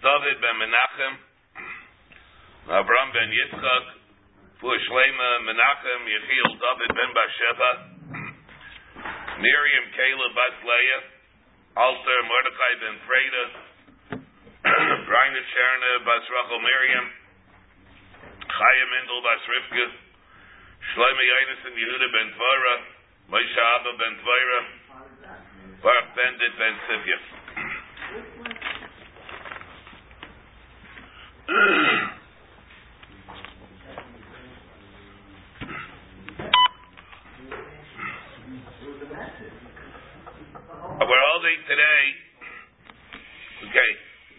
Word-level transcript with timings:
David 0.00 0.40
ben 0.40 0.56
Menachem, 0.56 1.14
Avram 2.72 3.08
ben 3.12 3.28
Yitzchak, 3.36 3.84
for 4.56 4.72
Shlema 4.72 5.30
Menachem, 5.44 6.00
Yechiel 6.08 6.56
David 6.56 6.90
ben 6.96 7.10
Basheva, 7.12 7.70
Miriam 9.44 9.86
Caleb 9.92 10.32
Bas 10.32 10.56
Leah, 10.64 11.02
Alter 11.84 12.20
Mordechai 12.32 12.72
ben 12.80 12.96
Freda, 13.04 13.44
Reiner 15.04 15.44
Sherna 15.52 15.92
Bas 16.08 16.24
Rachel 16.32 16.60
Miriam, 16.64 17.06
Chaya 18.40 18.86
Mendel 18.96 19.20
Bas 19.20 19.44
Rivka, 19.52 19.86
Shlomo 20.96 21.24
Yonason 21.28 21.76
Yehuda 21.76 22.08
ben 22.08 22.28
Tvora, 22.40 22.74
Moshe 23.36 23.62
Abba 23.76 23.92
ben 24.00 24.14
Tvora, 24.24 24.60
Baruch 25.84 26.08
Bendit 26.16 26.56
ben 26.56 26.74
Sivya. 26.88 27.39
Uh, 31.50 31.56
we're 41.02 41.26
holding 41.26 41.58
today, 41.66 42.02
okay, 43.66 43.90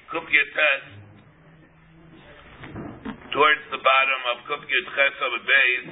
Kufya 0.07 0.43
Tes, 0.55 0.83
towards 3.35 3.59
the 3.75 3.81
bottom 3.83 4.21
of 4.31 4.37
Kufya 4.47 4.79
Ches 4.95 5.15
of 5.19 5.31
a 5.35 5.43
base. 5.43 5.91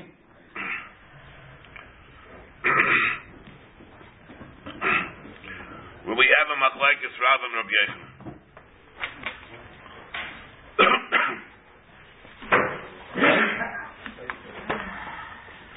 Where 6.07 6.15
we 6.15 6.31
have 6.39 6.47
a 6.47 6.55
Machlaikis 6.55 7.11
Rav 7.19 7.43
and 7.43 7.55
Rabbi 7.59 7.75
Yechon. 7.75 8.08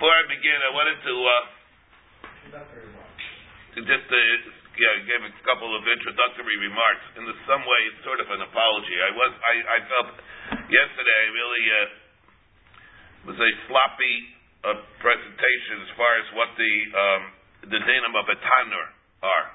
Before 0.02 0.18
I 0.18 0.26
begin, 0.26 0.58
I 0.66 0.72
wanted 0.74 0.98
to 0.98 1.14
uh, 1.14 1.46
to 3.70 3.80
just 3.86 4.02
uh, 4.10 4.18
yeah, 4.74 4.94
give 5.06 5.22
a 5.22 5.30
couple 5.46 5.70
of 5.78 5.86
introductory 5.86 6.58
remarks. 6.58 7.06
In 7.14 7.22
the, 7.22 7.30
some 7.46 7.62
way, 7.62 7.80
it's 7.86 8.02
sort 8.02 8.18
of 8.18 8.26
an 8.34 8.42
apology. 8.42 8.98
I 8.98 9.14
was 9.14 9.30
I, 9.30 9.54
I 9.62 9.78
felt 9.86 10.10
yesterday 10.58 11.18
I 11.22 11.28
really 11.30 11.64
uh, 11.70 13.30
was 13.30 13.38
a 13.46 13.50
sloppy 13.70 14.16
uh, 14.66 14.82
presentation 14.98 15.86
as 15.86 15.90
far 15.94 16.10
as 16.18 16.26
what 16.34 16.50
the 16.58 16.74
um, 16.98 17.22
the 17.70 17.78
dinim 17.78 18.18
of 18.18 18.26
a 18.26 18.36
tanur 18.42 18.86
are. 19.22 19.46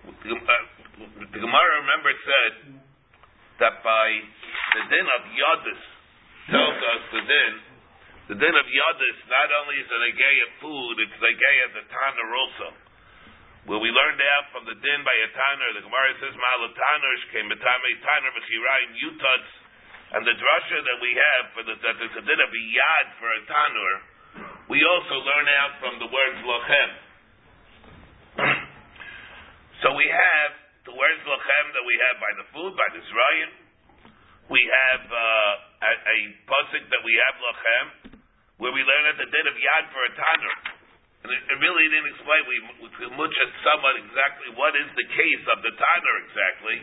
The, 0.00 0.32
uh, 0.32 0.64
the 1.28 1.40
Gemara, 1.44 1.72
remember, 1.84 2.16
said 2.24 2.72
that 3.60 3.84
by 3.84 4.06
the 4.80 4.82
din 4.96 5.04
of 5.12 5.22
Yadis 5.28 5.82
tells 6.56 6.78
us 6.88 7.02
the 7.20 7.20
din. 7.20 7.67
The 8.28 8.36
din 8.36 8.52
of 8.52 8.68
Yadis 8.68 9.18
not 9.24 9.48
only 9.64 9.80
is 9.80 9.88
it 9.88 10.02
a 10.04 10.12
gay 10.12 10.36
of 10.44 10.50
food, 10.60 11.00
it's 11.00 11.16
a 11.16 11.32
gay 11.32 11.58
of 11.64 11.70
the 11.80 11.84
tanur 11.88 12.28
also. 12.36 12.68
Where 13.64 13.80
we 13.80 13.88
learned 13.88 14.20
out 14.20 14.52
from 14.52 14.68
the 14.68 14.76
din 14.76 15.00
by 15.00 15.16
a 15.16 15.28
tanur, 15.32 15.80
the 15.80 15.84
Gemara 15.88 16.12
says, 16.20 16.36
Ma'al 16.36 16.68
tanur 16.76 17.16
came 17.32 17.48
betame 17.48 17.90
tanur 18.04 18.32
v'chirayim 18.36 18.90
yutats, 19.00 19.52
and 20.12 20.28
the 20.28 20.36
drasha 20.36 20.76
that 20.76 20.98
we 21.00 21.10
have 21.16 21.44
for 21.56 21.62
the, 21.72 21.74
that 21.80 21.96
there's 21.96 22.20
a 22.20 22.24
din 22.28 22.36
of 22.36 22.52
a 22.52 22.62
yad 22.68 23.06
for 23.16 23.32
a 23.32 23.40
tanur, 23.48 23.92
we 24.68 24.84
also 24.84 25.24
learn 25.24 25.48
out 25.64 25.80
from 25.80 25.96
the 25.96 26.08
words 26.12 26.40
lochem. 26.44 26.90
so 29.80 29.96
we 29.96 30.04
have 30.04 30.52
the 30.84 30.92
words 30.92 31.24
lochem 31.24 31.66
that 31.72 31.84
we 31.88 31.96
have 31.96 32.20
by 32.20 32.32
the 32.36 32.46
food, 32.52 32.76
by 32.76 32.92
the 32.92 33.00
zrayim. 33.08 33.72
We 34.52 34.60
have 34.68 35.04
uh, 35.08 35.16
a, 35.80 35.92
a 35.96 36.16
that 36.92 37.02
we 37.04 37.14
have 37.16 37.36
lochem, 37.40 38.17
where 38.58 38.74
we 38.74 38.82
learn 38.82 39.04
at 39.14 39.16
the 39.18 39.28
din 39.30 39.46
of 39.46 39.56
yad 39.56 39.84
for 39.94 40.02
a 40.02 40.12
tanur. 40.18 40.56
And 41.26 41.30
it, 41.34 41.42
it 41.50 41.58
really 41.58 41.86
didn't 41.90 42.10
explain. 42.14 42.42
We, 42.46 42.56
we 42.86 42.88
could 42.94 43.14
much 43.14 43.34
at 43.42 43.50
exactly 44.02 44.54
what 44.54 44.74
is 44.78 44.90
the 44.94 45.06
case 45.14 45.44
of 45.54 45.58
the 45.62 45.72
tanur 45.74 46.16
exactly. 46.26 46.78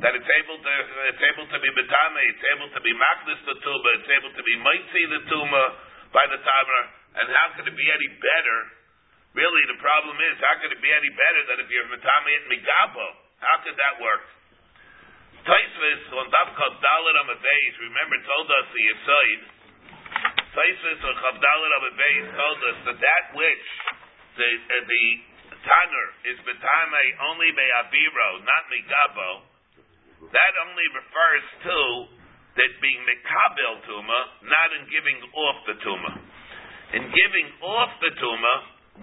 That 0.00 0.14
it's 0.14 0.32
able 0.44 0.56
to 0.56 0.72
it's 1.12 1.24
able 1.34 1.46
to 1.50 1.58
be 1.58 1.70
betame, 1.74 2.22
it's 2.30 2.46
able 2.56 2.70
to 2.72 2.80
be 2.80 2.92
maklis 2.94 3.40
the 3.42 3.56
tuma, 3.58 3.88
it's 4.00 4.12
able 4.16 4.32
to 4.32 4.44
be 4.44 4.54
mitzi 4.62 5.02
the 5.12 5.22
tuma 5.28 5.64
by 6.14 6.24
the 6.30 6.40
tanur. 6.40 6.84
And 7.20 7.26
how 7.26 7.46
could 7.58 7.66
it 7.66 7.74
be 7.74 7.88
any 7.90 8.08
better? 8.22 8.58
Really, 9.34 9.62
the 9.66 9.78
problem 9.82 10.14
is 10.14 10.34
how 10.42 10.62
could 10.62 10.70
it 10.70 10.82
be 10.82 10.90
any 10.94 11.10
better 11.10 11.42
than 11.50 11.56
if 11.62 11.68
you're 11.70 11.90
betame 11.90 12.34
at 12.38 12.44
migabo? 12.50 13.06
How 13.42 13.56
could 13.66 13.74
that 13.74 13.98
work? 13.98 14.24
Taisvis 15.42 16.02
on 16.14 16.26
Dafkot 16.28 16.74
Dalit 16.84 17.16
on 17.24 17.26
remember 17.80 18.16
told 18.28 18.46
us 18.52 18.66
the 18.70 18.82
Yisoid. 18.84 19.40
Taisvis 20.50 20.98
on 21.06 21.14
Chavdalit 21.14 21.72
on 21.78 21.82
told 22.34 22.58
us 22.74 22.78
that 22.90 22.98
that 22.98 23.24
which 23.38 23.66
the 24.34 24.50
uh, 24.50 24.82
the 24.82 25.04
tanner 25.62 26.06
is 26.26 26.38
betame 26.42 27.02
only 27.30 27.54
be'aviro, 27.54 28.28
not 28.42 28.62
migabo. 28.66 29.30
That 30.26 30.52
only 30.66 30.86
refers 30.98 31.44
to 31.70 31.78
that 32.58 32.72
being 32.82 32.98
mikabel 33.06 33.74
tuma, 33.86 34.20
not 34.42 34.68
in 34.74 34.90
giving 34.90 35.22
off 35.22 35.58
the 35.70 35.76
tuma. 35.86 36.12
In 36.98 37.04
giving 37.14 37.48
off 37.62 37.94
the 38.02 38.10
tuma, 38.18 38.54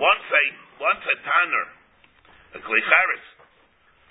once 0.03 0.27
a 0.27 0.43
once 0.83 1.03
a 1.07 1.15
tanner, 1.23 1.65
a 2.53 2.59
klicharis, 2.59 3.25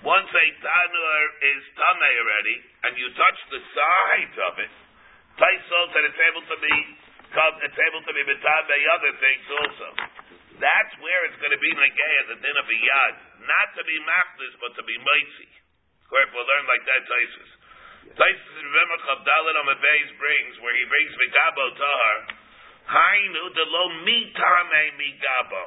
once 0.01 0.31
a 0.33 0.45
tanur 0.57 1.23
is 1.53 1.61
tame 1.77 2.01
already, 2.17 2.57
and 2.89 2.91
you 2.97 3.07
touch 3.13 3.39
the 3.53 3.61
sides 3.77 4.37
of 4.41 4.53
it, 4.57 4.73
Taisol 5.37 5.85
that 5.93 6.03
it's 6.09 6.21
able 6.33 6.45
to 6.49 6.57
be 6.65 6.75
it's 7.35 7.79
able 7.91 8.01
to 8.07 8.13
be 8.15 8.23
by 8.23 8.79
other 8.95 9.13
things 9.19 9.45
also. 9.51 9.87
That's 10.57 10.93
where 11.03 11.21
it's 11.29 11.37
going 11.37 11.53
to 11.53 11.61
be 11.61 11.69
negaya, 11.69 12.21
the 12.33 12.37
din 12.41 12.55
of 12.57 12.65
a 12.65 12.77
yad, 12.81 13.15
not 13.45 13.67
to 13.77 13.83
be 13.85 13.97
machlis, 14.01 14.53
but 14.57 14.73
to 14.73 14.83
be 14.87 14.97
mitzi. 14.97 15.49
Of 16.01 16.07
course, 16.09 16.29
we'll 16.33 16.49
learn 16.49 16.65
like 16.65 16.83
that 16.87 17.03
Taisus. 17.05 17.51
Taisus 18.17 18.53
in 18.57 18.67
Remach 18.73 19.05
Abdalit 19.11 19.55
on 19.59 19.67
the 19.69 19.77
brings, 20.17 20.55
where 20.63 20.73
he 20.73 20.85
brings 20.89 21.13
Migabo 21.13 21.65
Tahar, 21.77 22.17
Hainu 22.89 23.43
de 23.53 23.65
lo 23.69 23.83
mitame 24.01 24.83
Migabo. 24.97 25.65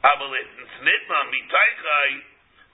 Abalit 0.00 0.50
and 0.58 0.68
Snitma 0.80 1.18
Mitaichai, 1.28 2.10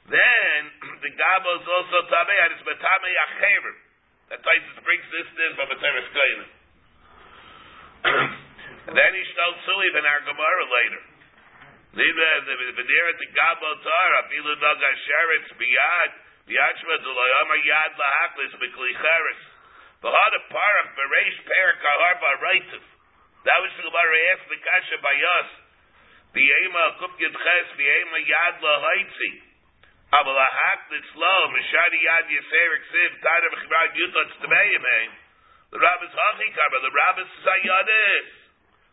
then 0.09 0.60
the 1.04 1.10
Gabo 1.10 1.50
is 1.59 1.66
also 1.66 1.98
Tame, 2.06 2.36
and 2.47 2.50
it's 2.54 2.62
Betame 2.62 3.10
Acherim. 3.28 3.76
That 4.31 4.41
Taisus 4.41 4.78
brings 4.86 5.04
this 5.10 5.28
din 5.36 5.53
from 5.59 5.69
a 5.69 5.76
Teres 5.82 6.06
and 6.06 6.66
then 8.96 9.10
he 9.14 9.22
told 9.34 9.56
Suli 9.66 9.88
in 9.94 10.04
our 10.06 10.22
Gemara 10.22 10.64
later. 10.70 11.02
V'nira 11.96 13.12
to 13.16 13.26
Gabo 13.32 13.70
Torah, 13.82 14.22
Filu 14.28 14.52
Naga 14.60 14.90
Sheretz, 15.00 15.48
Biyad, 15.56 16.10
Biyachma 16.44 16.94
Dulayama 17.02 17.56
Yad 17.64 17.92
Lahaklis, 17.96 18.52
Bikli 18.60 18.92
Cheres. 19.00 19.42
V'had 20.04 20.32
a 20.36 20.42
Parach, 20.52 20.88
Bereish 20.92 21.38
Perak 21.48 21.80
Aharba 21.82 22.30
Reitiv. 22.44 22.84
That 23.48 23.58
was 23.64 23.72
the 23.80 23.88
Gemara 23.88 24.18
asked 24.36 24.48
the 24.50 24.58
Kasha 24.60 24.98
by 25.02 25.16
us. 25.40 25.50
V'yema 26.36 27.00
Kup 27.00 27.16
Yedches, 27.16 27.68
V'yema 27.80 28.18
Yad 28.22 28.60
Lahaitzi. 28.60 29.32
Lahaklis 30.12 31.10
Lo, 31.16 31.36
Mishadi 31.50 32.00
Yad 32.06 32.26
Yeserik 32.28 32.84
Siv, 32.92 33.12
Tana 33.24 33.48
V'chibad 33.56 33.90
Yutot 33.96 34.30
Tmeyimim. 34.44 35.25
The 35.75 35.78
rabbis 35.82 36.15
hachikaba, 36.15 36.77
the 36.78 36.94
rabbis 36.94 37.31
sayadis, 37.43 38.28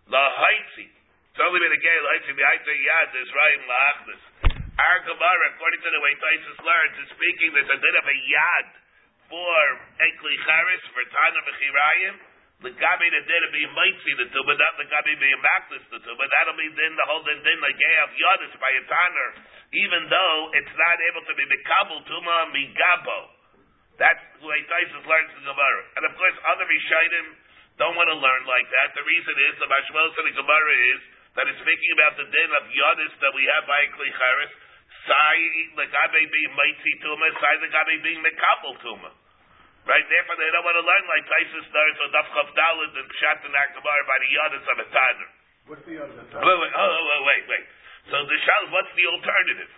la 0.10 0.24
haitzi. 0.42 0.90
It's 0.90 1.42
only 1.42 1.62
been 1.62 1.74
a 1.74 1.82
gay 1.82 1.98
haitzi, 2.02 2.34
the 2.34 2.46
haitzi 2.46 2.74
yad, 2.74 3.10
is 3.14 3.30
rayim 3.30 3.64
laachlis. 3.70 4.24
Our 4.74 5.00
Gemara, 5.06 5.46
according 5.54 5.82
to 5.86 5.90
the 5.94 6.02
way 6.02 6.14
Taisus 6.18 6.58
learns, 6.66 6.96
is 7.06 7.10
speaking 7.14 7.54
there's 7.54 7.70
a 7.70 7.78
bit 7.78 7.94
of 7.94 8.06
a 8.10 8.18
yad 8.26 8.68
for 9.30 9.62
ekli 10.02 10.36
charis, 10.50 10.84
for 10.98 11.06
tana 11.14 11.40
v'chirayim, 11.46 12.16
the 12.66 12.74
gabi 12.74 13.08
the 13.12 13.22
din 13.28 13.44
be 13.54 13.64
mitzi 13.70 14.12
the 14.18 14.26
but 14.34 14.58
not 14.58 14.74
the 14.80 14.88
gabi 14.90 15.14
be 15.20 15.30
maklis 15.36 15.84
the 15.94 16.00
but 16.00 16.30
that'll 16.32 16.56
be 16.56 16.70
then 16.74 16.94
the 16.96 17.06
whole 17.06 17.22
din 17.22 17.38
the 17.38 17.74
gay 17.76 17.98
of 18.02 18.10
yadis 18.18 18.54
by 18.58 18.72
a 18.74 18.84
tanner, 18.90 19.30
even 19.78 20.10
though 20.10 20.38
it's 20.58 20.74
not 20.74 20.98
able 21.12 21.22
to 21.28 21.34
be 21.38 21.46
mikabel 21.46 22.02
tuma 22.08 22.50
migabo. 22.50 23.43
That's 24.02 24.24
the 24.42 24.48
way 24.50 24.60
Taisus 24.66 25.06
learns 25.06 25.32
the 25.38 25.46
Gemara. 25.46 25.82
And 25.98 26.04
of 26.10 26.14
course, 26.18 26.36
other 26.50 26.66
Rishayim 26.66 27.28
don't 27.78 27.94
want 27.94 28.10
to 28.10 28.18
learn 28.18 28.44
like 28.50 28.68
that. 28.70 28.98
The 28.98 29.06
reason 29.06 29.36
is, 29.50 29.54
the 29.62 29.70
Mashmal 29.70 30.14
said 30.18 30.26
the 30.30 30.38
Gemara 30.38 30.76
is, 30.98 31.02
that 31.34 31.50
it's 31.50 31.62
speaking 31.62 31.92
about 31.98 32.14
the 32.18 32.30
din 32.30 32.50
of 32.54 32.64
Yodis 32.70 33.14
that 33.26 33.34
we 33.34 33.42
have 33.50 33.66
by 33.66 33.82
Klicharis, 33.90 34.54
Sai 35.10 35.38
the 35.82 35.86
Gabe 35.90 36.30
being 36.30 36.54
Mighty 36.54 36.94
Tuma, 37.02 37.26
Sai 37.42 37.54
the 37.58 37.70
Gabe 37.74 37.98
being 38.06 38.22
Mekabel 38.22 38.78
Tuma. 38.86 39.10
Right? 39.84 40.06
Therefore, 40.08 40.38
they 40.40 40.48
don't 40.54 40.64
want 40.64 40.78
to 40.80 40.86
learn 40.86 41.04
like 41.10 41.26
Taisus 41.28 41.68
learns 41.74 41.98
on 42.06 42.10
Daf 42.14 42.28
Chav 42.32 42.50
Dalad 42.56 42.92
and 42.96 43.08
Pshat 43.18 43.40
and 43.50 43.52
Gemara 43.52 44.04
by 44.06 44.18
the 44.22 44.30
Yodis 44.32 44.64
of 44.64 44.78
a 44.80 44.88
Tanner. 44.94 45.30
What's 45.68 45.84
the 45.90 45.96
of 46.00 46.08
a 46.08 46.24
Wait, 46.24 46.58
wait, 46.60 46.74
oh, 46.78 46.88
oh, 46.88 47.22
wait, 47.28 47.44
wait. 47.50 47.66
So 48.14 48.16
the 48.22 48.38
Shal, 48.46 48.64
what's 48.72 48.94
the 48.96 49.06
alternative? 49.18 49.72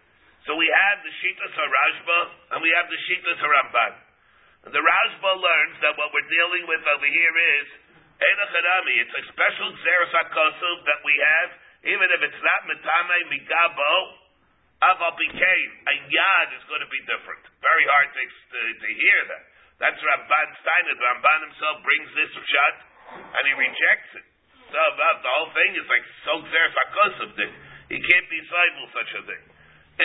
So 0.46 0.54
we 0.60 0.70
have 0.70 1.02
the 1.02 1.14
Shitas 1.24 1.54
Harashba 1.58 2.20
and 2.54 2.60
we 2.62 2.70
have 2.78 2.86
the 2.86 3.00
Shitas 3.10 3.40
Haramban. 3.42 4.05
The 4.66 4.82
Rashba 4.82 5.32
learns 5.38 5.78
that 5.86 5.94
what 5.94 6.10
we're 6.10 6.26
dealing 6.26 6.66
with 6.66 6.82
over 6.90 7.06
here 7.06 7.36
is 7.62 7.68
Enochanami. 8.18 8.96
It's 8.98 9.14
a 9.14 9.24
special 9.30 9.70
Xeris 9.78 10.14
HaKosuv 10.26 10.78
that 10.90 11.06
we 11.06 11.14
have, 11.14 11.50
even 11.86 12.08
if 12.10 12.20
it's 12.26 12.42
not 12.42 12.66
Mitame 12.66 13.20
Migabo, 13.30 13.94
Aval 14.82 15.14
a 15.22 15.96
Yad 16.10 16.48
is 16.58 16.64
going 16.66 16.82
to 16.82 16.90
be 16.90 16.98
different. 17.06 17.46
Very 17.62 17.86
hard 17.86 18.10
to, 18.10 18.22
to, 18.26 18.62
to 18.82 18.90
hear 18.90 19.20
that. 19.38 19.44
That's 19.86 20.02
Ramban 20.02 20.50
Steiner. 20.58 20.98
Ramban 20.98 21.40
himself 21.46 21.86
brings 21.86 22.10
this 22.18 22.34
shot 22.34 22.76
and 23.38 23.44
he 23.46 23.54
rejects 23.54 24.12
it. 24.18 24.26
So 24.74 24.82
about 24.82 25.22
the 25.22 25.30
whole 25.30 25.54
thing 25.54 25.78
is 25.78 25.86
like 25.86 26.06
so 26.26 26.42
Xeris. 26.42 27.54
He 27.94 28.02
can't 28.02 28.28
be 28.34 28.42
cycle 28.50 28.88
such 28.98 29.12
a 29.14 29.22
thing. 29.30 29.44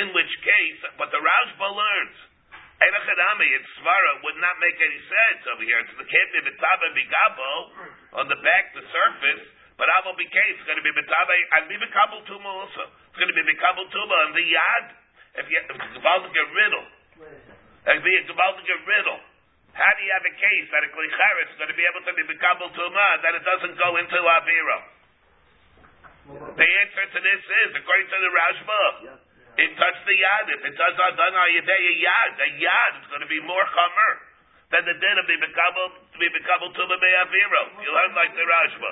In 0.04 0.06
which 0.12 0.32
case, 0.44 0.80
but 1.00 1.08
the 1.08 1.18
Rashba 1.18 1.64
learns, 1.64 2.29
Enochanami 2.80 3.48
in 3.60 3.62
Svara 3.76 4.12
would 4.24 4.38
not 4.40 4.56
make 4.56 4.78
any 4.80 5.00
sense 5.04 5.42
over 5.52 5.64
here. 5.68 5.84
It's 5.84 5.92
the 6.00 6.08
can't 6.08 6.30
be 6.32 6.40
Mitame 6.48 6.88
Migabo 6.96 7.52
on 8.16 8.26
the 8.32 8.40
back, 8.40 8.72
the 8.72 8.80
surface, 8.88 9.44
but 9.76 9.84
Aval 10.00 10.16
Bikay, 10.16 10.46
it's 10.56 10.64
going 10.64 10.80
to 10.80 10.84
be 10.84 10.92
Mitame, 10.92 11.38
and 11.56 11.68
be 11.68 11.76
Mikabel 11.76 12.24
Tuma 12.24 12.48
also. 12.48 12.84
It's 13.12 13.18
going 13.20 13.32
to 13.32 13.36
be 13.36 13.44
Mikabel 13.44 13.84
Tuma 13.92 14.16
on 14.28 14.32
the 14.32 14.44
Yad. 14.44 14.84
If, 15.40 15.46
you, 15.48 15.60
if 15.60 15.76
it's 15.76 15.98
about 16.00 16.24
to 16.24 16.30
get 16.32 16.46
riddle. 16.52 16.84
It'd 17.88 18.04
be 18.04 18.12
about 18.28 18.60
to 18.60 18.64
get 18.64 18.80
riddle. 18.84 19.20
How 19.72 19.92
do 19.96 20.00
you 20.04 20.12
have 20.12 20.26
a 20.26 20.34
case 20.36 20.66
that 20.74 20.82
a 20.84 20.90
Klicharis 20.90 21.48
is 21.52 21.56
going 21.56 21.72
to 21.72 21.78
be 21.78 21.86
able 21.86 22.02
to 22.04 22.12
be 22.12 22.22
Mikabel 22.28 22.68
Tuma 22.76 23.08
that 23.24 23.32
it 23.36 23.44
doesn't 23.44 23.76
go 23.76 23.96
into 24.00 24.18
Avira? 24.20 24.78
The 26.60 26.68
answer 26.84 27.04
to 27.16 27.18
this 27.24 27.42
is, 27.44 27.68
according 27.80 28.08
to 28.08 28.18
the 28.20 28.30
Rashba, 28.36 28.82
it 29.58 29.70
touched 29.74 30.04
the 30.06 30.14
Yad. 30.14 30.44
If 30.54 30.62
it 30.62 30.74
does 30.78 30.94
not 30.94 31.16
done 31.18 31.34
Ayadei 31.34 31.82
a 31.82 31.94
Yad, 31.98 32.32
a 32.38 32.48
Yad 32.60 32.92
is 33.02 33.06
going 33.10 33.24
to 33.24 33.30
be 33.30 33.40
more 33.42 33.64
Chomer 33.66 34.12
than 34.70 34.86
the 34.86 34.94
din 34.94 35.16
of 35.18 35.26
the 35.26 35.36
Mikabel, 35.42 35.86
to 36.14 36.16
be 36.18 36.28
Mikabel 36.30 36.70
Tuma 36.78 36.96
Be'avira. 37.00 37.62
You 37.82 37.90
learn 37.90 38.12
like 38.14 38.32
the 38.38 38.46
Rashba. 38.46 38.90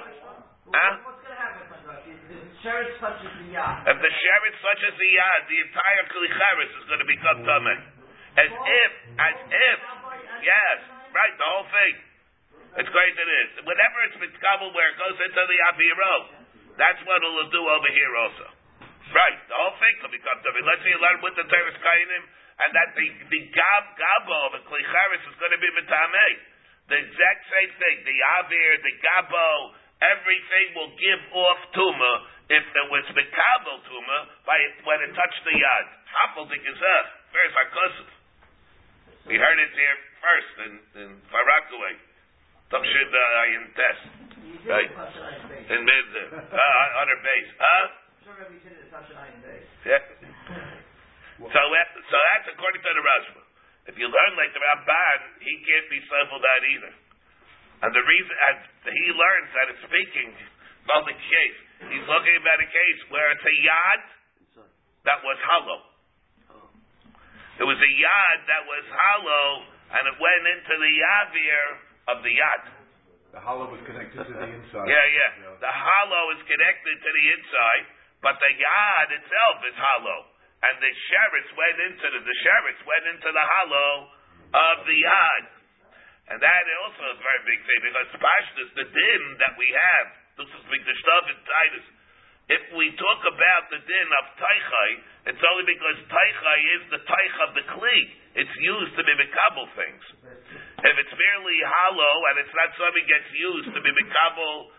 Huh? 0.69 0.93
What's 1.07 1.23
going 1.23 1.33
to 1.33 1.39
happen, 1.39 1.65
If 1.71 2.27
the 2.29 2.43
sheretz 2.61 2.99
touches 2.99 3.33
the 3.41 3.49
yad, 3.55 3.87
If 3.87 3.97
the 4.03 4.11
the 4.11 5.11
Yad, 5.15 5.41
the 5.49 5.59
entire 5.63 6.05
Klicharis 6.11 6.73
is 6.75 6.85
going 6.91 7.03
to 7.03 7.09
become 7.09 7.39
Tameh. 7.47 7.81
As 8.39 8.51
if, 8.53 8.93
as 9.19 9.37
if, 9.51 9.79
yes, 10.47 10.77
right, 11.11 11.35
the 11.39 11.49
whole 11.49 11.67
thing. 11.73 11.95
It's 12.79 12.91
great 12.93 13.15
it 13.17 13.31
is. 13.43 13.49
Whenever 13.65 13.99
it's 14.07 14.19
mitkabel 14.21 14.71
where 14.71 14.89
it 14.93 14.99
goes 15.01 15.19
into 15.19 15.43
the 15.43 15.59
aviro, 15.73 16.15
that's 16.79 17.01
what 17.09 17.19
it'll 17.19 17.51
do 17.51 17.63
over 17.65 17.91
here 17.91 18.15
also. 18.23 18.58
Right, 19.09 19.41
the 19.49 19.57
whole 19.57 19.77
thing 19.81 19.95
will 20.05 20.13
become 20.13 20.37
tamei. 20.45 20.61
Let's 20.69 20.85
say 20.85 20.93
you 20.93 21.01
learn 21.01 21.19
with 21.25 21.37
the 21.41 21.47
teres 21.49 21.79
kainim, 21.81 22.25
and 22.61 22.71
that 22.77 22.93
the 22.93 23.07
the 23.33 23.41
gab 23.57 23.85
gabo 23.97 24.37
of 24.53 24.53
a 24.61 24.63
klicharis 24.69 25.25
is 25.25 25.37
going 25.41 25.55
to 25.57 25.61
be 25.61 25.71
mitamei. 25.81 26.33
The 26.93 26.97
exact 27.01 27.43
same 27.49 27.73
thing. 27.77 27.97
The 28.05 28.19
avir, 28.41 28.71
the 28.85 28.95
gabo, 29.01 29.49
everything 30.05 30.67
will 30.77 30.93
give 31.01 31.23
off 31.37 31.61
tuma 31.73 32.13
if 32.49 32.65
it 32.65 32.87
was 32.93 33.05
mikabel 33.17 33.77
tuma 33.89 34.19
by 34.45 34.57
when 34.85 34.99
it 35.09 35.13
touched 35.17 35.43
the 35.45 35.57
yad. 35.57 35.87
Hafel 36.09 36.49
the 36.49 36.59
gezeh. 36.61 37.05
Where's 37.33 37.55
Hakosov? 37.57 38.09
We 39.29 39.37
heard 39.37 39.59
it 39.61 39.73
here 39.77 39.99
first 40.25 40.53
in, 40.65 40.73
in 41.05 41.09
Far 41.29 41.45
Rockaway. 41.45 41.95
Tamshid 42.73 43.11
uh, 43.13 43.57
in 43.57 43.65
test. 43.77 44.05
Right. 44.65 44.89
touch 44.89 45.17
an 45.17 45.25
iron 45.29 45.45
base. 45.49 45.69
In 45.73 45.81
mid 45.85 46.09
uh, 46.33 47.01
on 47.01 47.07
her 47.09 47.21
base. 47.21 47.51
Huh? 47.57 48.08
Sure, 48.29 48.45
Rabbi 48.45 48.61
did 48.61 48.77
it 48.77 48.93
touch 48.93 49.09
an 49.09 49.17
iron 49.17 49.41
base. 49.41 49.65
Yeah. 49.89 50.05
So, 51.41 51.49
that, 51.49 51.89
so 51.97 52.17
that's 52.37 52.53
according 52.53 52.85
to 52.85 52.93
the 52.93 53.01
Rashba. 53.01 53.41
If 53.89 53.97
you 53.97 54.05
learn 54.05 54.33
like 54.37 54.53
the 54.53 54.61
Ramban, 54.61 55.41
he 55.41 55.57
can't 55.65 55.89
be 55.89 55.97
civil 56.05 56.37
that 56.37 56.61
either. 56.61 56.93
And 57.89 57.91
the 57.97 58.05
reason, 58.05 58.35
and 58.53 58.61
he 58.85 59.07
learns 59.17 59.49
that 59.57 59.67
it's 59.73 59.81
speaking 59.81 60.37
about 60.85 61.09
the 61.09 61.17
case. 61.17 61.59
He's 61.89 62.05
looking 62.05 62.37
about 62.37 62.61
a 62.61 62.69
case 62.69 63.01
where 63.09 63.33
it's 63.33 63.49
a 63.49 63.57
yad 63.65 64.01
that 65.09 65.25
was 65.25 65.41
hollow. 65.49 65.81
It 67.57 67.65
was 67.65 67.81
a 67.81 67.93
yad 67.97 68.39
that 68.45 68.63
was 68.69 68.85
hollow, 68.93 69.49
and 69.89 70.05
it 70.05 70.17
went 70.21 70.45
into 70.53 70.75
the 70.77 70.93
yavir 71.01 71.65
of 72.13 72.17
the 72.21 72.33
yad. 72.37 72.77
The 73.33 73.41
hollow 73.41 73.73
was 73.73 73.81
connected 73.89 74.21
to 74.21 74.33
the 74.37 74.49
inside. 74.53 74.85
Yeah, 74.85 75.07
yeah. 75.17 75.57
The 75.65 75.73
hollow 75.73 76.37
is 76.37 76.45
connected 76.45 76.97
to 77.01 77.09
the 77.09 77.25
inside, 77.33 77.85
but 78.23 78.35
the 78.39 78.53
yad 78.55 79.09
itself 79.15 79.57
is 79.67 79.77
hollow. 79.79 80.21
And 80.59 80.75
the 80.83 80.91
sheretz 80.91 81.51
went 81.55 81.79
into 81.87 82.07
the, 82.11 82.21
the 82.27 82.37
sheretz 82.43 82.81
went 82.83 83.05
into 83.15 83.31
the 83.31 83.47
hollow 83.47 83.93
of 84.55 84.77
the 84.91 84.97
yad. 84.99 85.45
And 86.29 86.37
that 86.43 86.63
also 86.85 87.03
is 87.15 87.19
a 87.19 87.25
very 87.25 87.43
big 87.47 87.61
thing 87.65 87.81
because 87.89 88.09
Pashtus, 88.21 88.69
the 88.77 88.87
din 88.91 89.23
that 89.41 89.55
we 89.57 89.69
have, 89.71 90.07
this 90.37 90.51
is 90.51 90.65
big 90.69 90.83
the 90.85 90.97
stuff 91.01 91.25
in 91.31 91.39
Titus. 91.47 91.87
If 92.49 92.65
we 92.77 92.93
talk 92.97 93.21
about 93.29 93.63
the 93.69 93.81
din 93.81 94.09
of 94.19 94.25
Taichai, 94.41 94.91
it's 95.33 95.45
only 95.53 95.69
because 95.69 95.99
Taichai 96.09 96.59
is 96.81 96.83
the 96.97 97.01
Taich 97.05 97.37
of 97.45 97.51
the 97.57 97.65
Kli. 97.77 97.99
It's 98.41 98.57
used 98.61 98.93
to 98.97 99.03
be 99.05 99.13
Mikabel 99.21 99.69
things. 99.77 100.05
If 100.85 100.95
it's 100.97 101.15
merely 101.17 101.59
hollow 101.65 102.15
and 102.33 102.35
it's 102.45 102.55
not 102.57 102.73
something 102.77 103.05
gets 103.09 103.31
used 103.37 103.71
to 103.73 103.81
be 103.85 103.91
Mikabel 103.93 104.73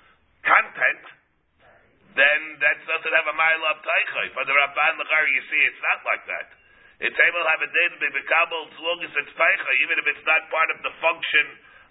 content, 0.45 1.03
then 2.17 2.39
that 2.61 2.77
doesn't 2.89 3.15
have 3.15 3.27
a 3.29 3.37
mile 3.37 3.63
of 3.69 3.77
Taichai. 3.85 4.33
For 4.33 4.43
the 4.45 4.55
Rabban 4.55 4.93
Lachar, 4.97 5.25
you 5.29 5.43
see, 5.45 5.61
it's 5.69 5.83
not 5.83 5.99
like 6.05 6.23
that. 6.25 6.47
It's 6.99 7.19
able 7.19 7.41
to 7.41 7.49
have 7.53 7.63
a 7.63 7.69
din 7.69 7.89
to 7.95 7.99
be 8.01 8.09
Mikabel 8.11 8.61
as 8.69 8.79
long 8.81 8.99
as 9.05 9.11
it's 9.13 9.33
Taichai, 9.37 9.75
even 9.85 9.95
if 10.01 10.05
it's 10.09 10.25
not 10.25 10.41
part 10.51 10.69
of 10.73 10.83
the 10.83 10.93
function 10.99 11.45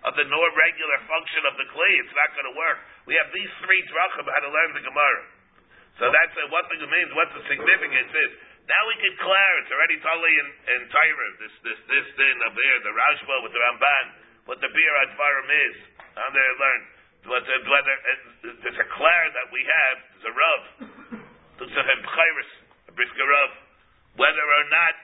of 0.06 0.14
the 0.14 0.26
nor 0.30 0.46
regular 0.54 0.98
function 1.10 1.42
of 1.48 1.58
the 1.58 1.66
Kli, 1.74 1.90
it's 2.02 2.14
not 2.14 2.30
going 2.38 2.46
to 2.50 2.54
work. 2.54 2.78
We 3.10 3.18
have 3.18 3.30
these 3.34 3.50
three 3.64 3.82
drachim 3.90 4.26
how 4.30 4.40
to 4.42 4.50
learn 4.50 4.70
the 4.78 4.84
Gemara. 4.86 5.22
So 5.98 6.06
that's 6.06 6.36
uh, 6.38 6.46
what 6.54 6.70
the 6.70 6.78
means, 6.86 7.10
what 7.18 7.30
the 7.34 7.42
significance 7.50 8.14
is. 8.14 8.30
Now 8.70 8.82
we 8.86 8.94
can 9.00 9.14
clear, 9.18 9.50
it's 9.64 9.72
already 9.74 9.98
totally 9.98 10.34
in, 10.38 10.48
in 10.76 10.80
Torah, 10.92 11.30
this, 11.42 11.54
this, 11.66 11.78
this 11.88 12.06
din 12.14 12.36
of 12.46 12.54
here, 12.54 12.78
the 12.84 12.94
Rashba 12.94 13.34
with 13.42 13.50
the 13.56 13.62
Ramban, 13.64 14.06
what 14.46 14.58
the 14.62 14.70
Bir 14.70 14.94
Advarim 15.08 15.48
is. 15.50 15.76
How 16.14 16.28
they 16.34 16.46
learn. 16.58 16.97
Whether, 17.26 17.56
whether 17.66 17.94
uh, 17.94 18.62
there's 18.62 18.80
a 18.80 18.88
clear 18.94 19.24
that 19.34 19.48
we 19.50 19.62
have, 19.66 19.96
there's 20.14 20.28
a 20.30 20.34
Rav, 20.34 20.60
there's 21.58 21.74
a 21.74 22.92
Brisker 22.94 23.26
Rav, 23.26 23.50
whether 24.18 24.44
or 24.44 24.64
not 24.70 24.94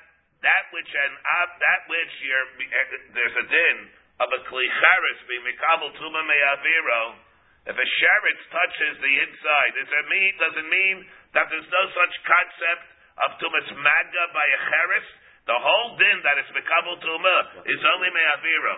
that 0.45 0.65
which 0.77 0.93
and 0.93 1.15
uh, 1.17 1.49
that 1.57 1.81
which 1.89 2.13
you're, 2.21 2.49
uh, 2.53 3.17
there's 3.17 3.37
a 3.41 3.47
din 3.49 3.79
of 4.21 4.29
a 4.31 4.41
Klicharis 4.47 5.21
being 5.27 5.43
Mikabel 5.43 5.91
Tuma 5.99 6.23
Me'aviro, 6.23 7.19
if 7.65 7.73
a 7.73 7.87
sheretz 7.97 8.43
touches 8.53 8.95
the 9.01 9.15
inside, 9.25 9.73
does 9.73 9.89
it 9.89 10.07
mean 10.13 10.31
doesn't 10.37 10.69
mean 10.69 10.97
that 11.33 11.49
there's 11.49 11.71
no 11.73 11.85
such 11.97 12.15
concept 12.29 12.87
of 13.25 13.29
tumas 13.41 13.69
maga 13.73 14.25
by 14.37 14.45
a 14.45 14.61
cheres? 14.69 15.09
The 15.49 15.57
whole 15.57 15.97
din 15.97 16.19
that 16.29 16.37
is 16.45 16.49
mekabel 16.53 17.01
tuma 17.01 17.37
is 17.65 17.81
only 17.97 18.11
me'aviro. 18.13 18.77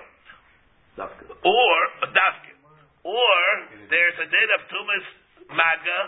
Or 1.42 1.76
a 2.06 2.08
dafkin. 2.14 2.55
Or 3.06 3.38
there's 3.86 4.18
a 4.18 4.26
din 4.26 4.48
of 4.58 4.60
tumas 4.66 5.06
maga 5.54 6.00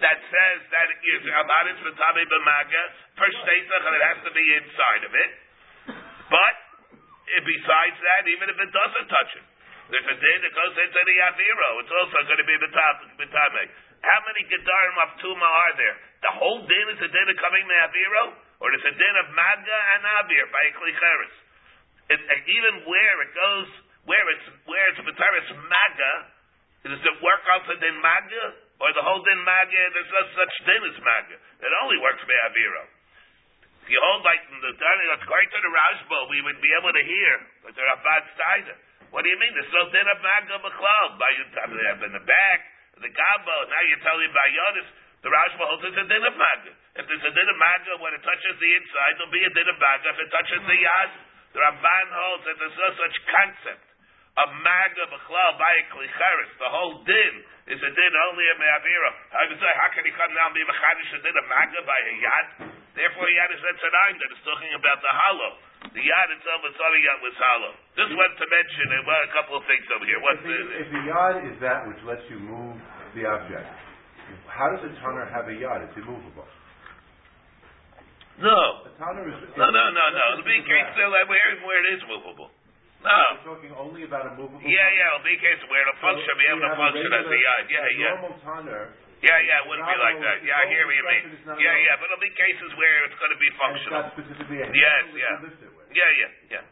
that 0.00 0.18
says 0.32 0.60
that 0.72 0.86
it 0.88 1.00
is 1.04 1.22
abaris 1.28 1.76
v'tabi 1.84 2.24
b'maga 2.24 2.82
per 3.20 3.28
shteitach 3.28 3.84
and 3.84 3.94
it 4.00 4.04
has 4.08 4.18
to 4.24 4.32
be 4.32 4.44
inside 4.56 5.02
of 5.04 5.12
it. 5.12 5.30
But 6.32 6.54
eh, 7.36 7.42
besides 7.44 7.98
that, 8.00 8.22
even 8.32 8.48
if 8.48 8.56
it 8.56 8.70
doesn't 8.72 9.08
touch 9.12 9.32
it, 9.36 9.46
there's 9.92 10.08
a 10.08 10.16
din 10.16 10.38
that 10.40 10.54
goes 10.56 10.72
into 10.72 11.00
the 11.04 11.16
Aviro. 11.20 11.70
It's 11.84 11.92
also 12.00 12.16
going 12.24 12.40
to 12.40 12.48
be 12.48 12.56
Bitame. 12.56 13.64
How 14.00 14.18
many 14.24 14.48
Gedarim 14.48 14.96
of 15.04 15.10
Tuma 15.20 15.44
are 15.44 15.74
there? 15.76 15.96
The 16.24 16.32
whole 16.40 16.64
din 16.64 16.86
is 16.96 17.00
a 17.04 17.10
din 17.12 17.28
of 17.28 17.36
coming 17.36 17.60
to 17.68 17.76
Aviro? 17.92 18.24
Or 18.64 18.72
is 18.72 18.80
a 18.88 18.94
din 18.96 19.14
of 19.20 19.26
Maga 19.36 19.78
and 20.00 20.02
Avir 20.24 20.48
by 20.48 20.64
Klicheres? 20.80 21.36
It, 22.08 22.20
even 22.24 22.88
where 22.88 23.16
it 23.20 23.30
goes, 23.36 23.68
where 24.06 24.26
it's 24.34 24.46
where 24.66 24.86
it's 24.90 25.00
Bataris 25.02 25.48
Maga, 25.54 26.12
does 26.82 26.98
it 26.98 27.16
work 27.22 27.42
the 27.70 27.76
din 27.78 27.96
Maga? 28.02 28.44
Or 28.82 28.90
the 28.90 29.04
whole 29.06 29.22
din 29.22 29.38
Maga, 29.46 29.82
there's 29.94 30.10
no 30.10 30.22
such 30.34 30.54
din 30.66 30.82
as 30.90 30.98
Maga. 30.98 31.36
It 31.38 31.72
only 31.86 31.98
works 32.02 32.22
by 32.26 32.34
Aviro. 32.50 32.84
If 33.82 33.90
you 33.90 33.98
hold 33.98 34.22
like 34.26 34.42
the 34.46 34.70
that's 34.78 35.26
going 35.26 35.48
to 35.50 35.58
the 35.58 35.70
Rashba, 35.70 36.18
we 36.30 36.38
would 36.42 36.58
be 36.62 36.70
able 36.78 36.94
to 36.94 37.02
hear, 37.02 37.34
but 37.66 37.74
there 37.74 37.86
are 37.86 37.98
bad 38.02 38.24
sides. 38.38 38.70
What 39.14 39.22
do 39.22 39.28
you 39.30 39.38
mean? 39.38 39.54
There's 39.54 39.74
no 39.74 39.86
din 39.90 40.06
of 40.06 40.18
maga 40.22 40.56
b'chlal. 40.58 41.06
By 41.18 41.30
you 41.38 41.44
they 41.50 41.86
have 41.90 42.02
in 42.02 42.14
the 42.14 42.24
back, 42.26 42.58
the 42.98 43.10
gabo. 43.10 43.56
Now 43.70 43.82
you're 43.86 44.02
telling 44.02 44.26
me 44.26 44.30
by 44.34 44.48
Yonis, 44.50 44.88
the 45.22 45.30
Rashba 45.30 45.62
holds 45.66 45.86
it's 45.86 45.98
a 45.98 46.06
din 46.10 46.22
of 46.26 46.34
maga. 46.34 46.72
If 46.98 47.04
there's 47.06 47.26
a 47.26 47.34
din 47.34 47.46
of 47.46 47.58
maga 47.58 47.92
when 48.02 48.14
it 48.18 48.22
touches 48.26 48.54
the 48.58 48.70
inside, 48.82 49.12
there'll 49.18 49.34
be 49.34 49.46
a 49.46 49.52
din 49.54 49.68
of 49.70 49.78
maga 49.78 50.10
if 50.10 50.18
it 50.18 50.30
touches 50.34 50.62
the 50.66 50.78
yad. 50.78 51.10
The 51.54 51.60
Ramban 51.60 52.06
holds 52.10 52.42
that 52.48 52.56
there's 52.58 52.78
no 52.80 52.90
such 52.96 53.16
concept 53.28 53.91
a 54.32 54.46
maga 54.64 55.04
b'chlal 55.12 55.52
by 55.60 55.72
a 55.76 55.84
klicheres. 55.92 56.50
The 56.56 56.70
whole 56.72 57.04
din 57.04 57.34
is 57.68 57.80
a 57.84 57.90
din 57.92 58.12
only 58.32 58.46
a 58.48 58.54
me'avira. 58.56 59.10
I 59.36 59.42
would 59.44 59.60
say, 59.60 59.72
how 59.76 59.92
can 59.92 60.08
he 60.08 60.12
come 60.16 60.32
now 60.32 60.48
and 60.48 60.56
be 60.56 60.64
mechadish 60.64 61.12
a 61.12 61.18
din 61.20 61.36
a 61.36 61.44
maga 61.52 61.80
by 61.84 62.00
a 62.00 62.14
yad? 62.16 62.46
Therefore, 62.96 63.28
yad 63.28 63.50
is 63.52 63.60
that 63.60 63.76
etzarayim 63.76 64.16
that 64.16 64.30
is 64.32 64.42
talking 64.48 64.72
about 64.72 64.98
the 65.04 65.12
hollow. 65.12 65.52
The 65.92 66.00
yad 66.00 66.28
itself 66.32 66.60
is 66.64 66.76
only 66.80 67.00
yad 67.04 67.18
was 67.20 67.36
hollow. 67.36 67.72
Just 67.92 68.12
wanted 68.16 68.38
to 68.40 68.46
mention 68.48 68.86
well, 69.04 69.20
a 69.20 69.32
couple 69.36 69.54
of 69.60 69.64
things 69.68 69.84
over 69.92 70.06
here. 70.08 70.20
What's 70.24 70.40
If 70.40 70.48
the, 70.48 70.56
the, 70.56 70.80
if 70.80 70.88
the 70.96 71.02
yard 71.12 71.36
is 71.52 71.56
that 71.60 71.84
which 71.92 72.00
lets 72.08 72.24
you 72.32 72.40
move 72.40 72.80
the 73.12 73.28
object, 73.28 73.68
how 74.48 74.72
does 74.72 74.80
a 74.80 74.92
tonner 75.04 75.28
have 75.28 75.44
a 75.52 75.56
yard? 75.56 75.84
It's 75.84 75.96
immovable. 76.00 76.48
no. 78.40 78.88
A 78.88 78.92
is. 79.28 79.36
No, 79.60 79.68
no, 79.68 79.84
no, 79.92 80.04
no. 80.08 80.24
It'll 80.40 80.48
be 80.48 80.56
case 80.64 80.88
still 80.96 81.12
where, 81.12 81.28
where 81.28 81.80
it 81.84 82.00
is 82.00 82.02
movable. 82.08 82.48
No. 83.02 83.18
We're 83.34 83.46
talking 83.58 83.72
only 83.74 84.02
about 84.06 84.30
a 84.30 84.32
movable. 84.38 84.62
Yeah, 84.62 84.78
yeah, 84.78 85.10
it'll 85.10 85.26
be 85.26 85.34
a 85.34 85.42
case 85.42 85.58
where 85.66 85.82
it'll 85.82 85.98
So 85.98 86.06
function, 86.06 86.34
able 86.46 86.62
to 86.62 86.70
have 86.70 86.78
a 86.78 86.82
function 86.86 87.10
as 87.10 87.26
a 87.26 87.38
yard. 87.38 87.64
Yeah, 87.66 87.82
a 87.82 87.92
yeah. 87.98 88.14
Normal 88.14 88.34
tonner. 88.46 88.82
Yeah, 89.22 89.38
yeah, 89.38 89.62
it 89.62 89.66
wouldn't 89.70 89.86
be 89.86 89.98
like 90.02 90.18
that. 90.18 90.38
Yeah, 90.42 90.58
I 90.58 90.66
hear 90.66 90.82
what 90.82 90.98
you 90.98 91.06
mean. 91.06 91.22
Yeah, 91.62 91.74
yeah, 91.78 91.94
but 91.98 92.10
it'll 92.10 92.22
be 92.22 92.34
cases 92.34 92.70
where 92.74 93.06
it's 93.06 93.18
going 93.22 93.30
to 93.30 93.38
be 93.38 93.50
functional. 93.54 94.02
specifically 94.18 94.58
a 94.62 94.66
Yes, 94.70 95.02
yeah. 95.14 95.38
you 95.38 95.46
lift 95.46 95.62
it 95.62 95.70
with. 95.78 95.86
Yeah, 95.94 96.10
yeah, 96.18 96.58
yeah. 96.58 96.64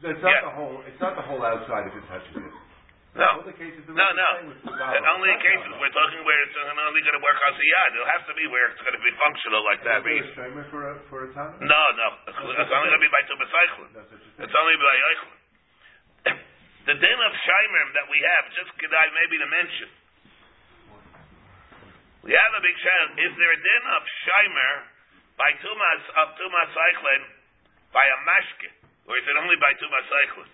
So 0.00 0.08
It's 0.08 0.24
not 0.24 0.40
the 0.40 0.54
whole. 0.56 0.76
It's 0.88 1.00
not 1.04 1.14
the 1.20 1.24
whole 1.24 1.42
outside 1.44 1.86
if 1.88 1.94
it 1.94 2.04
touches 2.08 2.32
it. 2.32 2.52
No. 3.12 3.44
The 3.44 3.52
cases 3.52 3.84
No, 3.92 4.08
no. 4.08 4.28
the. 4.56 5.04
Only 5.04 5.28
in 5.28 5.38
cases 5.44 5.68
we're 5.76 5.92
talking 5.92 6.24
where 6.24 6.40
it's 6.48 6.56
only 6.56 7.04
going 7.04 7.12
to 7.12 7.20
work 7.20 7.36
on 7.44 7.52
the 7.60 7.68
yard. 7.68 7.90
It'll 7.92 8.08
have 8.08 8.24
to 8.24 8.34
be 8.40 8.48
where 8.48 8.72
it's 8.72 8.80
going 8.80 8.96
to 8.96 9.04
be 9.04 9.12
functional 9.20 9.60
like 9.68 9.84
that. 9.84 10.00
Is 10.00 10.32
there 10.32 10.48
a 10.48 10.64
for 10.72 10.80
a 10.88 10.92
for 11.12 11.28
a 11.28 11.60
no, 11.60 11.80
no. 11.92 12.08
It's, 12.24 12.40
only 12.40 12.88
going 12.88 12.96
to 12.96 13.04
be 13.04 13.12
by 13.12 13.20
Tubacyclin. 13.28 13.88
No 13.92 14.00
such 14.08 14.16
a 14.16 14.30
thing. 14.32 14.48
It's 14.48 14.56
only 14.56 14.76
by 14.80 14.96
Eichlin. 15.12 15.41
The 16.82 16.96
din 16.98 17.18
of 17.22 17.32
Shimer 17.46 17.86
that 17.94 18.06
we 18.10 18.18
have, 18.18 18.44
just 18.58 18.70
could 18.78 18.90
I 18.90 19.06
maybe 19.14 19.38
to 19.38 19.46
mention. 19.46 19.88
We 22.26 22.30
have 22.34 22.52
a 22.54 22.62
big 22.62 22.76
shayla. 22.78 23.18
Is 23.18 23.32
there 23.38 23.52
a 23.54 23.60
din 23.62 23.84
of 23.98 24.02
Shimer 24.26 24.74
by 25.38 25.50
Tumas 25.62 26.02
of 26.22 26.26
Tumas 26.38 26.70
Eichlin 26.74 27.22
by 27.94 28.02
a 28.02 28.18
mashke, 28.26 28.70
or 29.06 29.14
is 29.18 29.26
it 29.26 29.36
only 29.38 29.58
by 29.62 29.74
Tumas 29.78 30.08
Eichlin? 30.26 30.50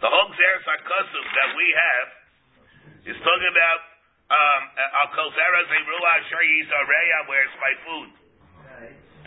The 0.00 0.08
whole 0.08 0.32
Xeris 0.32 0.64
HaKosuf 0.64 1.26
that 1.36 1.50
we 1.56 1.66
have 1.76 2.08
is 3.12 3.16
talking 3.20 3.50
about 3.52 3.80
um, 4.32 4.62
Al 5.12 5.28
Zera 5.36 5.60
Zeruah 5.68 6.16
Asher 6.16 6.44
Yizareya, 6.44 7.18
where 7.28 7.44
it's 7.44 7.58
my 7.60 7.74
food. 7.84 8.10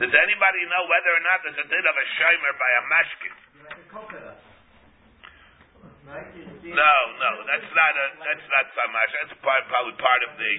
Does 0.02 0.10
anybody 0.10 0.62
know 0.74 0.84
whether 0.90 1.12
or 1.14 1.22
not 1.22 1.38
there's 1.46 1.62
a 1.62 1.68
din 1.70 1.86
of 1.86 1.94
a 1.94 2.06
Shimer 2.18 2.54
by 2.58 2.72
a 2.74 2.82
mashke? 2.90 3.30
You're 3.30 3.70
like 3.70 3.78
a 3.78 3.90
coconut. 3.94 4.38
Right? 4.38 4.42
You- 4.42 5.82
you- 5.82 5.92
No, 6.03 6.93
no, 7.15 7.29
that's 7.48 7.72
not 7.72 7.93
a 7.95 8.05
that's 8.19 8.48
not 8.51 8.65
samash. 8.75 9.12
That's 9.24 9.36
part, 9.39 9.63
probably 9.72 9.95
part 9.95 10.22
of 10.27 10.31
the 10.36 10.51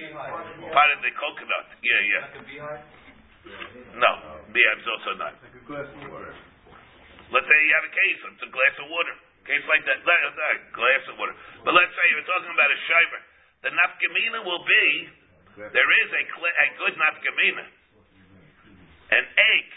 part 0.73 0.89
of 0.89 0.99
the 1.05 1.13
coconut. 1.13 1.69
Yeah, 1.85 2.01
yeah. 2.01 2.25
Like 2.25 2.41
a 2.41 2.43
beehive? 2.49 2.83
No, 3.93 4.11
beehive's 4.49 4.87
also 4.89 5.11
not. 5.21 5.37
Like 5.37 5.53
a 5.53 5.63
glass 5.69 5.85
of 5.85 6.01
water. 6.09 6.33
Let's 7.29 7.45
say 7.45 7.57
you 7.61 7.73
have 7.77 7.85
a 7.85 7.93
case. 7.93 8.19
It's 8.25 8.45
a 8.45 8.49
glass 8.49 8.75
of 8.81 8.89
water. 8.89 9.13
Case 9.45 9.61
like 9.69 9.85
that, 9.85 10.01
glass 10.01 11.03
of 11.13 11.21
water. 11.21 11.37
But 11.61 11.77
let's 11.77 11.93
say 11.93 12.05
you're 12.09 12.25
talking 12.25 12.49
about 12.49 12.69
a 12.73 12.79
shiver. 12.89 13.21
The 13.61 13.69
nafkamina 13.69 14.41
will 14.41 14.65
be 14.65 14.85
there 15.61 15.89
is 16.01 16.09
a 16.09 16.23
a 16.25 16.67
good 16.81 16.95
nafkamina, 16.97 17.65
an 19.13 19.25
egg. 19.29 19.67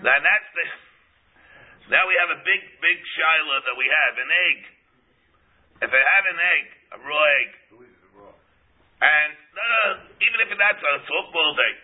Now 0.00 0.16
that's 0.16 0.48
the. 0.56 0.87
Now 1.88 2.04
we 2.04 2.14
have 2.20 2.32
a 2.36 2.40
big, 2.44 2.60
big 2.84 2.98
shiloh 3.16 3.64
that 3.64 3.76
we 3.80 3.88
have 3.88 4.14
an 4.20 4.28
egg. 4.28 4.60
If 5.88 5.90
I 5.94 6.02
have 6.02 6.26
an 6.28 6.40
egg, 6.40 6.64
a 6.92 6.98
raw 7.00 7.24
egg, 7.40 7.50
and 8.98 9.30
no, 9.54 9.62
no, 9.62 9.82
even 10.20 10.38
if 10.42 10.50
that's 10.58 10.82
a 10.82 10.94
soft 11.06 11.30
boiled 11.30 11.56
egg, 11.56 11.76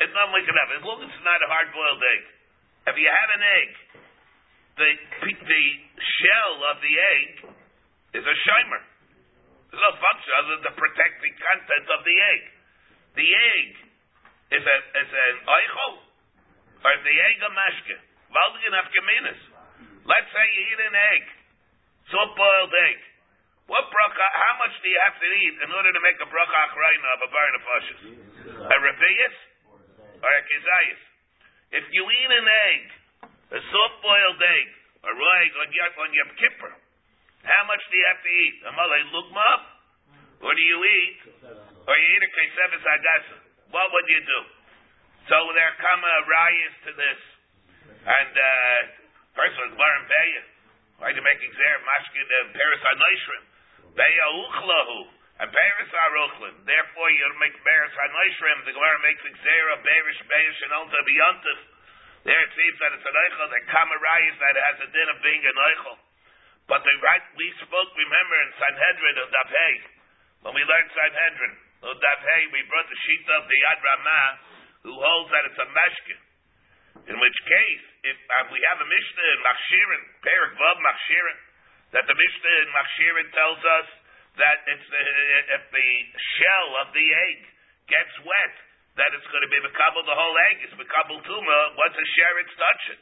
it's 0.00 0.14
not 0.16 0.32
like 0.32 0.48
enough. 0.48 0.70
As 0.72 0.82
long 0.82 0.98
as 1.04 1.12
it's 1.12 1.26
not 1.26 1.38
a 1.44 1.48
hard 1.52 1.68
boiled 1.70 2.00
egg. 2.00 2.24
If 2.90 2.94
you 2.98 3.06
have 3.06 3.30
an 3.38 3.44
egg, 3.44 3.70
the 4.80 4.90
the 5.46 5.64
shell 6.00 6.54
of 6.72 6.76
the 6.80 6.94
egg 6.96 7.30
is 8.18 8.24
a 8.24 8.36
shimer. 8.48 8.82
There's 9.70 9.84
no 9.84 9.94
function 10.00 10.30
other 10.42 10.52
than 10.58 10.62
to 10.66 10.74
protect 10.74 11.22
the 11.22 11.32
content 11.38 11.86
of 11.92 12.00
the 12.02 12.16
egg. 12.18 12.42
The 13.20 13.28
egg 13.30 13.68
is 14.58 14.64
a 14.64 14.76
is 14.96 15.10
an 15.12 15.36
eichel, 15.44 15.94
or 16.82 16.92
the 17.04 17.16
egg 17.30 17.38
a 17.46 17.50
mashke. 17.52 17.96
Valdigan 18.32 18.74
afkaminas. 18.80 19.51
Let's 20.02 20.28
say 20.34 20.44
you 20.58 20.62
eat 20.66 20.80
an 20.82 20.96
egg, 21.14 21.24
soft 22.10 22.34
boiled 22.34 22.74
egg. 22.74 22.98
What 23.70 23.86
bracha? 23.86 24.26
How 24.34 24.54
much 24.58 24.74
do 24.82 24.90
you 24.90 25.00
have 25.06 25.16
to 25.22 25.28
eat 25.30 25.54
in 25.62 25.70
order 25.70 25.90
to 25.94 26.00
make 26.02 26.18
a 26.18 26.26
bracha 26.26 26.58
achrayna 26.66 27.08
of 27.14 27.20
a 27.22 27.30
bar 27.30 27.46
nefashis? 27.54 28.00
A 28.66 28.76
revius 28.82 29.36
or 30.18 30.30
a 30.34 30.42
kizayis? 30.42 31.02
If 31.78 31.84
you 31.94 32.02
eat 32.02 32.30
an 32.34 32.48
egg, 32.50 32.82
a 33.54 33.60
soft 33.62 33.96
boiled 34.02 34.42
egg, 34.42 34.68
a 35.06 35.10
raw 35.14 35.34
egg 35.46 35.52
on 35.54 35.68
your 35.70 35.90
on 36.02 36.10
your 36.10 36.28
kipper, 36.34 36.72
how 37.46 37.62
much 37.70 37.82
do 37.86 37.94
you 37.94 38.06
have 38.10 38.22
to 38.22 38.32
eat? 38.42 38.56
A 38.66 38.70
malay 38.74 39.02
lukma, 39.14 39.50
or 40.42 40.50
do 40.50 40.62
you 40.62 40.78
eat, 40.82 41.18
or 41.86 41.94
you 41.94 42.08
eat 42.18 42.22
a 42.26 42.30
kesevis 42.34 42.82
agasa? 42.86 43.38
What 43.70 43.86
would 43.94 44.08
you 44.10 44.20
do? 44.26 44.40
So 45.30 45.38
there 45.54 45.74
come 45.78 46.02
a 46.02 46.16
rayas 46.26 46.74
to 46.86 46.90
this, 46.98 47.20
and 48.02 48.34
uh, 48.34 49.01
first 49.36 49.54
one, 49.58 49.72
Gmarim 49.76 50.04
Beya. 50.08 50.42
Why 51.02 51.10
are 51.10 51.16
you 51.16 51.24
making 51.24 51.50
zeh 51.50 51.76
mashkin 51.82 52.26
uh, 52.30 52.54
peris 52.54 52.82
hanoishrim? 52.86 53.42
Beya 53.98 54.26
uchlahu 54.46 54.98
and 55.42 55.48
peris 55.50 55.90
haruchlim. 55.90 56.54
Therefore, 56.62 57.08
you 57.10 57.26
make 57.42 57.56
peris 57.66 57.94
hanoishrim. 57.96 58.58
The 58.68 58.72
Gemara 58.76 58.98
makes 59.02 59.22
zeh 59.26 59.62
berish 59.82 60.20
beya 60.30 60.52
shenolta 60.62 60.98
beyontif. 61.02 61.58
There 62.22 62.38
it 62.38 62.52
seems 62.54 62.76
that 62.78 62.94
it's 62.94 63.02
an 63.02 63.16
eichel. 63.18 63.50
Come 63.66 63.90
a 63.90 63.98
that 63.98 64.54
has 64.54 64.78
a 64.78 64.88
din 64.94 65.08
of 65.10 65.18
being 65.26 65.42
an 65.42 65.58
eichel. 65.58 65.98
But 66.70 66.86
the 66.86 66.94
right 67.02 67.26
we 67.34 67.50
spoke, 67.66 67.90
remember 67.98 68.36
in 68.46 68.50
Sanhedrin 68.54 69.16
of 69.26 69.28
Daf 69.34 69.50
Hey, 69.50 69.74
when 70.46 70.54
we 70.54 70.62
learned 70.62 70.90
Sanhedrin 70.94 71.54
of 71.82 71.98
Daf 71.98 72.20
Hey, 72.22 72.42
we 72.54 72.62
brought 72.70 72.86
the 72.86 73.00
sheet 73.02 73.26
of 73.26 73.42
the 73.50 73.58
Yad 73.58 73.78
Ramah, 73.82 74.30
who 74.86 74.94
holds 74.94 75.30
that 75.34 75.50
it's 75.50 75.58
a 75.58 75.66
mashkin. 75.66 76.20
In 77.10 77.16
which 77.18 77.38
case, 77.42 77.86
if 78.02 78.18
uh, 78.18 78.50
we 78.50 78.58
have 78.66 78.82
a 78.82 78.88
Mishnah 78.88 79.26
in 79.30 79.40
Machshirin, 79.46 80.02
Perik 80.26 80.54
Vav 80.58 80.76
Machshirin, 80.82 81.38
that 81.94 82.04
the 82.10 82.16
Mishnah 82.18 82.54
in 82.66 82.68
Machshirin 82.74 83.28
tells 83.30 83.62
us 83.62 83.88
that 84.42 84.58
it's 84.66 84.86
the, 84.90 85.02
if 85.54 85.62
the 85.70 85.90
shell 86.38 86.70
of 86.82 86.90
the 86.90 87.06
egg 87.06 87.38
gets 87.86 88.14
wet, 88.26 88.54
that 88.98 89.10
it's 89.14 89.28
going 89.30 89.44
to 89.46 89.52
be 89.52 89.60
makabel 89.62 90.02
the 90.02 90.18
whole 90.18 90.36
egg. 90.50 90.66
It's 90.66 90.74
makabel 90.74 91.22
tuma. 91.22 91.58
Once 91.78 91.94
a 91.94 92.06
sheret's 92.18 92.54
touching. 92.58 93.00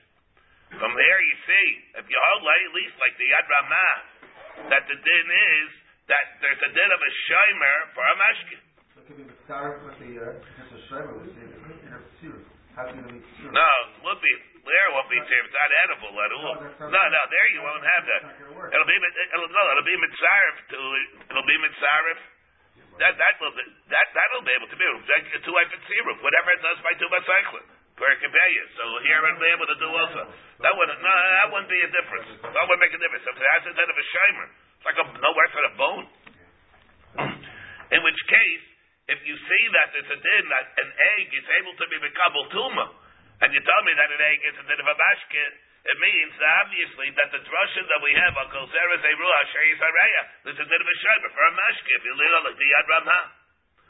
From 0.79 0.93
there, 0.95 1.19
you 1.27 1.37
see, 1.49 1.67
if 1.99 2.07
you 2.07 2.19
hold 2.31 2.47
like, 2.47 2.63
at 2.63 2.75
least 2.77 2.95
like 3.03 3.15
the 3.19 3.27
Yad 3.27 3.47
Ramah, 3.49 3.97
that 4.71 4.85
the 4.87 4.97
din 5.01 5.29
is 5.33 5.71
that 6.13 6.39
there's 6.45 6.63
a 6.63 6.71
din 6.77 6.91
of 6.93 7.01
a 7.01 7.13
shimer 7.27 7.77
for 7.97 8.05
a 8.05 8.15
mashkin. 8.21 8.63
So 8.95 9.03
it 9.03 9.07
could 9.09 9.19
be 9.19 9.27
mitzaref 14.61 14.91
with 14.95 15.09
the, 15.09 15.11
because 15.11 15.11
the 15.11 15.11
shrever 15.11 15.11
was 15.11 15.11
in 15.11 15.11
in 15.11 15.11
a 15.11 15.11
tziruf. 15.11 15.11
How 15.11 15.11
can 15.11 15.11
it 15.11 15.11
won't 15.11 15.11
be. 15.11 15.19
There 15.21 15.31
tzir. 15.31 15.43
It's 15.45 15.57
not 15.57 15.71
edible 15.85 16.15
at 16.21 16.33
all. 16.33 16.57
No, 16.91 17.01
no, 17.01 17.21
there 17.31 17.49
you 17.51 17.61
won't 17.65 17.87
have 17.87 18.05
that. 18.07 18.23
It'll 18.71 18.91
be 18.91 18.99
it'll, 18.99 19.51
no, 19.51 19.63
it'll 19.73 19.89
be 19.89 19.97
mitzaref 19.99 20.57
it'll 21.31 21.49
be 21.49 21.59
mitzaref. 21.65 22.21
That 23.01 23.17
that 23.17 23.35
will 23.41 23.55
be, 23.57 23.65
that 23.89 24.07
that'll 24.13 24.45
be 24.45 24.53
able 24.53 24.69
to 24.69 24.77
be 24.77 24.85
two 25.41 25.55
ifit 25.57 25.81
tziruf, 25.89 26.19
whatever 26.21 26.49
it 26.53 26.61
does 26.61 26.79
by 26.85 26.93
two 27.01 27.09
cycling 27.09 27.69
per. 28.01 28.09
So 28.77 28.85
here 29.05 29.21
it'll 29.21 29.41
be 29.41 29.53
able 29.53 29.69
to 29.69 29.79
do 29.81 29.89
also. 29.93 30.23
That 30.65 30.73
wouldn't 30.73 31.01
no, 31.05 31.13
that 31.13 31.49
wouldn't 31.53 31.69
be 31.69 31.81
a 31.85 31.91
difference. 31.93 32.29
That 32.41 32.65
wouldn't 32.65 32.81
make 32.81 32.97
a 32.97 33.01
difference. 33.01 33.25
If 33.29 33.37
it 33.37 33.49
has 33.57 33.63
instead 33.69 33.89
of 33.93 33.97
a 33.97 34.07
shimer, 34.09 34.49
it's 34.49 34.87
like 34.89 34.99
a, 35.01 35.05
no 35.21 35.31
worse 35.37 35.53
than 35.53 35.65
a 35.69 35.75
bone. 35.77 36.05
In 37.97 38.01
which 38.01 38.21
case, 38.25 38.65
if 39.13 39.21
you 39.29 39.37
see 39.37 39.65
that 39.77 39.93
there's 39.93 40.13
a 40.17 40.21
din 40.21 40.45
that 40.49 40.65
an 40.81 40.89
egg 41.19 41.29
is 41.29 41.47
able 41.61 41.75
to 41.77 41.85
be 41.93 41.97
mekabel 42.01 42.45
tuma, 42.55 42.87
and 43.41 43.49
you 43.57 43.61
tell 43.65 43.83
me 43.89 43.93
that 43.97 44.09
an 44.13 44.21
egg 44.21 44.39
is 44.45 44.57
a 44.61 44.65
din 44.69 44.81
of 44.81 44.89
a 44.89 44.97
basket, 44.97 45.53
it 45.81 45.97
means 45.97 46.33
that 46.37 46.53
obviously 46.61 47.09
that 47.17 47.29
the 47.33 47.41
drusha 47.41 47.83
that 47.89 48.01
we 48.05 48.13
have 48.13 48.37
on 48.37 48.53
kol 48.53 48.69
zeres 48.69 49.01
eruah 49.01 49.45
sheis 49.49 49.81
hareya, 49.81 50.23
there's 50.45 50.61
a 50.61 50.69
din 50.69 50.81
of 50.81 50.89
a 50.89 50.97
shimer 51.01 51.31
for 51.33 51.45
a 51.49 51.53
mashke. 51.57 51.91
If 51.97 52.05
you 52.05 52.15
live 52.21 52.45
like 52.45 52.59
the 52.61 52.69
yad 52.69 52.87
ramah. 52.89 53.25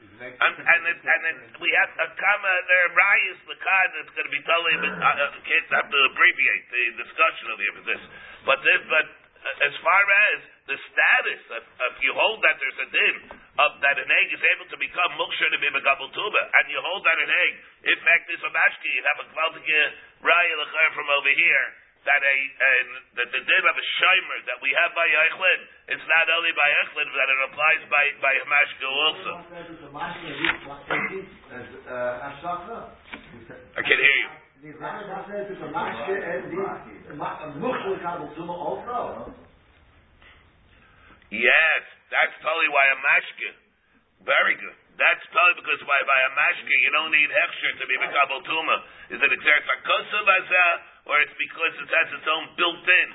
Is 0.01 0.17
And, 0.17 0.55
and, 0.57 0.83
it, 0.89 1.01
and 1.03 1.23
it, 1.29 1.39
we 1.61 1.69
have 1.77 1.93
a 2.01 2.09
comma 2.17 2.55
there, 2.73 2.89
Rayas, 2.95 3.41
the 3.45 3.59
card 3.61 3.89
that's 4.01 4.13
going 4.17 4.29
to 4.29 4.33
be 4.33 4.41
totally, 4.49 4.77
but 4.81 4.97
uh, 4.97 5.29
uh, 5.29 5.45
kids 5.45 5.69
have 5.77 5.93
to 5.93 5.99
abbreviate 6.09 6.65
the 6.73 6.85
discussion 7.05 7.47
of 7.53 7.57
the 7.61 7.69
this. 7.85 8.03
But 8.49 8.59
this, 8.65 8.81
but 8.89 9.07
uh, 9.45 9.67
as 9.69 9.75
far 9.85 10.03
as 10.33 10.37
the 10.71 10.79
status, 10.87 11.43
if, 11.51 11.67
if 11.67 11.95
you 11.99 12.15
hold 12.15 12.39
that 12.47 12.55
there's 12.63 12.79
a 12.79 12.89
din 12.95 13.17
of 13.59 13.71
that 13.83 13.99
an 13.99 14.07
egg 14.07 14.29
is 14.31 14.43
able 14.55 14.71
to 14.71 14.79
become 14.79 15.11
muksher 15.19 15.51
to 15.51 15.59
be 15.59 15.67
megabel 15.75 16.07
tuba, 16.15 16.43
and 16.47 16.65
you 16.71 16.79
hold 16.79 17.03
that 17.03 17.19
an 17.19 17.27
egg, 17.27 17.53
in 17.91 17.99
fact, 18.07 18.31
this 18.31 18.39
a 18.39 18.51
mashki, 18.55 18.87
you 18.95 19.03
have 19.03 19.19
a 19.19 19.27
kvaldige 19.35 19.83
raya 20.23 20.55
lechayr 20.63 20.91
from 20.95 21.11
over 21.11 21.35
here, 21.35 21.67
that 22.07 22.23
a, 22.23 22.37
a 22.39 22.71
that 23.19 23.29
the 23.35 23.43
din 23.45 23.65
of 23.67 23.77
a 23.77 23.87
shimer 23.99 24.39
that 24.49 24.57
we 24.65 24.71
have 24.73 24.95
by 24.97 25.05
Eichlin 25.05 25.61
is 25.93 26.01
not 26.07 26.27
only 26.33 26.55
by 26.57 26.69
Eichlin, 26.87 27.05
but 27.13 27.19
that 27.19 27.29
it 27.29 27.41
applies 27.51 27.83
by 27.93 28.05
by 28.25 28.33
also. 28.41 29.33
I 33.77 33.83
can 33.83 33.99
hear 33.99 34.17
you. 34.23 34.31
Yes, 41.31 41.83
that's 42.11 42.35
totally 42.43 42.71
why 42.75 42.85
a 42.91 42.99
mashke. 42.99 43.51
Very 44.27 44.59
good. 44.59 44.77
That's 44.99 45.25
totally 45.33 45.63
because 45.65 45.81
by, 45.87 45.97
by 46.05 46.21
a 46.27 46.31
mashke 46.37 46.75
you 46.85 46.91
don't 46.93 47.15
need 47.15 47.31
hechsher 47.31 47.73
to 47.81 47.85
be 47.87 47.97
mekabel 48.03 48.43
tuma. 48.45 48.77
Is 49.15 49.23
it 49.23 49.31
exert 49.33 49.63
sakosav 49.65 50.27
azah, 50.27 50.73
or 51.09 51.17
it's 51.25 51.33
because 51.39 51.73
it 51.81 51.89
has 51.89 52.09
its 52.21 52.27
own 52.29 52.45
built-in? 52.59 53.09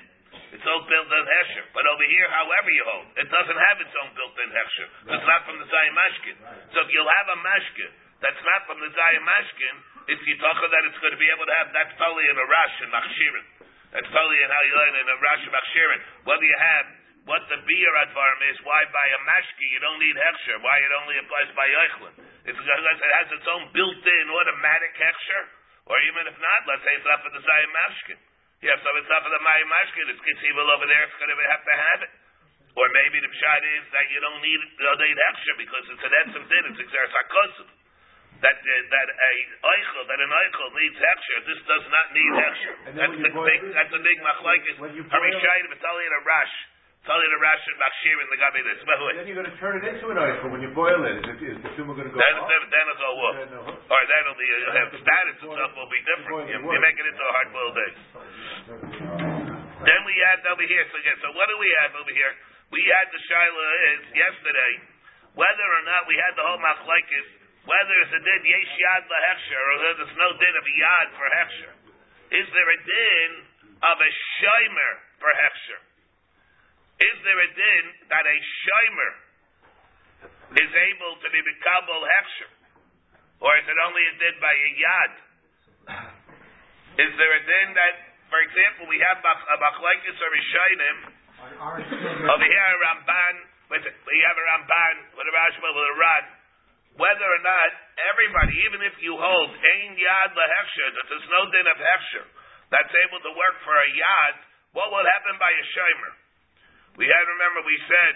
Its 0.56 0.66
own 0.66 0.82
built-in 0.88 1.26
hechsher. 1.28 1.66
But 1.76 1.86
over 1.86 2.06
here, 2.08 2.26
however 2.32 2.70
you 2.72 2.84
hold, 2.88 3.08
it 3.20 3.28
doesn't 3.30 3.60
have 3.70 3.78
its 3.84 3.94
own 4.02 4.10
built-in 4.16 4.50
hechsher. 4.50 4.88
It's 5.14 5.28
not 5.28 5.46
from 5.46 5.60
the 5.60 5.68
zayim 5.68 5.94
mashkin. 5.94 6.36
So 6.74 6.88
if 6.88 6.90
you'll 6.90 7.14
have 7.22 7.28
a 7.36 7.38
mashke 7.44 7.88
that's 8.24 8.42
not 8.48 8.66
from 8.66 8.80
the 8.80 8.90
zayim 8.96 9.24
mashkin, 9.28 9.76
it's 10.08 10.24
yitachah 10.24 10.70
that 10.72 10.84
it's 10.88 11.00
going 11.04 11.14
to 11.14 11.22
be 11.22 11.30
able 11.36 11.46
to 11.46 11.56
have. 11.60 11.70
That's 11.76 11.94
totally 12.00 12.26
in 12.32 12.38
a 12.40 12.48
rash 12.48 12.76
and 12.80 12.90
machshirin. 12.96 13.46
That's 13.92 14.10
totally 14.10 14.40
in 14.40 14.50
how 14.50 14.64
you 14.66 14.74
learn 14.74 14.96
in 15.04 15.08
a 15.12 15.18
rash 15.22 15.44
and 15.46 15.54
machshirin. 15.54 16.00
Whether 16.26 16.48
you 16.48 16.58
have 16.58 16.86
what 17.26 17.42
the 17.50 17.58
beer 17.66 17.94
advarim 18.06 18.42
is, 18.54 18.58
why 18.62 18.86
by 18.94 19.06
a 19.10 19.20
mashki 19.26 19.66
you 19.74 19.82
don't 19.82 19.98
need 19.98 20.14
hechsher, 20.14 20.58
why 20.62 20.78
it 20.86 20.92
only 21.02 21.16
applies 21.22 21.50
by 21.58 21.66
eichlin. 21.66 22.14
It's 22.46 22.54
because 22.58 22.84
it 22.86 23.12
has 23.22 23.28
its 23.34 23.48
own 23.50 23.64
built-in 23.74 24.26
automatic 24.30 24.94
hechsher, 24.94 25.44
or 25.90 25.98
even 26.06 26.30
if 26.30 26.38
not, 26.38 26.60
let's 26.70 26.86
say 26.86 26.94
it's 26.98 27.06
not 27.10 27.22
for 27.26 27.34
the 27.34 27.42
zayim 27.42 27.72
mashkin. 27.74 28.20
Yeah, 28.62 28.78
so 28.82 28.88
it's 28.98 29.10
not 29.10 29.22
for 29.26 29.34
the 29.34 29.42
mayim 29.42 29.68
mashkin, 29.70 30.06
it's 30.14 30.22
kitzibel 30.22 30.70
over 30.70 30.86
there, 30.86 31.04
it's 31.06 31.18
going 31.18 31.34
to 31.34 31.38
have 31.50 31.64
to 31.66 31.76
have 31.76 32.00
it. 32.06 32.14
Or 32.76 32.86
maybe 32.92 33.18
the 33.24 33.32
pshat 33.32 33.62
is 33.80 33.84
that 33.96 34.06
you 34.12 34.20
don't 34.20 34.42
need 34.44 34.60
you 34.60 34.84
don't 34.84 35.00
need 35.00 35.16
hechsher 35.18 35.56
because 35.58 35.86
it's 35.96 36.04
an 36.06 36.14
etzim 36.28 36.44
din, 36.46 36.64
it's 36.76 36.80
exer 36.84 37.06
sakosim. 37.10 37.70
That 38.44 38.58
uh, 38.60 38.74
that 38.92 39.08
a 39.16 39.32
eichel 39.64 40.04
that 40.12 40.20
an 40.20 40.28
eichel 40.28 40.70
needs 40.76 40.98
hechsher, 41.00 41.40
this 41.48 41.62
does 41.72 41.86
not 41.88 42.06
need 42.12 42.32
hechsher. 42.36 42.74
And 42.92 42.94
That's 43.00 43.16
the 43.16 43.32
big 43.32 43.60
that's 43.72 43.94
the 43.96 44.04
big 44.04 44.18
machlekes. 44.20 44.76
when 44.84 44.92
you 44.92 45.08
boil- 45.08 45.16
Harishayim, 45.24 45.72
it's 45.72 45.88
only 45.88 46.04
in 46.06 46.14
a 46.20 46.24
rash. 46.28 46.56
In 47.06 47.14
a 47.14 47.38
and 47.38 47.78
machshir 47.78 48.18
in 48.18 48.28
the 48.34 48.40
gabi 48.42 48.66
this. 48.66 48.82
But. 48.82 48.98
Then 48.98 49.30
you're 49.30 49.38
going 49.38 49.46
to 49.46 49.54
turn 49.62 49.78
it 49.78 49.86
into 49.86 50.10
an 50.10 50.18
eichel 50.18 50.50
when 50.50 50.58
you 50.66 50.74
boil 50.74 51.06
it. 51.06 51.22
Is, 51.22 51.38
is 51.54 51.62
the 51.62 51.70
tumor 51.78 51.94
going 51.94 52.10
to 52.10 52.14
go 52.14 52.18
Then, 52.18 52.34
off? 52.42 52.50
then, 52.50 52.62
then 52.74 52.86
it's 52.90 53.04
all. 53.06 53.22
Then 53.38 53.50
the 53.54 53.62
hook- 53.62 53.94
Or 53.94 54.02
then 54.10 54.22
it'll 54.26 54.34
be, 54.42 54.48
you'll 54.50 54.74
have 54.74 54.90
status 54.90 55.38
boil- 55.38 55.54
itself 55.54 55.72
will 55.78 55.92
be 55.94 56.02
different. 56.02 56.50
You, 56.50 56.58
the 56.58 56.66
you 56.66 56.82
make 56.82 56.98
it 56.98 57.06
into 57.06 57.22
a 57.22 57.34
hard 57.38 57.50
boiled 57.54 57.78
egg. 57.78 57.94
Then 59.86 60.02
we 60.02 60.16
had 60.18 60.42
over 60.50 60.66
here, 60.66 60.82
so 60.90 60.98
again, 60.98 61.18
so 61.22 61.30
what 61.38 61.46
do 61.46 61.56
we 61.62 61.70
have 61.86 61.94
over 61.94 62.10
here? 62.10 62.34
We 62.74 62.82
had 62.90 63.06
the 63.14 63.22
Shiloh 63.30 63.70
is 63.94 64.02
yesterday, 64.18 64.74
whether 65.38 65.68
or 65.78 65.84
not 65.86 66.10
we 66.10 66.18
had 66.18 66.34
the 66.34 66.42
whole 66.42 66.58
machlekes, 66.58 67.28
whether 67.70 67.96
it's 68.02 68.18
a 68.18 68.22
din 68.26 68.42
yesh 68.50 68.74
yad 68.82 69.06
lahechsher, 69.06 69.62
or 69.62 69.76
there's 69.94 70.18
no 70.18 70.30
din 70.42 70.56
of 70.58 70.66
yad 70.66 71.08
for 71.22 71.28
hechsher. 71.38 71.74
Is 72.34 72.48
there 72.50 72.70
a 72.74 72.80
din 72.82 73.30
of 73.94 73.98
a 74.02 74.10
shimer 74.42 74.92
for 75.22 75.30
hechsher? 75.38 75.82
Is 76.96 77.18
there 77.28 77.40
a 77.44 77.50
din 77.52 77.84
that 78.08 78.24
a 78.24 78.38
shimer 78.40 79.12
is 80.56 80.72
able 80.72 81.14
to 81.20 81.28
be 81.28 81.40
mikabel 81.44 82.02
hechsher? 82.08 82.52
Or 83.44 83.52
is 83.60 83.68
it 83.68 83.78
only 83.84 84.04
a 84.08 84.14
din 84.16 84.36
by 84.40 84.54
a 84.56 84.70
yad? 84.80 85.12
Is 86.96 87.12
there 87.20 87.34
a 87.36 87.42
din 87.44 87.68
that, 87.76 87.96
for 88.32 88.40
example, 88.40 88.88
we 88.88 88.96
have 89.04 89.20
a 89.20 89.56
machlekes 89.60 90.18
or 90.24 90.30
Rishayim, 90.32 91.00
over 92.32 92.46
here 92.48 92.68
a 92.72 92.78
Ramban, 92.80 93.36
with, 93.68 93.84
we 93.84 94.18
have 94.24 94.38
a 94.40 94.46
Ramban 94.56 94.96
with 95.20 95.28
a 95.28 95.34
Rashba 95.36 95.68
with 95.68 95.92
a 95.92 95.98
Rad, 96.00 96.26
whether 96.96 97.28
or 97.28 97.42
not 97.44 97.72
everybody, 98.16 98.56
even 98.72 98.80
if 98.88 98.96
you 99.04 99.20
hold 99.20 99.52
Ein 99.52 100.00
Yad 100.00 100.32
LaHechsher, 100.32 100.90
that 100.96 101.06
there's 101.12 101.28
no 101.28 101.42
din 101.52 101.68
of 101.68 101.76
Hechsher, 101.76 102.26
that's 102.72 102.94
able 103.04 103.20
to 103.20 103.32
work 103.36 103.58
for 103.68 103.76
a 103.76 103.90
Yad, 103.92 104.36
what 104.72 104.88
will 104.96 105.04
happen 105.04 105.36
by 105.36 105.52
a 105.52 105.66
Shomer? 105.76 106.25
We 106.96 107.04
had, 107.12 107.24
remember, 107.28 107.60
we 107.68 107.76
said, 107.92 108.16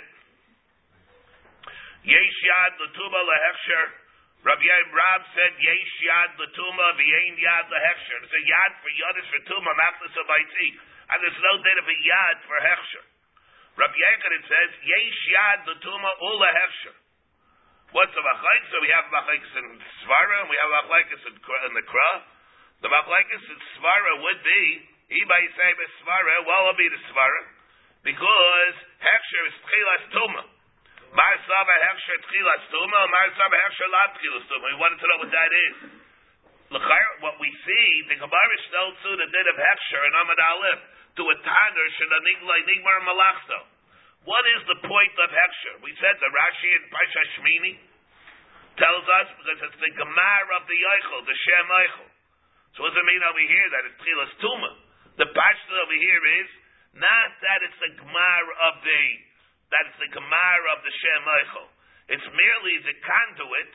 Yesh 2.07 2.39
Yad 2.47 2.79
Latuma 2.79 3.19
LaHechsher, 3.27 3.85
Rabbi 4.39 4.63
Yaim 4.63 4.89
Rab 4.95 5.21
said, 5.35 5.51
Yesh 5.59 5.95
Yad 6.07 6.39
Latuma, 6.39 6.95
V'yein 6.95 7.35
Yad 7.35 7.67
LaHechsher. 7.67 8.17
There's 8.23 8.39
a 8.39 8.43
Yad 8.47 8.71
for 8.79 8.91
Yadis 8.95 9.27
for 9.35 9.41
Tuma, 9.51 9.71
Machlis 9.75 10.15
of 10.15 10.31
and 10.31 11.17
there's 11.19 11.41
no 11.43 11.53
din 11.59 11.77
of 11.83 11.87
a 11.91 11.97
Yad 12.07 12.37
for 12.47 12.55
Hechsher. 12.63 13.05
Rabbi 13.75 13.99
Yankin 13.99 14.43
says, 14.47 14.69
Yesh 14.79 15.21
Yad 15.27 15.59
Latuma 15.67 16.11
Ula 16.23 16.49
Hechsher. 16.55 16.95
What's 17.91 18.15
the 18.15 18.23
machlekes? 18.23 18.67
So 18.71 18.79
we 18.79 18.91
have 18.95 19.11
machlekes 19.11 19.51
in 19.59 19.67
Svara, 20.07 20.47
and 20.47 20.47
we 20.47 20.55
have 20.55 20.71
machlekes 20.71 21.19
in, 21.27 21.35
in 21.35 21.73
the 21.75 21.83
Kra. 21.83 22.11
The 22.79 22.87
machlekes 22.87 23.43
in 23.43 23.59
Svara 23.75 24.13
would 24.23 24.39
be, 24.39 24.61
might 25.27 25.51
say 25.51 25.67
Svara, 25.99 26.47
well, 26.47 26.71
it'll 26.71 26.79
be 26.79 26.87
the 26.87 27.01
Svara, 27.11 27.58
because 28.03 28.75
Hechsher 29.03 29.43
is 29.49 29.55
Tchilas 29.63 30.03
Tuma. 30.15 30.43
Mar 31.09 31.35
Saba 31.41 31.75
Hechsher 31.89 32.17
Tchilas 32.29 32.63
Tuma, 32.69 32.99
Mar 33.09 33.27
Saba 33.35 33.55
Hechsher 33.59 33.89
Lab 33.89 34.09
Tchilas 34.19 34.45
Tuma. 34.47 34.65
We 34.69 34.77
wanted 34.79 34.99
to 35.01 35.07
know 35.09 35.19
what 35.25 35.33
that 35.33 35.51
is. 35.51 35.75
What 36.69 37.35
we 37.41 37.49
see, 37.65 37.87
the 38.13 38.17
Gemara 38.21 38.55
still 38.69 38.89
to 38.93 39.09
the 39.17 39.27
din 39.33 39.47
of 39.49 39.57
Hechsher 39.57 40.01
and 40.05 40.15
Amad 40.21 40.37
Aleph, 40.37 40.81
to 41.17 41.23
a 41.25 41.35
Tanner, 41.41 41.87
Shananiglai 41.97 42.59
Nigmar 42.69 42.97
Malachto. 43.09 43.59
What 44.23 44.45
is 44.53 44.61
the 44.69 44.77
point 44.85 45.15
of 45.17 45.29
Hechsher? 45.33 45.81
We 45.81 45.91
said 45.97 46.13
the 46.21 46.29
Rashi 46.29 46.69
in 46.77 46.83
Parsha 46.93 47.23
Shmini 47.35 47.73
tells 48.77 49.01
us 49.01 49.27
because 49.41 49.59
it's 49.65 49.79
the 49.81 49.91
Gemar 49.97 50.43
of 50.61 50.63
the 50.69 50.77
Eichel, 50.77 51.25
the 51.25 51.35
Shem 51.35 51.67
Eichel. 51.67 52.09
So 52.77 52.85
what 52.85 52.93
does 52.93 53.01
it 53.01 53.07
mean 53.09 53.23
over 53.25 53.43
here 53.43 53.67
that 53.73 53.83
it's 53.89 53.97
Tchilas 53.99 54.33
Tuma? 54.37 54.71
The 55.17 55.27
Pashta 55.33 55.73
over 55.83 55.97
here 55.97 56.23
is 56.37 56.49
not 56.97 57.29
that 57.41 57.59
it's 57.65 57.79
the 57.79 57.93
Gemar 58.01 58.43
of 58.69 58.81
the 58.81 59.03
that 59.69 59.83
it's 59.85 60.01
the 60.01 60.11
Gemar 60.17 60.59
of 60.73 60.81
the 60.81 60.93
Shem 60.93 61.23
Eichel. 61.29 61.67
It's 62.09 62.29
merely 62.33 62.75
the 62.89 62.95
conduit 63.05 63.71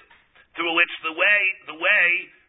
through 0.59 0.75
which 0.75 0.95
the 1.07 1.15
way 1.15 1.41
the 1.71 1.79
way 1.79 2.07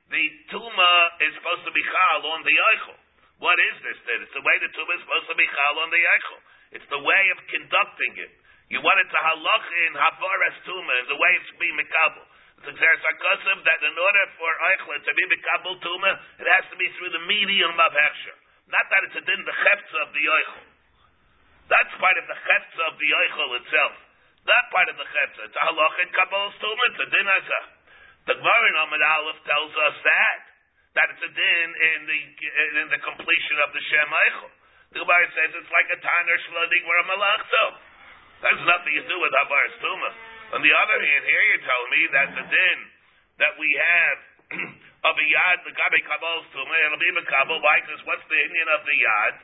the 0.09 0.25
Tuma 0.53 0.93
is 1.21 1.33
supposed 1.37 1.65
to 1.65 1.73
be 1.73 1.81
chal 1.81 2.21
on 2.29 2.41
the 2.45 2.53
Eichel. 2.53 2.97
What 3.41 3.57
is 3.57 3.75
this 3.85 3.99
then? 4.05 4.25
It's 4.25 4.33
the 4.33 4.45
way 4.45 4.57
the 4.61 4.71
Tuma 4.73 4.91
is 4.97 5.01
supposed 5.05 5.29
to 5.29 5.37
be 5.37 5.45
chal 5.45 5.75
on 5.81 5.89
the 5.93 6.01
Eichel. 6.01 6.41
It's 6.77 6.89
the 6.89 7.01
way 7.01 7.23
of 7.33 7.37
conducting 7.49 8.13
it. 8.25 8.33
You 8.73 8.81
want 8.81 8.97
it 8.97 9.09
to 9.13 9.19
halach 9.21 9.65
in 9.85 9.91
havaras 9.93 10.57
Tuma, 10.65 10.93
is 11.05 11.09
the 11.09 11.19
way 11.21 11.31
it's 11.37 11.49
to 11.53 11.57
be 11.61 11.69
mikabel. 11.77 12.25
It's 12.61 12.69
exer 12.73 12.95
sarkosim 12.97 13.61
that 13.61 13.79
in 13.85 13.93
order 13.93 14.25
for 14.41 14.51
Eichel 14.73 14.97
to 14.97 15.13
be 15.13 15.23
mikabel 15.29 15.77
Tuma, 15.81 16.11
it 16.41 16.47
has 16.49 16.65
to 16.73 16.77
be 16.77 16.89
through 16.97 17.13
the 17.13 17.23
medium 17.29 17.77
of 17.77 17.91
Hechsher. 17.93 18.37
Not 18.69 18.85
that 18.89 19.01
it's 19.05 19.17
a 19.21 19.23
din 19.25 19.41
the 19.45 19.55
cheftza 19.55 19.97
of 20.01 20.09
the 20.13 20.23
Eichel. 20.25 20.65
That's 21.69 21.93
part 22.01 22.17
of 22.17 22.25
the 22.25 22.37
cheftza 22.37 22.81
of 22.89 22.95
the 22.97 23.09
Eichel 23.09 23.51
itself. 23.61 23.93
Not 24.45 24.63
part 24.73 24.87
of 24.89 24.97
the 24.97 25.07
cheftza. 25.09 25.41
It's 25.49 25.57
a 25.57 25.63
halach 25.65 25.95
in 26.01 26.09
kabbalah 26.13 26.53
Tuma, 26.61 26.83
it's 26.93 27.01
a 27.01 27.09
din 27.09 27.27
azah. 27.29 27.65
The 28.25 28.35
Gemara 28.41 28.65
in 28.69 28.77
Amid 28.89 29.03
Aleph 29.05 29.39
tells 29.45 29.73
us 29.73 29.95
that 30.01 30.39
that 30.97 31.07
it's 31.13 31.23
a 31.27 31.33
din 31.35 31.67
in 31.69 31.99
the 32.09 32.19
in 32.81 32.87
the 32.89 33.01
completion 33.05 33.57
of 33.61 33.69
the 33.75 33.81
Shem 33.85 34.09
Eichel. 34.09 34.51
The 34.95 34.99
Gemara 35.03 35.27
says 35.35 35.49
it's 35.53 35.73
like 35.73 35.89
a 35.93 35.99
Tanner 36.01 36.37
Shlodig 36.49 36.83
where 36.89 37.01
a 37.03 37.07
Malachto. 37.09 37.65
That's 38.41 38.63
nothing 38.65 38.95
to 38.97 39.03
do 39.05 39.17
with 39.21 39.33
Habar 39.33 39.65
Stuma. 39.77 40.11
On 40.57 40.61
the 40.61 40.73
other 40.73 40.97
hand, 41.01 41.23
here 41.25 41.43
you're 41.53 41.65
telling 41.65 41.91
me 41.91 42.01
that 42.13 42.27
the 42.37 42.45
din 42.49 42.79
that 43.43 43.53
we 43.59 43.69
have 43.75 44.17
of 45.05 45.13
a 45.13 45.25
yad, 45.29 45.57
the 45.69 45.73
Gabi 45.73 46.01
Kabbalah 46.01 46.41
Stuma, 46.49 46.75
it'll 46.81 46.97
be 46.97 47.13
Makabal. 47.13 47.61
Why? 47.61 47.77
Because 47.85 48.01
what's 48.09 48.25
the 48.25 48.39
Indian 48.41 48.69
of 48.73 48.81
the 48.85 48.97
yad? 48.97 49.35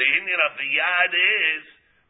The 0.00 0.08
Indian 0.08 0.40
of 0.48 0.52
the 0.56 0.68
yad 0.72 1.12
is 1.12 1.64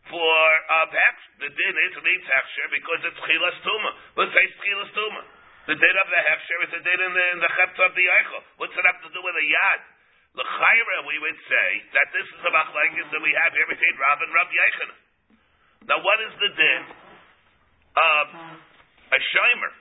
for 0.06 0.38
uh, 0.70 0.86
Hex. 0.86 1.16
The 1.42 1.50
din 1.50 1.74
is 1.90 1.92
it 1.98 2.04
needs 2.06 2.26
Hechsher 2.26 2.68
because 2.70 3.00
it's 3.10 3.20
Chilas 3.26 3.58
Tuma. 3.66 3.90
But 4.14 4.30
say 4.30 4.44
Chilas 4.62 4.90
Tuma. 4.94 5.22
The 5.66 5.74
din 5.78 5.96
of 5.98 6.08
the 6.10 6.20
Hechsher 6.30 6.58
is 6.62 6.70
the 6.78 6.82
din 6.82 7.00
in 7.02 7.12
the, 7.14 7.24
in 7.34 7.38
the 7.42 7.50
Chept 7.58 7.78
of 7.82 7.90
the 7.94 8.06
Eichel. 8.06 8.42
What's 8.62 8.74
it 8.74 8.86
have 8.86 9.02
to 9.02 9.10
do 9.10 9.20
with 9.22 9.34
a 9.34 9.46
yad? 9.46 9.80
L'chayra, 10.32 10.96
we 11.04 11.16
would 11.20 11.38
say 11.44 11.68
that 11.92 12.08
this 12.16 12.24
is 12.24 12.40
the 12.40 12.50
machlekes 12.54 13.04
that 13.12 13.20
we 13.20 13.34
have 13.36 13.52
here 13.52 13.68
between 13.68 13.94
Rav 14.00 14.18
and 14.22 14.32
Rav 14.32 14.48
Yechon. 14.48 14.90
Now, 15.90 15.98
what 16.00 16.18
is 16.24 16.32
the 16.38 16.50
din 16.54 16.82
of 17.98 18.26
a 19.12 19.20
shomer? 19.20 19.72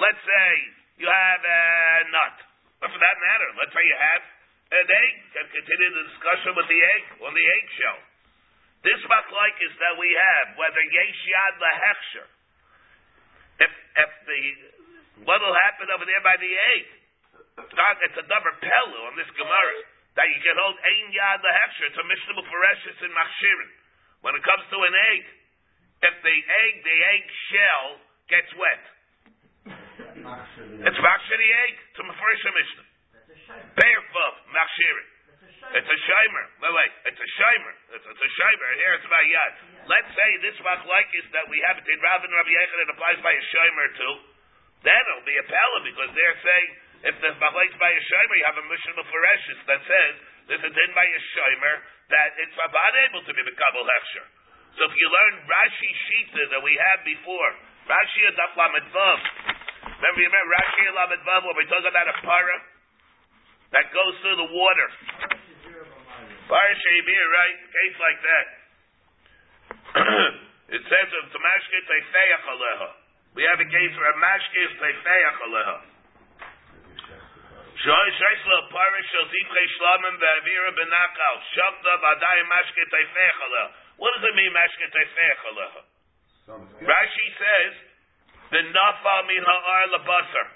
Let's 0.00 0.22
say 0.24 0.50
you 0.98 1.06
have 1.06 1.42
a 1.44 1.62
nut, 2.10 2.36
or 2.84 2.88
for 2.92 3.00
that 3.00 3.16
matter, 3.16 3.48
let's 3.56 3.72
say 3.72 3.80
you 3.80 3.96
have 3.96 4.24
an 4.76 4.84
egg. 4.84 5.14
Can 5.32 5.46
continue 5.48 5.90
the 5.96 6.04
discussion 6.12 6.52
with 6.52 6.68
the 6.68 6.80
egg 6.84 7.04
on 7.24 7.32
the 7.32 7.46
eggshell. 7.56 8.00
This 8.84 9.00
machlekes 9.08 9.74
that 9.80 9.94
we 9.96 10.12
have, 10.12 10.46
whether 10.60 10.82
yesh 10.92 11.22
yad 11.24 11.54
lahechsher, 11.56 12.26
if 13.64 13.72
if 13.72 14.12
the 14.28 14.40
what 15.24 15.40
will 15.40 15.56
happen 15.64 15.88
over 15.96 16.04
there 16.04 16.20
by 16.20 16.36
the 16.36 16.52
egg? 16.76 16.84
God, 17.56 17.94
it's 18.04 18.18
a 18.20 18.26
double 18.28 18.54
pelu 18.60 19.00
on 19.08 19.14
this 19.16 19.30
Gemara. 19.32 19.78
that 20.14 20.30
you 20.30 20.40
can 20.42 20.56
hold 20.58 20.76
ein 20.78 21.06
yad 21.10 21.40
lehechsher. 21.42 21.90
It's 21.90 21.98
a 21.98 22.06
mishnah 22.06 22.36
Mufareshes 22.38 22.98
in 23.02 23.10
Machshirin. 23.10 23.70
When 24.22 24.34
it 24.38 24.42
comes 24.46 24.64
to 24.70 24.78
an 24.78 24.94
egg, 24.94 25.22
if 26.04 26.14
the 26.22 26.36
egg, 26.36 26.72
the 26.84 26.98
egg 27.16 27.22
shell 27.50 27.86
gets 28.30 28.50
wet, 28.54 28.82
it's 30.24 31.00
Machshir 31.04 31.36
the 31.36 31.50
egg. 31.68 31.74
It's 31.92 32.00
a 32.00 32.04
Mefurish 32.08 32.44
Mishnah. 32.48 32.86
Bear 33.76 33.98
Vav, 34.12 34.34
Machshirin. 34.56 35.08
It's 35.72 35.88
a 35.88 35.98
shimer. 36.00 36.44
Wait, 36.60 36.74
wait. 36.76 36.92
It's 37.08 37.20
a 37.20 37.30
shimer. 37.40 37.74
It's, 37.96 38.04
it's 38.04 38.24
a 38.24 38.30
shimer. 38.36 38.68
Here 38.76 38.92
it's 39.00 39.08
by 39.08 39.22
yad. 39.24 39.52
Let's 39.88 40.10
say 40.12 40.30
this 40.44 40.56
machlekes 40.60 41.26
that 41.32 41.48
we 41.48 41.56
have 41.68 41.80
in 41.80 41.98
Rav 42.04 42.20
and 42.20 42.32
Rabbi 42.36 42.52
Yechon 42.52 42.78
it 42.84 42.90
applies 42.92 43.20
by 43.24 43.32
a 43.32 43.44
shimer 43.48 43.86
too. 43.96 44.14
Then 44.84 45.00
it'll 45.00 45.24
be 45.24 45.36
a 45.40 45.46
pella 45.48 45.78
because 45.88 46.10
they're 46.12 46.40
saying 46.44 46.68
if 47.08 47.14
the 47.20 47.32
machlekes 47.40 47.76
by 47.80 47.92
a 47.92 48.02
shimer, 48.04 48.34
you 48.36 48.46
have 48.48 48.60
a 48.60 48.66
mission 48.68 48.92
of 49.00 49.08
that 49.08 49.80
says 49.88 50.12
this 50.52 50.60
is 50.60 50.74
in 50.76 50.90
by 50.92 51.04
a 51.08 51.20
shimer 51.32 51.74
that 52.12 52.28
it's 52.44 52.56
not 52.56 52.94
able 53.08 53.24
to 53.24 53.32
be 53.32 53.40
Kabul 53.40 53.88
hechsher. 53.88 54.26
So 54.76 54.84
if 54.84 54.94
you 54.98 55.06
learn 55.08 55.34
Rashi 55.48 55.90
Shita 56.08 56.42
that 56.50 56.60
we 56.60 56.74
had 56.76 57.06
before, 57.06 57.50
Rashi 57.88 58.20
Adaf 58.28 58.52
Lamed. 58.58 59.63
Remember, 59.84 60.20
you 60.20 60.28
remember 60.28 60.52
Rashi 60.52 60.84
Lamed 60.96 61.22
Vav 61.24 61.40
where 61.44 61.56
we 61.56 61.64
talk 61.68 61.84
about 61.84 62.08
a 62.08 62.16
para 62.24 62.58
that 63.72 63.86
goes 63.90 64.14
through 64.22 64.38
the 64.38 64.50
water. 64.54 64.88
Parsha 66.48 66.90
Yibir, 67.00 67.26
right? 67.32 67.58
Case 67.72 67.98
like 68.00 68.20
that. 68.20 68.46
it 70.76 70.82
says 70.84 71.08
of 71.08 71.24
Tamashke 71.32 71.78
Teifeach 71.88 72.44
Aleha. 72.52 72.90
We 73.34 73.42
have 73.48 73.58
a 73.58 73.68
case 73.68 73.92
where 73.96 74.12
a 74.12 74.18
mashke 74.20 74.60
is 74.60 74.72
Teifeach 74.76 75.38
Aleha. 75.40 75.76
Shoy 77.80 78.08
Shaisla 78.14 78.58
Parish 78.70 79.08
Shal 79.10 79.26
Zivche 79.26 79.62
Shlamim 79.74 80.14
Ve'avira 80.20 80.70
Benakal 80.78 81.36
Shabda 81.56 81.94
Badai 81.98 82.38
Mashke 82.46 82.82
Teifeach 82.92 83.38
Aleha. 83.40 83.68
What 83.96 84.12
does 84.20 84.24
it 84.28 84.34
mean, 84.36 84.52
Mashke 84.52 84.86
Teifeach 84.92 85.40
Aleha? 85.48 85.82
Rashi 86.84 87.26
says, 87.40 87.93
the 88.54 88.62
Nafa 88.70 89.16
Min 89.26 89.42
Ha'ar 89.42 89.82
Labasar. 89.98 90.46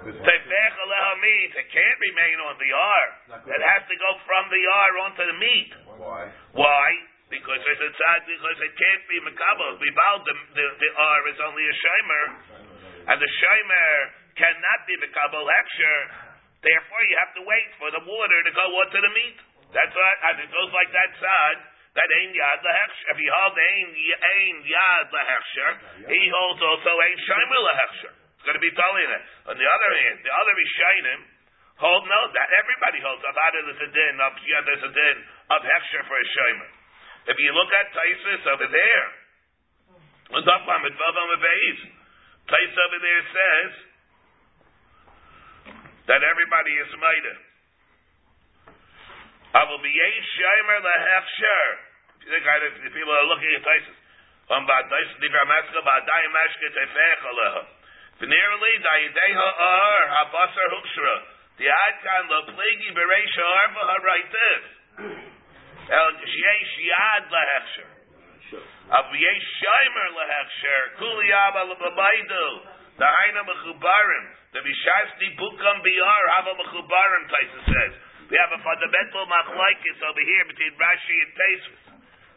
Teifeach 0.00 0.76
Aleha 0.80 1.12
means 1.20 1.52
it 1.52 1.68
can't 1.68 2.00
remain 2.00 2.36
on 2.48 2.56
the 2.56 2.70
R. 2.72 3.04
It 3.44 3.60
has 3.60 3.84
to 3.84 3.96
go 4.00 4.10
from 4.24 4.48
the 4.48 4.62
R 4.64 4.92
onto 5.04 5.24
the 5.28 5.36
meat. 5.36 5.70
Why? 6.00 6.32
Why? 6.56 6.88
Because 7.28 7.60
it's 7.60 7.84
a 7.84 7.92
tzad, 7.92 8.24
because 8.24 8.58
it 8.64 8.72
can't 8.72 9.04
be 9.12 9.20
makabel. 9.20 9.76
Bibal, 9.76 10.14
the, 10.24 10.34
the, 10.56 10.66
the 10.80 10.90
R 10.96 11.20
is 11.28 11.38
only 11.44 11.62
a 11.68 11.76
shimer, 11.76 12.24
and 13.12 13.16
the 13.20 13.30
shimer 13.36 13.92
cannot 14.40 14.80
be 14.88 14.96
makabel 14.96 15.44
hechsher. 15.44 15.98
Therefore, 16.64 17.02
you 17.04 17.16
have 17.20 17.36
to 17.36 17.44
wait 17.44 17.68
for 17.76 17.92
the 17.92 18.02
water 18.08 18.38
to 18.48 18.52
go 18.56 18.64
onto 18.80 18.98
the 19.04 19.12
meat. 19.12 19.38
That's 19.76 19.92
why, 19.92 20.10
and 20.32 20.36
it 20.40 20.48
goes 20.48 20.72
like 20.72 20.88
that 20.96 21.10
tzad. 21.20 21.56
That 21.90 22.06
ain't 22.06 22.34
yad 22.38 22.62
lehechsher. 22.62 23.04
If 23.10 23.16
he 23.18 23.26
holds 23.26 23.58
ain't 23.58 23.94
ain 23.98 24.56
yad 24.62 25.06
lehechsher, 25.10 25.70
he 26.06 26.22
holds 26.30 26.62
also 26.62 26.90
ain't 27.02 27.20
shimer 27.26 27.60
lehechsher. 27.66 28.12
It's 28.14 28.44
going 28.46 28.56
to 28.56 28.62
be 28.62 28.72
totally 28.72 29.04
it. 29.04 29.24
On 29.50 29.56
the 29.58 29.68
other 29.68 29.90
hand, 30.00 30.16
the 30.22 30.32
other 30.32 30.54
Rishonim 30.54 31.20
hold 31.80 32.04
no, 32.06 32.20
that 32.36 32.48
everybody 32.60 33.00
holds. 33.00 33.24
Avada 33.24 33.58
there's 33.66 33.82
a 33.84 33.90
din, 33.90 34.14
of 34.20 34.32
yeah, 34.44 34.62
there's 34.64 34.84
a 34.86 34.92
din 34.92 35.16
of 35.50 35.60
hefsher 35.64 36.02
for 36.06 36.16
a 36.16 36.26
shomer. 36.36 36.70
If 37.32 37.36
you 37.36 37.50
look 37.52 37.68
at 37.68 37.86
Taisus 37.92 38.42
over 38.48 38.68
there, 38.70 39.06
on 40.36 40.40
top 40.46 40.62
of 40.62 40.80
it, 40.86 40.94
Tais 42.50 42.74
over 42.74 42.98
there 43.02 43.22
says 43.34 43.72
that 46.06 46.20
everybody 46.22 46.74
is 46.74 46.90
maida. 46.96 47.34
I 49.50 49.66
will 49.66 49.82
be 49.82 49.90
a 49.90 50.10
shomer 50.38 50.78
lehefsher. 50.78 51.66
If 52.22 52.26
you 52.26 52.30
think 52.30 52.46
I, 52.46 52.56
if 52.70 52.92
people 52.94 53.10
are 53.10 53.26
looking 53.26 53.50
at 53.50 53.66
Taisus, 53.66 53.98
um, 54.54 54.62
ba 54.62 54.86
Taisus 54.86 55.18
divra 55.18 55.42
maska 55.42 55.80
ba 55.82 55.94
dayim 56.06 56.30
mashke 56.30 56.68
tefech 56.70 57.22
aleha. 57.26 57.62
Venerally, 58.20 58.74
Dayideha 58.84 59.48
Ar, 59.58 60.02
Habasar 60.12 60.68
Hukshra, 60.76 61.16
the 61.56 61.64
Adkan 61.64 62.28
Lo 62.28 62.52
Plegi 62.52 62.92
Beresha 62.92 63.44
Arva 63.64 63.82
Haraitiv. 63.90 64.60
El 65.88 66.10
Sheesh 66.20 66.74
Yad 66.84 67.24
Lahechsher. 67.32 67.90
Av 68.92 69.08
Yesh 69.08 69.48
Shaimer 69.56 70.08
Lahechsher, 70.20 70.82
Kuli 71.00 71.32
Abba 71.32 71.64
Labaidu, 71.74 72.46
the 73.00 73.08
Haina 73.08 73.40
Mechubarim, 73.48 74.24
the 74.52 74.60
Vishasti 74.60 75.32
Bukam 75.40 75.80
Biar, 75.80 76.24
Hava 76.36 76.52
Mechubarim, 76.60 77.24
Taisa 77.24 77.60
says. 77.72 77.94
We 78.30 78.38
have 78.38 78.54
a 78.54 78.62
fundamental 78.62 79.26
machlaikis 79.26 79.98
over 80.06 80.22
here 80.22 80.44
between 80.46 80.70
Rashi 80.78 81.16
and 81.18 81.30
Taisvis. 81.34 81.82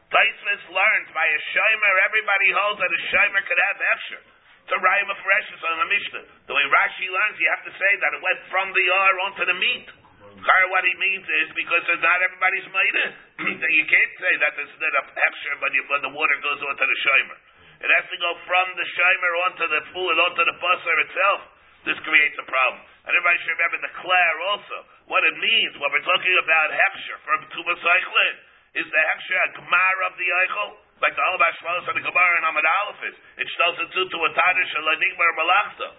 Taisvis 0.09 0.63
learns 0.73 1.09
by 1.13 1.21
a 1.21 1.39
Shaimer, 1.53 1.93
everybody 2.09 2.49
holds 2.49 2.81
that 2.81 2.89
a 2.89 3.01
Shaimer 3.13 3.41
could 3.45 3.61
have 3.61 3.77
Hefsher. 3.77 4.21
It's 4.65 4.73
a 4.73 4.81
raya 4.81 5.05
of 5.05 5.19
freshness 5.21 5.61
on 5.61 5.85
the 5.85 5.89
Mishnah. 5.93 6.23
The 6.49 6.53
way 6.57 6.65
Rashi 6.65 7.05
learns, 7.13 7.37
you 7.37 7.45
have 7.45 7.65
to 7.69 7.73
say 7.77 7.91
that 8.01 8.09
it 8.17 8.21
went 8.25 8.41
from 8.49 8.73
the 8.73 8.85
R 8.89 9.13
onto 9.29 9.43
the 9.45 9.57
meat. 9.61 9.85
What 10.33 10.83
he 10.89 10.97
means 10.97 11.23
is 11.29 11.53
because 11.53 11.85
it's 11.85 12.01
not 12.01 12.19
everybody's 12.25 12.65
maida. 12.73 13.05
you 13.77 13.85
can't 13.85 14.13
say 14.17 14.33
that 14.41 14.57
there's 14.57 14.73
not 14.81 14.97
a 14.97 15.03
hefsher 15.13 15.53
when, 15.61 15.71
when 15.93 16.01
the 16.09 16.13
water 16.17 16.37
goes 16.41 16.57
onto 16.57 16.85
the 16.89 16.99
shimer. 17.05 17.37
It 17.85 17.89
has 17.93 18.05
to 18.09 18.17
go 18.17 18.31
from 18.49 18.67
the 18.73 18.87
shimer 18.97 19.33
onto 19.45 19.65
the 19.69 19.81
food, 19.93 20.15
onto 20.17 20.41
the 20.41 20.57
busser 20.57 20.97
itself. 21.05 21.52
This 21.83 21.99
creates 22.07 22.37
a 22.39 22.47
problem. 22.47 22.81
And 23.03 23.11
everybody 23.11 23.37
should 23.43 23.55
remember 23.59 23.79
the 23.83 23.93
clare 23.99 24.37
also. 24.47 24.77
What 25.11 25.23
it 25.27 25.35
means 25.35 25.75
when 25.79 25.91
we're 25.91 26.07
talking 26.07 26.35
about 26.39 26.71
hefsher 26.71 27.17
from 27.27 27.39
Tuba 27.51 27.73
Cyclin 27.75 28.35
is 28.79 28.87
the 28.87 29.01
hefsher 29.03 29.37
a 29.43 29.49
gmar 29.59 29.95
of 30.07 30.13
the 30.15 30.27
eichel 30.27 30.79
like 31.03 31.19
the 31.19 31.25
Alabash 31.27 31.59
Shmalos 31.59 31.83
and 31.91 31.99
the 31.99 32.05
Gemara 32.07 32.39
and 32.39 32.47
Amad 32.47 32.63
Aleph 32.63 33.03
is. 33.11 33.15
It 33.35 33.47
tells 33.59 33.75
it 33.75 33.91
to 33.91 34.17
a 34.23 34.31
Tadish 34.31 34.71
Shalanigmar 34.71 35.31
Malachta. 35.35 35.89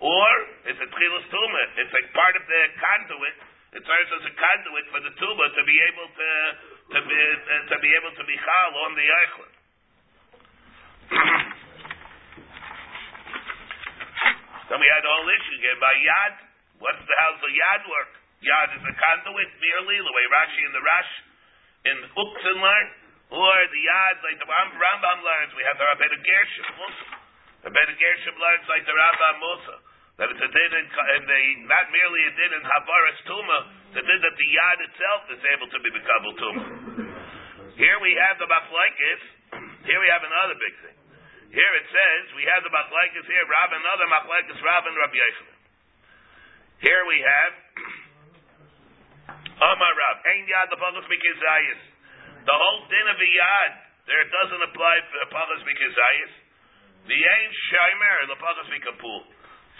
Or 0.00 0.28
it's 0.64 0.80
a 0.80 0.88
Tchilas 0.88 1.26
Tuma. 1.28 1.62
It's 1.76 1.92
like 1.92 2.08
part 2.16 2.40
of 2.40 2.44
the 2.48 2.60
conduit. 2.80 3.36
It 3.76 3.84
serves 3.84 4.10
as 4.16 4.24
a 4.32 4.34
conduit 4.40 4.88
for 4.88 5.00
the 5.04 5.12
tuba 5.20 5.44
to 5.52 5.62
be 5.68 5.76
able 5.84 6.08
to 6.08 6.30
to 6.96 6.98
be 7.04 7.12
uh, 7.12 7.68
to 7.68 7.76
be 7.84 7.90
able 7.92 8.12
to 8.16 8.24
be 8.24 8.36
chal 8.40 8.72
on 8.88 8.96
the 8.96 9.04
eichlet. 9.04 9.52
then 14.66 14.78
we 14.82 14.88
had 14.90 15.02
the 15.06 15.12
whole 15.12 15.30
issue 15.30 15.56
again 15.62 15.78
by 15.78 15.94
yad. 15.94 16.34
What's 16.82 17.02
the 17.06 17.14
how's 17.22 17.38
the 17.40 17.52
yad 17.54 17.82
work? 17.86 18.12
Yad 18.42 18.68
is 18.76 18.84
a 18.84 18.94
conduit 18.94 19.50
merely 19.62 19.96
the 20.02 20.12
way 20.12 20.24
Rashi 20.28 20.62
and 20.66 20.74
the 20.74 20.84
Rash 20.84 21.12
in 21.86 21.96
Uktzin 22.12 22.58
learn. 22.58 22.88
Or 23.26 23.54
the 23.58 23.82
yad, 23.82 24.16
like 24.22 24.38
the 24.38 24.46
Rambam 24.46 25.18
learns, 25.26 25.50
we 25.58 25.66
have 25.66 25.74
the 25.82 25.86
Rabbeinu 25.86 26.18
Gershom 26.22 26.66
Musa. 26.78 27.06
The 27.66 27.74
Rabbeinu 27.74 27.94
Gershom 27.98 28.36
learns 28.38 28.66
like 28.70 28.86
the 28.86 28.94
Rambam 28.94 29.36
Musa. 29.42 29.76
That 30.16 30.32
it's 30.32 30.40
a 30.40 30.48
din 30.48 30.72
in, 30.80 30.86
in 30.88 31.22
the, 31.28 31.42
not 31.68 31.92
merely 31.92 32.22
a 32.24 32.32
din 32.32 32.52
in 32.56 32.62
Havaras 32.64 33.20
Tuma, 33.28 33.58
the 33.92 34.00
din 34.00 34.20
that 34.24 34.36
the 34.38 34.48
yad 34.48 34.78
itself 34.88 35.20
is 35.28 35.42
able 35.52 35.68
to 35.68 35.78
be 35.82 35.90
Kabul 35.92 36.34
Tuma. 36.40 36.64
Here 37.76 37.98
we 38.00 38.16
have 38.16 38.40
the 38.40 38.48
Machlaikis. 38.48 39.22
Here 39.84 40.00
we 40.00 40.08
have 40.08 40.24
another 40.24 40.56
big 40.56 40.74
thing. 40.86 40.95
Here 41.56 41.74
it 41.80 41.88
says, 41.88 42.24
we 42.36 42.44
have 42.52 42.68
the 42.68 42.68
Machlaikis 42.68 43.24
here, 43.24 43.46
Rab, 43.48 43.72
another 43.72 44.04
Machlaikis, 44.12 44.60
Rab 44.60 44.84
and 44.84 44.92
Rabbi 44.92 45.16
Yechon. 45.16 45.48
Here 46.84 47.02
we 47.08 47.16
have, 47.24 47.52
Amar 49.72 49.92
Rab, 49.96 50.16
Ein 50.36 50.44
Yad 50.52 50.68
the 50.68 50.76
Pagos 50.76 51.08
Mikizayis. 51.08 51.80
The 52.44 52.52
whole 52.52 52.80
din 52.92 53.06
of 53.08 53.16
yad, 53.16 53.72
there 54.04 54.22
doesn't 54.28 54.62
apply 54.70 54.96
for 55.10 55.16
the 55.18 55.28
pachas 55.34 55.64
mikazayis. 55.66 56.32
The 57.10 57.18
ain 57.18 57.50
shaimer, 57.72 58.16
the 58.30 58.38
pachas 58.38 58.68
mikapul. 58.70 59.20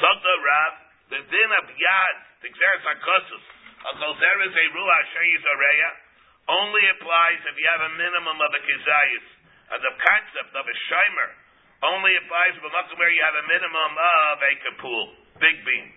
Sota 0.01 0.35
Rav, 0.49 0.73
the 1.13 1.21
din 1.29 1.51
of 1.61 1.67
yad, 1.77 2.17
the 2.43 2.51
xeris 2.51 2.85
hakosus, 2.89 3.45
a 3.87 3.93
kolzer 4.01 4.37
is 4.49 4.55
a 4.57 4.67
ruah 4.75 5.03
shayis 5.15 5.45
areya, 5.45 5.91
only 6.57 6.85
applies 6.99 7.39
if 7.47 7.55
you 7.55 7.69
have 7.71 7.85
a 7.87 7.93
minimum 8.01 8.39
of 8.41 8.51
a 8.51 8.61
kizayis. 8.65 9.27
And 9.77 9.81
the 9.85 9.95
concept 9.95 10.53
of 10.57 10.65
a 10.67 10.77
shaimer 10.91 11.31
only 11.85 12.13
applies 12.25 12.57
where 12.63 13.13
you 13.13 13.21
have 13.21 13.37
a 13.37 13.45
minimum 13.53 13.93
of 13.93 14.37
a 14.41 14.53
kapul, 14.65 15.05
big 15.37 15.61
beam. 15.61 15.93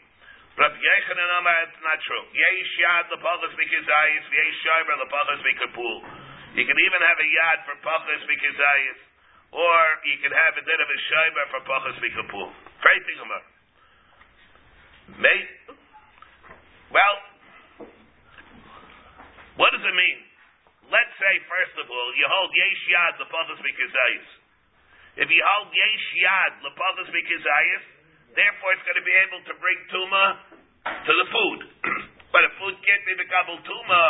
Rabbi 0.60 0.76
Yechanan 0.76 1.32
Amar, 1.40 1.72
it's 1.72 1.80
not 1.80 1.96
true. 2.04 2.26
Yesh 2.36 2.74
yad 2.84 3.08
lepachas 3.16 3.56
mikizayis, 3.56 4.26
yesh 4.28 4.60
shaimer 4.60 5.00
lepachas 5.00 5.40
mikapul. 5.40 6.04
You 6.60 6.68
can 6.68 6.76
even 6.76 7.00
have 7.00 7.16
a 7.16 7.28
yad 7.32 7.60
for 7.64 7.76
pachas 7.80 8.28
mikizayis, 8.28 9.00
or 9.56 9.78
you 10.04 10.20
can 10.20 10.36
have 10.36 10.60
a 10.60 10.64
din 10.68 10.80
of 10.84 10.90
a 10.92 11.00
shayber 11.08 11.46
for 11.56 11.62
pachas. 11.64 11.96
Great 11.96 13.04
thing 13.08 13.20
about. 13.24 13.46
Mate, 15.16 15.50
well, 16.92 17.16
what 19.56 19.72
does 19.72 19.86
it 19.88 19.96
mean? 19.96 20.20
Let's 20.92 21.16
say 21.24 21.34
first 21.48 21.76
of 21.80 21.88
all 21.88 22.10
you 22.20 22.28
hold 22.28 22.52
yesh 22.52 22.84
yad 22.92 23.16
lepachas 23.16 23.64
mikizayis. 23.64 24.39
If 25.18 25.28
you 25.32 25.42
hold 25.42 25.74
yesh 25.74 26.08
yad 26.22 26.54
lepachas 26.62 27.10
mikizayis, 27.10 27.84
therefore 28.36 28.70
it's 28.78 28.86
going 28.86 29.00
to 29.02 29.08
be 29.08 29.18
able 29.26 29.42
to 29.50 29.54
bring 29.58 29.80
tuma 29.90 30.26
to 30.86 31.12
the 31.14 31.28
food. 31.34 31.60
but 32.34 32.46
a 32.46 32.52
food 32.62 32.76
can't 32.86 33.04
be 33.10 33.14
Mikabel 33.18 33.58
Tuma 33.66 34.06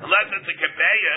Unless 0.00 0.28
it's 0.32 0.48
a 0.48 0.56
Kebeya, 0.56 1.16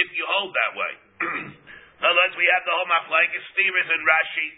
if 0.00 0.08
you 0.16 0.24
hold 0.26 0.52
that 0.56 0.72
way. 0.74 0.92
unless 1.98 2.32
we 2.38 2.46
have 2.54 2.62
the 2.62 2.74
whole 2.74 2.86
Machlaikis 2.86 3.44
Steers 3.54 3.88
and 3.90 4.02
Rashi, 4.06 4.48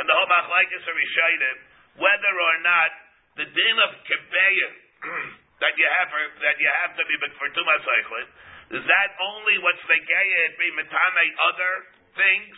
and 0.00 0.04
the 0.08 0.14
whole 0.14 0.30
Machlaikis 0.30 0.82
are 0.82 0.96
Rishayim, 0.96 1.56
whether 2.00 2.34
or 2.34 2.56
not 2.64 2.90
the 3.38 3.46
din 3.46 3.76
of 3.86 3.92
Kebeya 4.02 4.70
that 5.62 5.72
you 5.78 5.86
have 5.86 6.08
for, 6.10 6.20
that 6.42 6.56
you 6.58 6.70
have 6.82 6.92
to 6.98 7.04
be 7.06 7.14
for 7.38 7.48
Tuma 7.54 7.76
Cyclin, 7.86 8.26
is 8.80 8.84
that 8.88 9.10
only 9.20 9.60
what's 9.60 9.84
the 9.84 9.98
it 10.00 10.52
be 10.58 10.68
Mitame 10.74 11.26
other 11.52 11.72
things, 12.16 12.56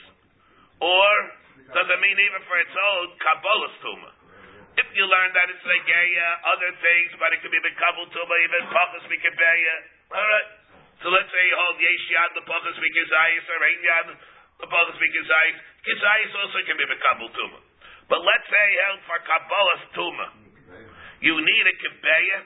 or 0.84 1.12
does 1.72 1.88
it 1.88 2.00
mean 2.04 2.18
even 2.20 2.40
for 2.44 2.56
its 2.60 2.76
own 2.76 3.06
Kabbalah's 3.16 3.76
Tuma? 3.80 4.10
If 4.74 4.90
you 4.92 5.06
learn 5.06 5.30
that 5.32 5.46
it's 5.54 5.64
Negeya, 5.64 6.28
other 6.50 6.70
things, 6.82 7.14
but 7.16 7.30
it 7.32 7.40
could 7.40 7.54
be 7.54 7.62
Bekabal 7.62 8.10
Tuma, 8.10 8.34
even 8.44 8.62
Pachas 8.74 9.06
Mikebeya. 9.06 9.76
Alright. 10.12 10.48
So 11.00 11.14
let's 11.14 11.30
say 11.30 11.42
you 11.46 11.56
hold 11.56 11.78
the 11.78 12.44
Pachas 12.44 12.76
Mikizayis, 12.76 13.44
or 13.48 13.58
einyad 13.64 14.06
the 14.60 14.68
Pachas 14.68 14.98
Mikizayis. 14.98 15.56
Kizayis 15.88 16.32
also 16.36 16.58
can 16.66 16.76
be 16.76 16.86
Bekabal 16.90 17.30
Tuma. 17.32 17.60
But 18.10 18.20
let's 18.26 18.46
say 18.50 18.66
held 18.90 19.00
for 19.08 19.18
Kabbalah's 19.24 19.84
Tuma. 19.94 20.26
You 21.22 21.38
need 21.38 21.64
a 21.70 21.74
Kebeya. 21.80 22.38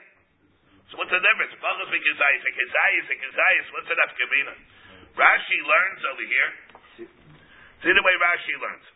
So 0.93 1.01
what's 1.01 1.11
the 1.11 1.19
difference? 1.19 1.57
Pachas 1.57 1.89
Mikizayis, 1.89 2.41
a 2.45 2.51
Kizayis, 2.55 3.05
a 3.09 3.15
Kizayis, 3.19 3.65
what's 3.73 3.89
the 3.89 3.97
Nafkamina? 3.97 4.53
Rashi 5.17 5.59
learns 5.65 6.01
over 6.13 6.25
here. 6.29 6.51
See 7.79 7.93
the 7.95 8.03
way 8.03 8.15
Rashi 8.19 8.55
learns. 8.59 8.87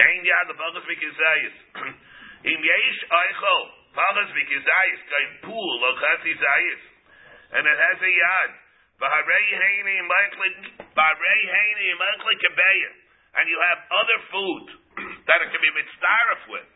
Ein 0.00 0.20
yad 0.24 0.48
the 0.48 0.56
bagas 0.56 0.84
mikizayis. 0.88 1.56
Im 2.52 2.60
yesh 2.64 3.00
eichel 3.04 3.62
bagas 3.92 4.32
mikizayis 4.32 5.00
kein 5.12 5.30
pool 5.44 5.72
lo 5.84 5.92
chati 6.00 6.32
zayis, 6.32 6.82
and 7.52 7.68
it 7.68 7.76
has 7.76 7.98
a 8.00 8.12
yad. 8.12 8.50
V'harei 8.96 9.48
heini 9.60 9.96
michael 10.08 10.52
v'harei 10.96 11.42
heini 11.52 11.88
michael 12.00 12.32
kebeya, 12.40 12.90
and 13.36 13.44
you 13.52 13.60
have 13.60 13.80
other 13.92 14.18
food 14.32 14.64
that 15.28 15.38
it 15.44 15.48
can 15.52 15.60
be 15.60 15.72
mitzdarif 15.76 16.42
with 16.48 16.68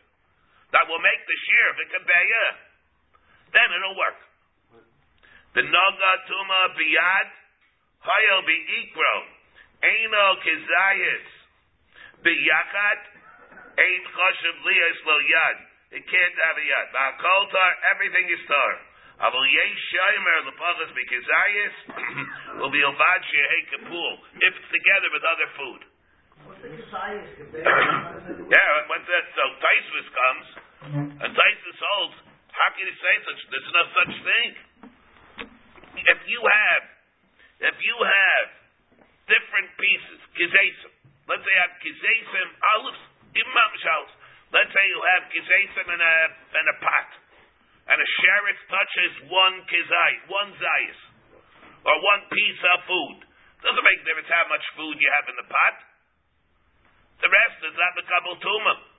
that 0.69 0.85
will 0.85 1.01
make 1.01 1.21
the 1.25 1.37
shear 1.49 1.65
of 1.73 1.75
the 1.81 1.87
kebeya. 1.97 2.45
Then 3.57 3.67
it'll 3.73 3.97
work. 3.97 4.19
The 5.57 5.65
naga 5.65 6.11
tuma 6.29 6.61
biyad 6.77 7.27
hayel 8.05 8.39
bi 8.45 8.57
ikro 8.85 9.41
eino 9.83 10.25
kizayis 10.43 11.27
biyachat 12.23 13.01
ain't 13.77 14.05
chashav 14.15 14.57
liyas 14.63 14.99
lo 15.05 15.17
yad. 15.19 15.57
It 15.93 16.03
can't 16.09 16.37
have 16.47 16.57
a 16.57 16.65
yad. 16.65 16.87
Ba'akol 16.95 17.51
tar, 17.51 17.71
everything 17.93 18.25
is 18.31 18.41
tar. 18.47 18.73
Avol 19.27 19.45
yesh 19.45 19.83
shomer 19.91 20.39
lepachas 20.49 20.91
b'kizayis 20.95 21.75
will 22.59 22.71
be 22.71 22.81
ovad 22.81 23.21
shehei 23.29 23.61
kapul 23.75 24.13
if 24.41 24.51
it's 24.55 24.71
together 24.71 25.09
with 25.11 25.23
other 25.23 25.49
food. 25.59 25.81
What's 26.43 26.63
Yeah, 28.55 28.89
once 28.89 29.05
that 29.07 29.25
so 29.35 29.43
Taisvis 29.63 30.09
comes 30.11 30.47
and 31.23 31.31
Taisvis 31.31 31.79
holds, 31.79 32.17
how 32.51 32.69
can 32.75 32.85
you 32.87 32.97
say 32.99 33.15
such? 33.23 33.39
There's 33.51 33.71
no 33.73 33.83
such 33.95 34.15
thing. 34.27 34.49
If 36.03 36.19
you 36.27 36.41
have, 36.43 36.83
if 37.69 37.77
you 37.79 37.95
have 38.01 38.62
different 39.27 39.69
pieces, 39.79 40.19
kizesim. 40.35 40.93
Let's 41.27 41.43
say 41.43 41.53
you 41.53 41.63
have 41.63 41.75
kizesim, 41.79 42.47
olives, 42.75 43.03
imam 43.31 43.71
shals. 43.79 44.11
Let's 44.51 44.71
say 44.71 44.83
you 44.85 45.01
have 45.01 45.23
kizesim 45.31 45.87
in 45.87 46.01
a 46.01 46.15
in 46.59 46.65
a 46.67 46.77
pot, 46.83 47.09
and 47.89 47.97
a 47.97 48.07
sheretz 48.19 48.61
touches 48.69 49.13
one 49.31 49.55
kizay, 49.67 50.11
one 50.29 50.51
zayis, 50.59 50.99
or 51.87 51.95
one 51.99 52.23
piece 52.31 52.61
of 52.75 52.77
food. 52.87 53.17
Doesn't 53.63 53.87
make 53.87 54.03
difference 54.03 54.27
how 54.27 54.45
much 54.51 54.65
food 54.75 54.99
you 54.99 55.09
have 55.15 55.25
in 55.31 55.37
the 55.39 55.47
pot. 55.47 55.75
The 57.23 57.31
rest 57.31 57.59
is 57.63 57.75
not 57.79 57.95
the 57.95 58.03
couple 58.03 58.35
tuma. 58.43 58.92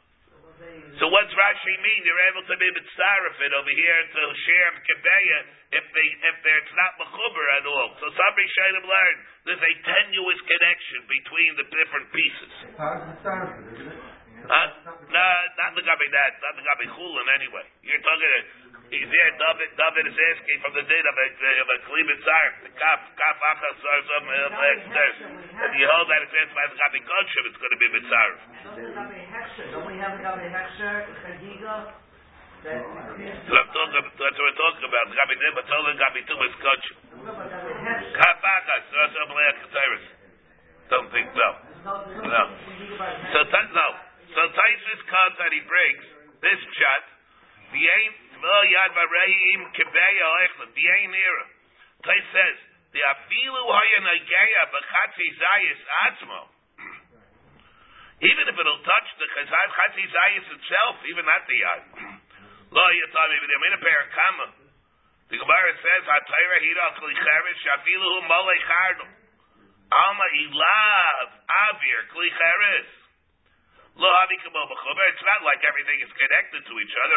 So 1.01 1.11
what's 1.11 1.35
Rashi 1.35 1.75
mean? 1.83 2.01
You're 2.07 2.27
able 2.31 2.47
to 2.47 2.57
be 2.57 2.69
mitzarefit 2.71 3.53
over 3.59 3.73
here 3.75 4.01
to 4.15 4.23
share 4.47 4.71
kebeya 4.87 5.39
if 5.75 5.85
they 5.91 6.07
if 6.31 6.37
they're 6.47 6.63
it's 6.63 6.75
not 6.79 6.95
mechuber 7.03 7.47
at 7.59 7.65
all. 7.67 7.89
So 7.99 8.07
somebody 8.15 8.47
should 8.47 8.75
have 8.79 8.87
learned 8.87 9.19
there's 9.51 9.65
a 9.67 9.75
tenuous 9.83 10.41
connection 10.47 11.01
between 11.11 11.51
the 11.59 11.67
different 11.67 12.07
pieces. 12.15 12.53
How's 12.79 13.03
the 13.11 13.15
sound, 13.27 13.51
isn't? 13.75 14.15
Uh, 14.45 14.69
no, 15.09 15.27
not 15.57 15.73
the 15.73 15.81
gabi 15.81 16.09
that, 16.13 16.37
not 16.45 16.53
the 16.53 16.65
gabi 16.69 16.87
chulin 16.93 17.27
anyway. 17.33 17.65
You're 17.81 18.05
talking. 18.05 18.45
He's 18.93 19.09
here. 19.09 19.31
David. 19.41 19.71
David 19.75 20.05
is 20.13 20.19
asking 20.19 20.59
from 20.61 20.73
the 20.77 20.85
date 20.85 21.07
of 21.09 21.17
a 21.17 21.27
klibat 21.89 22.21
zar, 22.25 22.47
the 22.65 22.71
kaf 22.77 23.01
kaf 23.17 23.39
achas 23.41 23.81
or 23.81 24.01
some 24.05 24.29
upstairs. 24.29 25.17
If 25.55 25.73
you 25.81 25.87
hold 25.89 26.07
that 26.13 26.21
it 26.21 26.31
says 26.31 26.49
by 26.53 26.65
the 26.69 26.77
gabi 26.77 27.01
kosher, 27.05 27.43
it's 27.49 27.59
going 27.59 27.75
to 27.75 27.81
be 27.81 27.89
mitzar. 27.97 28.29
Don't 29.73 29.89
we 29.89 29.97
have 29.99 30.15
a 30.15 30.23
Gabi 30.23 30.47
Hechsher, 30.53 31.09
Chagiga? 31.25 31.97
That's 32.65 32.81
what 32.81 33.21
we're 33.21 34.57
talking 34.57 34.87
about. 34.89 35.05
Gabi 35.13 35.35
but 35.57 35.65
told 35.69 35.85
the 35.89 35.97
gabi 35.97 36.21
kosher. 36.29 36.95
Gabi 37.25 37.73
Hechsher. 37.85 38.17
Kaf 38.21 38.39
achas 38.41 38.85
or 38.93 39.07
some 39.17 39.33
le'akatayris. 39.33 40.07
Don't 40.93 41.09
think 41.09 41.29
so. 41.33 41.49
No. 41.85 42.05
So 43.33 43.41
no. 43.49 43.87
So 44.35 44.41
Taisus 44.51 45.01
comes 45.09 45.35
that 45.41 45.53
he 45.53 45.61
breaks 45.65 46.07
this 46.43 46.61
shot. 46.77 47.05
The 47.73 47.81
aim 47.81 48.13
well 48.41 48.65
yad 48.67 48.91
vareim 48.95 49.61
kebeya. 49.75 50.29
The 50.75 50.87
aim 50.99 51.13
era. 51.15 51.47
Tais 52.03 52.27
says 52.33 52.59
the 52.93 53.01
afilu 53.01 53.63
haya 53.71 54.01
nageya 54.03 54.63
b'chatzi 54.71 55.29
zayis 55.39 55.81
atzmo. 56.09 56.41
Even 58.23 58.45
if 58.49 58.57
it'll 58.59 58.83
touch 58.87 59.09
the 59.19 59.27
chatzi 59.35 60.05
zayis 60.09 60.47
itself, 60.55 60.97
even 61.11 61.25
not 61.27 61.47
the 61.47 61.59
yad. 61.59 61.83
Lo 62.71 62.83
yatam 62.83 63.31
even 63.35 63.49
the 63.51 63.59
mina 63.63 63.79
perakama. 63.79 64.47
The 65.31 65.39
Gemara 65.39 65.73
says 65.79 66.05
hatayra 66.05 66.59
hira 66.61 66.87
klicheres 66.99 67.59
shafilu 67.65 68.07
hu 68.07 68.21
malei 68.29 68.61
chardom. 68.67 69.11
Alma 69.91 70.27
ilav 70.43 71.29
avir 71.71 72.01
kamo 72.11 72.25
b'chober. 72.33 73.04
It's 73.95 75.23
not 75.23 75.41
like 75.47 75.63
everything 75.63 76.03
is 76.03 76.11
connected 76.19 76.67
to 76.67 76.75
each 76.83 76.95
other. 76.99 77.15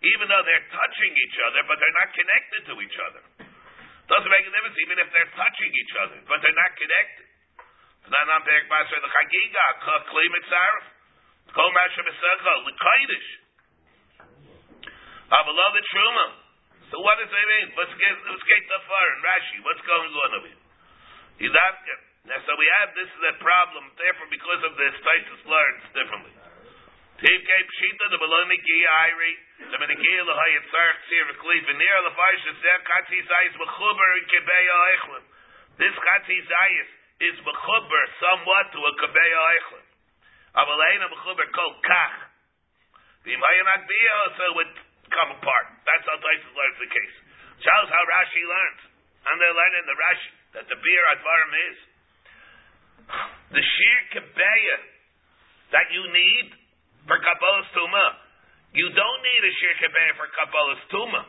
Even 0.00 0.26
though 0.30 0.44
they're 0.46 0.68
touching 0.70 1.12
each 1.18 1.38
other, 1.44 1.60
but 1.66 1.76
they're 1.82 1.98
not 1.98 2.14
connected 2.14 2.62
to 2.70 2.74
each 2.80 2.98
other. 3.02 3.22
Doesn't 4.06 4.30
make 4.30 4.46
a 4.46 4.52
difference 4.54 4.78
even 4.78 4.98
if 5.02 5.10
they're 5.10 5.34
touching 5.34 5.70
each 5.74 5.94
other, 6.00 6.18
but 6.26 6.38
they're 6.42 6.54
not 6.54 6.72
connected. 6.78 7.26
So 16.90 16.98
what 16.98 17.18
does 17.18 17.30
it 17.30 17.46
mean? 17.46 17.70
And 17.70 19.22
Rashi. 19.22 19.62
What's 19.62 19.82
going 19.86 20.10
on 20.10 20.34
over 20.34 20.48
here? 20.48 20.58
Now, 22.28 22.36
so 22.44 22.52
we 22.60 22.68
have 22.80 22.92
this 22.92 23.08
is 23.08 23.22
a 23.32 23.36
problem. 23.40 23.88
Therefore, 23.96 24.28
because 24.28 24.62
of 24.68 24.76
this, 24.76 24.92
Taisus 25.00 25.42
learns 25.48 25.84
differently. 25.96 26.36
The 27.20 27.28
the. 28.08 28.16
This 35.80 35.96
Katzi 35.96 36.38
Zayis 36.44 36.90
is 37.20 37.36
V'chuber 37.44 38.04
somewhat 38.20 38.72
to 38.72 38.80
a 38.80 38.92
Kebeya 39.00 39.40
Eichlim. 39.52 39.84
Avaleina 40.56 41.12
V'chuber 41.12 41.48
Kol 41.52 41.72
Kach. 41.84 42.16
V'imhayan 43.24 43.68
Agbiya, 43.68 44.18
so 44.36 44.42
it 44.44 44.54
would 44.56 44.72
come 45.12 45.30
apart. 45.36 45.66
That's 45.84 46.04
how 46.08 46.16
Taisus 46.16 46.52
learns 46.56 46.78
the 46.80 46.88
case. 46.88 47.16
Shows 47.60 47.88
how 47.92 48.02
Rashi 48.16 48.44
learns. 48.48 48.80
And 49.28 49.36
they're 49.40 49.52
learning 49.52 49.84
the 49.84 49.96
Rashi, 50.00 50.32
that 50.56 50.64
the 50.72 50.76
beer 50.80 51.04
Advarim 51.12 51.52
is. 51.68 51.89
The 53.50 53.62
sheer 53.62 54.00
Kebeya 54.14 54.76
that 55.74 55.86
you 55.94 56.02
need 56.02 56.46
for 57.06 57.18
Kabbalah's 57.18 57.70
Tuma. 57.74 58.06
You 58.74 58.86
don't 58.94 59.20
need 59.26 59.42
a 59.42 59.52
Shir 59.58 59.74
Kebeya 59.82 60.12
for 60.14 60.28
Kabbalah's 60.30 60.84
Tuma. 60.94 61.22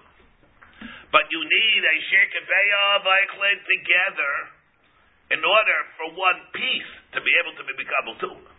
But 1.09 1.25
you 1.33 1.41
need 1.41 1.81
a 1.81 1.95
Shir 2.09 2.25
Kebeya 2.29 2.79
of 2.97 3.03
Eichlin 3.05 3.57
together 3.65 4.33
in 5.31 5.41
order 5.41 5.79
for 5.95 6.07
one 6.13 6.39
piece 6.51 6.91
to 7.15 7.19
be 7.23 7.31
able 7.39 7.55
to 7.55 7.63
be 7.63 7.73
Kabbal 7.87 8.15
Tuma. 8.19 8.51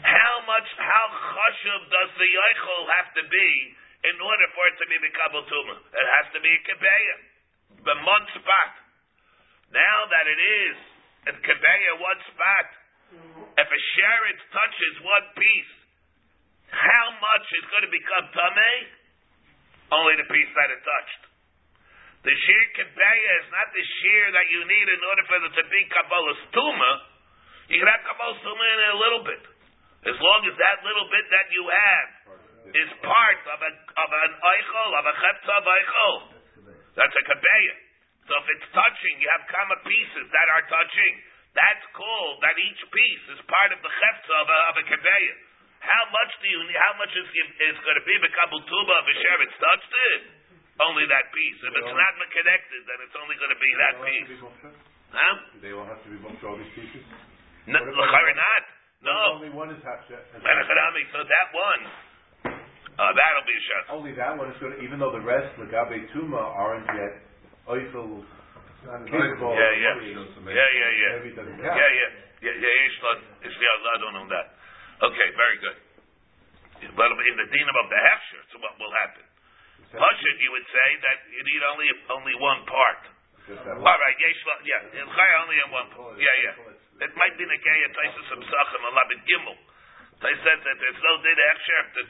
How 0.00 0.34
much, 0.46 0.68
how 0.78 1.06
chashuv 1.10 1.80
does 1.90 2.10
the 2.16 2.30
Eichel 2.30 2.82
have 3.00 3.10
to 3.20 3.24
be 3.26 3.50
in 4.06 4.16
order 4.22 4.46
for 4.54 4.64
it 4.70 4.76
to 4.80 4.86
be 4.88 4.96
Kabbal 5.12 5.44
Tuma? 5.44 5.76
It 5.76 6.08
has 6.20 6.26
to 6.36 6.40
be 6.40 6.50
a 6.50 6.60
Kebeya. 6.64 7.16
The 7.84 7.96
month 8.02 8.28
spot. 8.32 8.72
Now 9.74 9.98
that 10.08 10.26
it 10.30 10.40
is 10.40 10.76
a 11.26 11.32
Kebeya 11.42 11.92
one 11.98 12.20
spot, 12.30 12.68
if 13.56 13.68
a 13.68 13.80
sheretz 13.96 14.42
touches 14.52 14.94
one 15.02 15.26
piece, 15.34 15.74
how 16.70 17.06
much 17.18 17.46
is 17.56 17.64
going 17.70 17.86
to 17.86 17.92
become 17.92 18.26
tamei? 18.34 18.78
Only 19.94 20.18
the 20.18 20.26
piece 20.26 20.50
that 20.50 20.68
it 20.74 20.82
touched. 20.82 21.22
The 22.26 22.34
shear 22.34 22.64
kebeya 22.74 23.32
is 23.38 23.48
not 23.54 23.70
the 23.70 23.84
shear 24.02 24.24
that 24.34 24.46
you 24.50 24.66
need 24.66 24.86
in 24.90 24.98
order 24.98 25.24
for 25.30 25.38
it 25.46 25.54
to 25.62 25.64
be 25.70 25.80
kabbalah's 25.94 26.42
tuma. 26.50 26.92
You 27.70 27.78
can 27.78 27.86
have 27.86 28.02
kabbalah's 28.02 28.42
tuma 28.42 28.64
in 28.66 28.80
a 28.82 28.98
little 28.98 29.22
bit, 29.22 29.42
as 30.10 30.18
long 30.18 30.42
as 30.50 30.54
that 30.58 30.82
little 30.82 31.06
bit 31.06 31.22
that 31.30 31.46
you 31.54 31.62
have 31.70 32.08
is 32.74 32.90
part 32.98 33.40
of 33.46 33.58
a 33.62 33.70
of 33.78 34.10
an 34.10 34.32
eichel 34.42 34.90
of 34.98 35.04
a 35.06 35.14
chetzav 35.22 35.64
eichel. 35.70 36.14
That's 36.98 37.14
a 37.14 37.24
kebeya. 37.30 37.85
So 38.26 38.32
if 38.42 38.46
it's 38.58 38.68
touching, 38.74 39.14
you 39.22 39.28
have 39.38 39.46
kama 39.46 39.78
pieces 39.86 40.26
that 40.34 40.46
are 40.50 40.64
touching. 40.66 41.12
That's 41.54 41.86
called 41.96 42.42
that 42.44 42.58
each 42.58 42.82
piece 42.92 43.24
is 43.32 43.40
part 43.48 43.72
of 43.72 43.80
the 43.80 43.88
chetza 43.88 44.34
of 44.34 44.48
a, 44.50 44.58
of 44.70 44.74
a. 44.76 44.84
How 45.80 46.04
much 46.10 46.32
do 46.42 46.46
you? 46.50 46.60
How 46.74 46.94
much 46.98 47.12
is 47.14 47.26
is 47.30 47.76
going 47.80 47.96
to 47.96 48.04
be 48.04 48.14
bekabel 48.18 48.60
tuba 48.66 48.94
of 48.98 49.06
a 49.06 49.14
shear? 49.14 49.38
It's 49.46 49.56
touched 49.56 49.94
it. 50.12 50.22
Only 50.76 51.08
that 51.08 51.32
piece. 51.32 51.56
If 51.64 51.72
it's 51.72 51.88
not 51.88 52.12
connected, 52.20 52.80
then 52.84 52.98
it's 53.08 53.16
only 53.16 53.36
going 53.40 53.54
to 53.54 53.60
be 53.62 53.70
that 53.80 53.94
piece. 54.04 54.28
Huh? 55.08 55.64
They 55.64 55.72
all 55.72 55.88
have 55.88 56.02
to 56.04 56.10
be 56.12 56.20
booked, 56.20 56.44
all 56.44 56.58
these 56.60 56.68
pieces? 56.76 57.00
No, 57.64 57.80
we're 57.80 57.96
not. 57.96 58.62
No. 59.00 59.40
Only 59.40 59.48
one 59.54 59.72
is 59.72 59.80
half 59.80 60.04
shot. 60.10 60.20
So 60.34 61.20
that 61.24 61.48
one, 61.54 61.82
uh, 63.00 63.12
that'll 63.16 63.48
be 63.48 63.56
a 63.56 63.64
shot. 63.64 63.82
Only 63.88 64.12
that 64.20 64.36
one 64.36 64.52
is 64.52 64.58
going 64.60 64.76
to, 64.76 64.80
even 64.84 65.00
though 65.00 65.12
the 65.12 65.24
rest, 65.24 65.56
Lagabe 65.56 65.96
Tuma, 66.12 66.40
aren't 66.40 66.84
yet 66.92 67.24
Oifel, 67.66 68.22
capable. 69.10 69.54
Yeah, 69.58 69.72
yeah, 69.74 69.94
yeah, 69.98 70.22
yeah, 70.54 70.90
yeah. 70.94 71.12
Maybe 71.18 71.30
it 71.30 71.36
doesn't 71.36 71.58
Yeah, 71.58 71.74
count. 71.74 71.82
yeah, 71.82 71.90
yeah, 72.46 72.54
yeah. 72.54 72.74
Yesh 72.86 72.98
lot- 73.02 73.26
yesh 73.42 73.56
li 73.58 73.66
Allah, 73.66 73.90
I 73.90 73.98
don't 73.98 74.14
know 74.14 74.28
that. 74.30 74.46
Okay, 75.02 75.28
very 75.34 75.56
good. 75.58 75.78
But 76.94 77.08
in 77.10 77.34
the 77.40 77.46
din 77.50 77.66
of 77.66 77.86
the 77.90 77.98
hefsher, 77.98 78.42
so 78.52 78.58
what 78.62 78.78
will 78.78 78.92
happen? 78.94 79.24
Pashut, 79.96 80.36
you 80.42 80.50
would 80.52 80.66
say 80.70 80.88
that 81.02 81.18
you 81.32 81.42
need 81.42 81.62
only 81.72 81.88
only 82.10 82.34
one 82.38 82.60
part. 82.68 83.02
All 83.48 83.98
right, 83.98 84.16
yesh 84.18 84.40
lot- 84.46 84.62
yeah, 84.66 84.82
only 85.42 85.56
in 85.62 85.70
one. 85.70 85.88
part. 85.90 86.18
Yeah, 86.18 86.36
yeah. 86.42 87.06
It 87.06 87.12
might 87.16 87.34
be 87.38 87.44
the 87.44 87.58
gay 87.64 87.78
at 87.86 87.92
Taisus 87.96 88.28
of 88.34 88.40
Sachem, 88.44 88.82
a 88.84 88.90
labit 88.92 89.20
gimel. 89.26 89.56
They 90.20 90.34
said 90.42 90.58
that 90.64 90.76
there's 90.80 91.00
no 91.02 91.12
din 91.22 91.38
hefsher. 91.38 91.82
That 91.96 92.08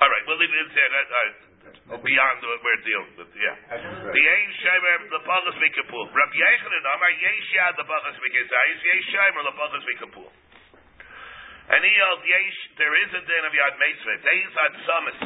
all 0.00 0.10
right, 0.10 0.24
we'll 0.26 0.38
leave 0.38 0.52
it 0.54 0.70
there. 0.74 0.90
That, 0.94 1.08
uh, 1.10 1.47
beyond 1.88 2.38
what 2.44 2.60
we're 2.62 2.82
dealing 2.84 3.14
with, 3.18 3.32
yeah. 3.36 3.56
The 4.12 4.22
Ein 4.22 4.50
Shemer, 4.60 4.98
the 5.12 5.22
Pachas 5.24 5.56
Mikapul. 5.56 6.06
Rabbi 6.12 6.36
Yechanan, 6.36 6.84
Amar 6.84 7.12
Yesh 7.16 7.50
Yad, 7.56 7.74
the 7.76 7.86
Pachas 7.88 8.16
Mikazayis, 8.20 8.80
Yesh 8.84 9.08
Shemer, 9.12 9.42
the 9.48 9.56
Pachas 9.56 9.84
Mikapul. 9.84 10.30
And 11.68 11.80
he 11.84 11.92
held 11.96 12.20
Yesh, 12.24 12.58
there 12.80 12.94
is 13.04 13.10
a 13.12 13.22
din 13.24 13.42
of 13.44 13.52
Yad 13.52 13.74
Meisveh. 13.76 14.18
Deis 14.24 14.52
Ad 14.56 14.74
Samas. 14.88 15.18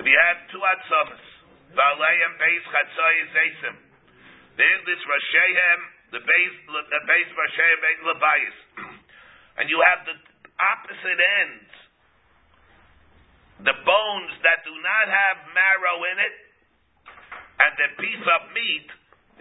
If 0.00 0.04
you 0.04 0.18
have 0.28 0.38
two 0.52 0.62
Ad 0.62 0.80
Samas, 0.88 1.24
Valeim 1.72 2.32
Beis 2.36 2.64
Chatzayis 2.68 3.32
Eisim. 3.32 3.76
Then 4.56 4.78
this 4.84 5.00
Rashehem, 5.04 5.80
the 6.12 6.20
base, 6.20 6.56
the 6.68 7.02
base 7.08 7.30
Rashehem, 7.32 7.78
Beis 7.80 8.00
Labayis. 8.06 8.58
And 9.60 9.68
you 9.68 9.76
have 9.84 10.08
the 10.08 10.16
opposite 10.62 11.20
ends. 11.44 11.81
The 13.62 13.76
bones 13.86 14.32
that 14.42 14.66
do 14.66 14.74
not 14.74 15.06
have 15.06 15.36
marrow 15.54 15.98
in 16.10 16.16
it, 16.18 16.34
and 17.62 17.72
the 17.78 17.88
piece 18.02 18.26
of 18.26 18.40
meat 18.50 18.88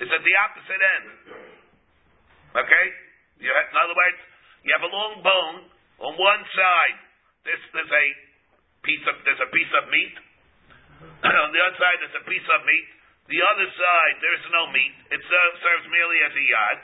is 0.01 0.09
at 0.13 0.21
the 0.21 0.35
opposite 0.45 0.81
end. 0.97 1.07
Okay? 2.53 2.85
You 3.41 3.49
have, 3.49 3.67
in 3.73 3.77
other 3.81 3.97
words, 3.97 4.19
you 4.61 4.69
have 4.77 4.85
a 4.85 4.93
long 4.93 5.13
bone 5.25 5.57
on 6.05 6.13
one 6.21 6.43
side. 6.53 6.97
This 7.49 7.57
there's 7.73 7.89
a 7.89 8.07
piece 8.85 9.01
of 9.09 9.17
there's 9.25 9.41
a 9.41 9.49
piece 9.49 9.73
of 9.73 9.89
meat. 9.89 10.13
on 11.25 11.49
the 11.49 11.61
other 11.65 11.77
side 11.81 11.97
there's 12.05 12.19
a 12.21 12.25
piece 12.29 12.45
of 12.45 12.59
meat. 12.69 12.87
The 13.33 13.41
other 13.41 13.65
side 13.65 14.15
there's 14.21 14.45
no 14.53 14.69
meat. 14.69 14.95
It 15.17 15.21
serves, 15.25 15.57
serves 15.65 15.85
merely 15.89 16.21
as 16.21 16.33
a 16.37 16.45
yad, 16.45 16.77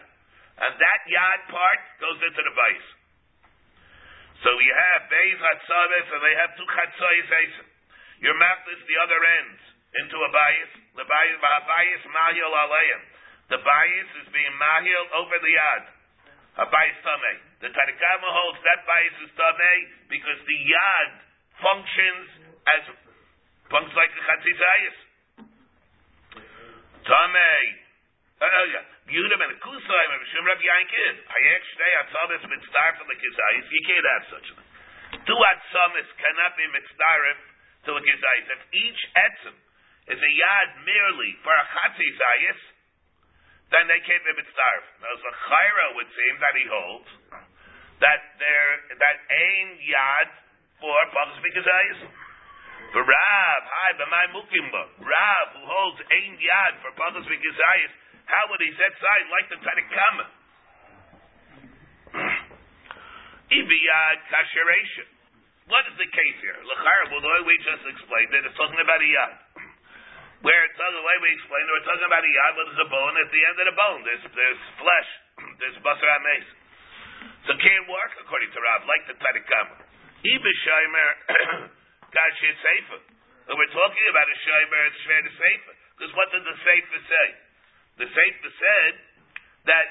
and 0.66 0.72
that 0.74 1.00
yad 1.06 1.40
part 1.54 1.82
goes 2.02 2.18
into 2.18 2.42
the 2.42 2.54
vice. 2.58 2.90
So 4.46 4.50
you 4.54 4.74
have 4.74 5.10
beis 5.10 5.40
hatzaves 5.42 6.10
and 6.14 6.22
they 6.22 6.36
have 6.38 6.52
two 6.58 6.70
chatzoyes 6.70 7.30
esim. 7.30 7.68
Your 8.22 8.38
mouth 8.38 8.66
is 8.70 8.82
the 8.86 8.98
other 9.02 9.22
end 9.42 9.58
into 10.02 10.18
a 10.18 10.30
bias. 10.30 10.74
The 10.94 11.06
bias, 11.06 11.38
bias 11.42 12.04
mahil 12.06 12.54
aleim. 12.54 13.02
The 13.50 13.62
bias 13.62 14.10
is 14.22 14.28
being 14.34 14.56
mahil 14.58 15.04
over 15.22 15.38
the 15.42 15.54
yad. 15.54 15.84
A 16.62 16.66
bias 16.70 17.00
tamei. 17.02 17.38
The 17.66 17.70
Tarikama 17.74 18.30
holds 18.30 18.62
that 18.62 18.86
bias 18.86 19.18
is 19.26 19.32
tamei 19.34 19.78
because 20.10 20.40
the 20.46 20.60
yad 20.70 21.10
functions 21.62 22.28
as 22.78 22.84
functions 23.74 23.98
like 23.98 24.14
a 24.14 24.22
chatzizayis. 24.22 24.98
Tamei. 27.10 27.87
And 28.38 29.58
Kusayim 29.66 30.12
and 30.14 30.26
Shum 30.30 30.46
Rabbi 30.46 30.62
Yankin. 30.62 31.16
Hayek 31.26 31.64
Shnei 31.74 31.94
Atzamis 32.06 32.44
mitzdarf 32.46 32.94
from 33.02 33.08
the 33.10 33.18
Kizayis. 33.18 33.66
You 33.66 33.84
can't 33.90 34.06
have 34.06 34.26
such 34.30 34.48
a 34.50 34.54
thing. 34.54 34.70
Two 35.26 35.40
Atzamis 35.42 36.10
cannot 36.22 36.54
be 36.54 36.66
mitzdarf 36.70 37.40
to 37.90 37.98
a 37.98 38.02
Kizayis. 38.02 38.46
If 38.54 38.62
each 38.78 39.02
etzim 39.18 39.58
is 40.14 40.20
a 40.22 40.32
yad 40.38 40.70
merely 40.86 41.34
for 41.42 41.50
a 41.50 41.66
Chatzizayis, 41.66 42.62
then 43.74 43.90
they 43.90 44.02
can't 44.06 44.22
be 44.22 44.34
mitzdarf. 44.38 44.86
Now, 45.02 45.18
the 45.18 45.34
Chayra 45.50 45.88
would 45.98 46.10
seem 46.14 46.36
that 46.38 46.54
he 46.54 46.66
holds 46.70 47.10
that 48.06 48.22
there 48.38 48.74
that 49.02 49.18
ain 49.34 49.82
yad 49.82 50.30
for 50.78 50.94
Pachas 51.10 51.42
Mikazayis. 51.42 52.06
For 52.94 53.02
Rav, 53.02 53.62
hi, 53.66 53.90
b'may 53.98 54.26
mukimba. 54.38 54.84
Rav, 55.02 55.48
who 55.58 55.64
holds 55.66 56.00
ain 56.14 56.38
yad 56.38 56.74
for 56.86 56.94
Pachas 56.94 57.26
Mikazayis, 57.26 57.94
how 58.28 58.44
would 58.52 58.60
he 58.60 58.72
set 58.76 58.92
side 59.00 59.28
like 59.32 59.48
the 59.48 59.60
Tadikama? 59.66 60.26
Ibiyad 63.48 64.18
kasheration. 64.28 65.08
What 65.72 65.84
is 65.88 65.96
the 66.00 66.08
case 66.12 66.38
here? 66.44 66.56
L'chara, 66.64 67.12
well, 67.12 67.24
the 67.24 67.32
way 67.32 67.42
we 67.44 67.56
just 67.64 67.84
explained 67.88 68.32
it, 68.36 68.44
it's 68.48 68.56
talking 68.56 68.80
about 68.80 69.00
a 69.00 69.08
yad. 69.08 69.36
Where 70.48 70.60
it's 70.68 70.76
talking, 70.76 70.96
the 70.96 71.08
way 71.08 71.18
we 71.24 71.32
explained 71.36 71.68
it, 71.68 71.74
we're 71.76 71.88
talking 71.88 72.08
about 72.08 72.24
a 72.24 72.32
yad, 72.32 72.52
where 72.56 72.68
there's 72.72 72.84
a 72.84 72.92
bone 72.92 73.16
at 73.20 73.30
the 73.32 73.42
end 73.42 73.58
of 73.64 73.66
the 73.72 73.76
bone. 73.76 74.00
There's, 74.04 74.24
there's 74.32 74.64
flesh. 74.80 75.10
There's 75.60 75.78
basar 75.82 76.20
ames. 76.38 76.50
So 77.48 77.56
it 77.56 77.62
can't 77.64 77.88
work, 77.88 78.12
according 78.22 78.52
to 78.52 78.60
Rav, 78.60 78.86
like 78.86 79.08
the 79.08 79.16
Tadikama. 79.18 79.76
Ibishaymer 80.28 81.10
kasher 82.16 82.54
sefer. 82.60 83.02
When 83.48 83.56
we're 83.56 83.72
talking 83.72 84.06
about 84.12 84.28
a 84.28 84.38
shaymer, 84.44 84.82
it's 84.92 85.00
shver 85.08 85.22
to 85.24 85.34
sefer. 85.34 85.74
Because 85.96 86.12
what 86.14 86.28
did 86.36 86.44
the 86.44 86.58
sefer 86.60 87.00
say? 87.08 87.28
The 87.98 88.06
Sefer 88.06 88.52
said 88.54 88.94
that 89.66 89.88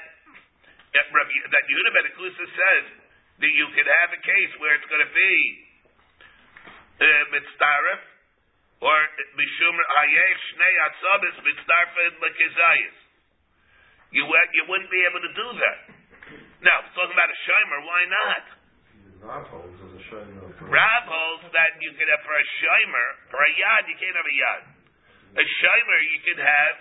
that 0.95 1.07
Rabbi, 1.11 1.35
that 1.51 1.63
Yehuda 1.67 1.91
ben 1.91 2.05
Akusa 2.15 2.45
says 2.47 2.85
that 3.43 3.51
you 3.51 3.67
could 3.75 3.85
have 3.85 4.09
a 4.15 4.21
case 4.23 4.51
where 4.63 4.73
it's 4.79 4.87
going 4.87 5.03
to 5.03 5.13
be 5.13 5.35
uh, 6.97 7.23
mitzdaref 7.35 8.01
or 8.81 8.97
mishum 9.35 9.75
hayech 9.75 10.39
shnei 10.55 10.73
atzabis 10.87 11.35
mitzdarfed 11.43 12.13
lekizayis. 12.23 12.97
You 14.15 14.23
you 14.23 14.63
wouldn't 14.71 14.89
be 14.89 15.03
able 15.03 15.21
to 15.21 15.33
do 15.35 15.47
that. 15.59 15.79
Now, 16.63 16.81
talking 16.95 17.13
about 17.13 17.29
a 17.29 17.39
shomer, 17.45 17.79
why 17.85 18.01
not? 18.09 18.43
Rav 19.21 19.45
holds 19.51 19.77
as 19.77 19.91
a 19.93 20.03
shayna. 20.09 20.41
Rav 20.63 21.03
holds 21.05 21.45
that 21.53 21.77
you 21.83 21.91
could 21.93 22.09
have 22.09 22.23
for 22.23 22.33
a 22.33 22.45
shomer, 22.63 23.07
for 23.29 23.39
a 23.43 23.51
yad, 23.51 23.83
you 23.91 23.97
can't 23.99 24.15
have 24.15 24.25
a 24.25 24.37
yad. 24.41 24.61
A 25.37 25.45
shomer 25.45 25.99
you 26.07 26.19
could 26.25 26.41
have, 26.41 26.75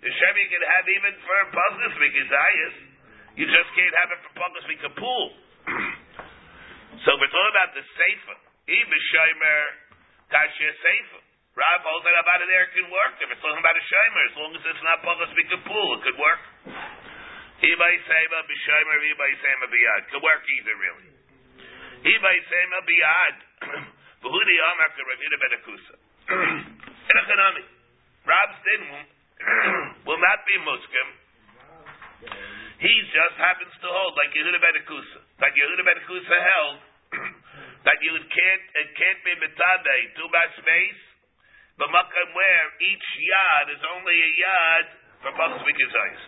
a 0.00 0.08
shomer 0.08 0.40
you 0.40 0.48
could 0.48 0.64
have 0.64 0.86
even 0.88 1.12
for 1.20 1.38
puzzles 1.52 1.94
mikizayis. 2.00 2.76
You 3.36 3.44
just 3.44 3.70
can't 3.76 3.94
have 4.00 4.10
it 4.16 4.20
for 4.24 4.32
puzzles 4.32 4.66
mikapul. 4.68 5.24
so 7.04 7.08
we're 7.20 7.28
talking 7.28 7.52
about 7.52 7.70
the 7.76 7.84
sefer. 7.84 8.36
Even 8.64 8.98
shomer, 9.12 9.60
kasher 10.32 10.72
sefer. 10.80 11.22
Rav 11.52 11.80
holds 11.84 12.06
that 12.08 12.16
about 12.16 12.40
it 12.40 12.48
there 12.48 12.68
can 12.72 12.88
work. 12.88 13.20
If 13.20 13.28
it's 13.28 13.42
talking 13.44 13.60
about 13.60 13.76
a 13.76 13.84
shomer, 13.84 14.22
as 14.24 14.34
long 14.40 14.52
as 14.56 14.62
it's 14.64 14.84
not 14.88 15.04
puzzles 15.04 15.32
mikapul, 15.36 15.88
it 15.96 16.00
could 16.08 16.16
work. 16.16 16.42
Ibay 17.60 17.94
sema 18.08 18.38
b'shomer, 18.48 18.98
ibay 19.04 19.32
sema 19.36 19.66
b'yad. 19.68 20.00
Could 20.08 20.24
work 20.24 20.42
either 20.48 20.74
really. 20.80 21.08
Ibay 22.08 22.36
sema 22.48 22.78
biyad. 22.88 23.36
V'hudi 24.24 24.56
amar 24.64 24.88
Ravina 24.96 25.36
ben 25.36 25.52
Akusa. 25.60 25.96
In 27.10 27.16
economy, 27.20 27.64
Rab's 28.24 28.58
din 28.64 28.82
will, 30.06 30.20
not 30.20 30.40
be 30.44 30.56
muskim. 30.64 31.08
He 32.80 32.94
just 33.12 33.36
happens 33.36 33.72
to 33.80 33.88
hold 33.88 34.12
like 34.16 34.32
Yehuda 34.36 34.60
ben 34.60 34.76
Akusa. 34.84 35.20
That 35.40 35.52
Yehuda 35.56 35.82
ben 35.84 35.98
Akusa 36.00 36.36
held 36.36 36.76
that 37.88 37.98
you 38.04 38.12
can't 38.16 38.64
it 38.84 38.88
can't 38.96 39.20
be 39.24 39.32
mitabe 39.40 39.96
two 40.16 40.28
by 40.32 40.46
space, 40.60 41.02
but 41.80 41.88
makam 41.88 42.28
where 42.36 42.66
each 42.84 43.08
yard 43.20 43.66
is 43.72 43.82
only 43.96 44.16
a 44.16 44.30
yad 44.40 44.86
for 45.24 45.32
both 45.36 45.60
eyes. 45.60 46.22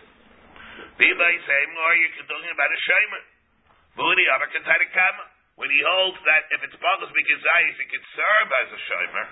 By 0.93 1.33
same 1.45 1.71
or 1.77 1.91
you're 2.01 2.25
talking 2.25 2.53
about 2.53 2.69
a 2.69 2.79
shayman. 2.81 3.23
V'hudi 3.93 4.25
amar 4.33 4.49
katanikama. 4.49 5.25
when 5.55 5.69
he 5.69 5.81
holds 5.85 6.17
that 6.25 6.49
if 6.49 6.65
it's 6.65 6.77
Bachas 6.81 7.13
Mikizayis, 7.13 7.77
it 7.77 7.87
could 7.93 8.05
serve 8.17 8.49
as 8.49 8.69
a 8.73 8.79
Shomer, 8.89 9.27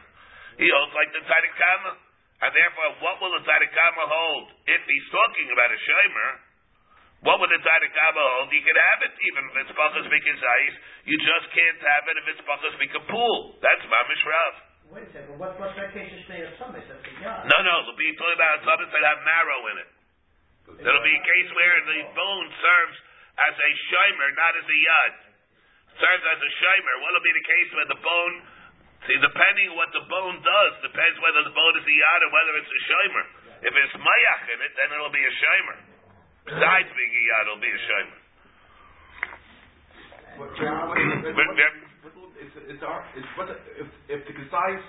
he 0.61 0.69
holds 0.69 0.93
like 0.93 1.09
the 1.17 1.21
Tzadikama. 1.25 2.11
And 2.42 2.50
therefore, 2.58 2.89
what 3.06 3.22
will 3.22 3.34
the 3.38 3.44
Tzadikama 3.46 4.04
hold 4.10 4.46
if 4.66 4.82
he's 4.89 5.08
talking 5.14 5.48
about 5.54 5.70
a 5.70 5.78
Shomer? 5.78 6.32
What 7.22 7.38
would 7.38 7.54
the 7.54 7.62
Tzadikama 7.62 8.18
hold? 8.18 8.50
You 8.50 8.66
can 8.66 8.74
have 8.74 9.00
it 9.06 9.14
even 9.14 9.42
if 9.46 9.54
it's 9.62 9.74
Bachas 9.78 10.10
Mikizayis. 10.10 10.76
You 11.06 11.18
just 11.22 11.46
can't 11.54 11.80
have 11.86 12.04
it 12.10 12.16
if 12.18 12.26
it's 12.34 12.42
Bachas 12.42 12.76
Mikapul. 12.82 13.62
That's 13.62 13.86
Mamish 13.86 14.26
Rav. 14.26 14.54
Wait 14.92 15.08
a 15.08 15.12
second, 15.16 15.39
what, 15.39 15.56
what's 15.56 15.72
that 15.80 15.96
case 15.96 16.12
of 16.12 16.20
state 16.28 16.44
of 16.44 16.52
summit? 16.60 16.84
That's 16.84 17.00
a 17.00 17.14
yard. 17.24 17.48
No, 17.48 17.58
no, 17.64 17.74
it'll 17.80 17.96
be 17.96 18.12
talking 18.20 18.36
about 18.36 18.60
something 18.66 18.92
that 18.92 19.06
have 19.08 19.24
marrow 19.24 19.62
in 19.72 19.78
it. 19.80 19.89
There'll 20.84 21.08
be 21.08 21.16
a 21.16 21.24
case 21.24 21.50
where 21.56 21.78
the 21.88 22.00
bone 22.12 22.48
serves 22.60 22.98
as 23.39 23.56
a 23.56 23.72
shimer, 23.88 24.30
not 24.36 24.54
as 24.60 24.68
a 24.68 24.78
yad. 24.84 25.14
Serves 25.96 26.26
as 26.28 26.39
a 26.44 26.52
shimer. 26.60 26.96
What'll 27.08 27.24
be 27.24 27.36
the 27.39 27.48
case 27.48 27.70
where 27.72 27.88
the 27.88 28.02
bone, 28.04 28.36
see, 29.08 29.18
depending 29.22 29.66
on 29.72 29.76
what 29.78 29.89
the 29.93 30.04
bone 30.10 30.38
does, 30.41 30.72
depends 30.86 31.16
whether 31.22 31.41
the 31.45 31.54
bone 31.56 31.76
is 31.78 31.86
a 31.86 31.95
yad 31.95 32.20
or 32.26 32.30
whether 32.34 32.54
it's 32.62 32.72
a 32.72 32.82
shimer. 32.89 33.26
If 33.62 33.74
it's 33.78 33.95
mayach 33.97 34.43
in 34.54 34.60
it, 34.62 34.72
then 34.78 34.88
it'll 34.93 35.14
be 35.14 35.22
a 35.26 35.34
shimer. 35.38 35.78
Besides 36.49 36.89
being 36.97 37.14
a 37.14 37.24
yad, 37.30 37.43
it'll 37.45 37.62
be 37.62 37.74
a 37.74 37.82
shimer. 37.86 38.18
What- 40.38 40.49
what- 40.49 40.58
But- 40.58 41.36
what- 41.36 41.58
but- 42.04 42.16
what- 42.16 42.30
It's, 42.41 42.56
it's 42.74 42.82
our, 42.84 43.06
it's, 43.14 43.28
what, 43.38 43.47
the- 43.54 43.62
if, 43.78 43.88
if 44.10 44.26
the 44.26 44.34
Gazais 44.34 44.82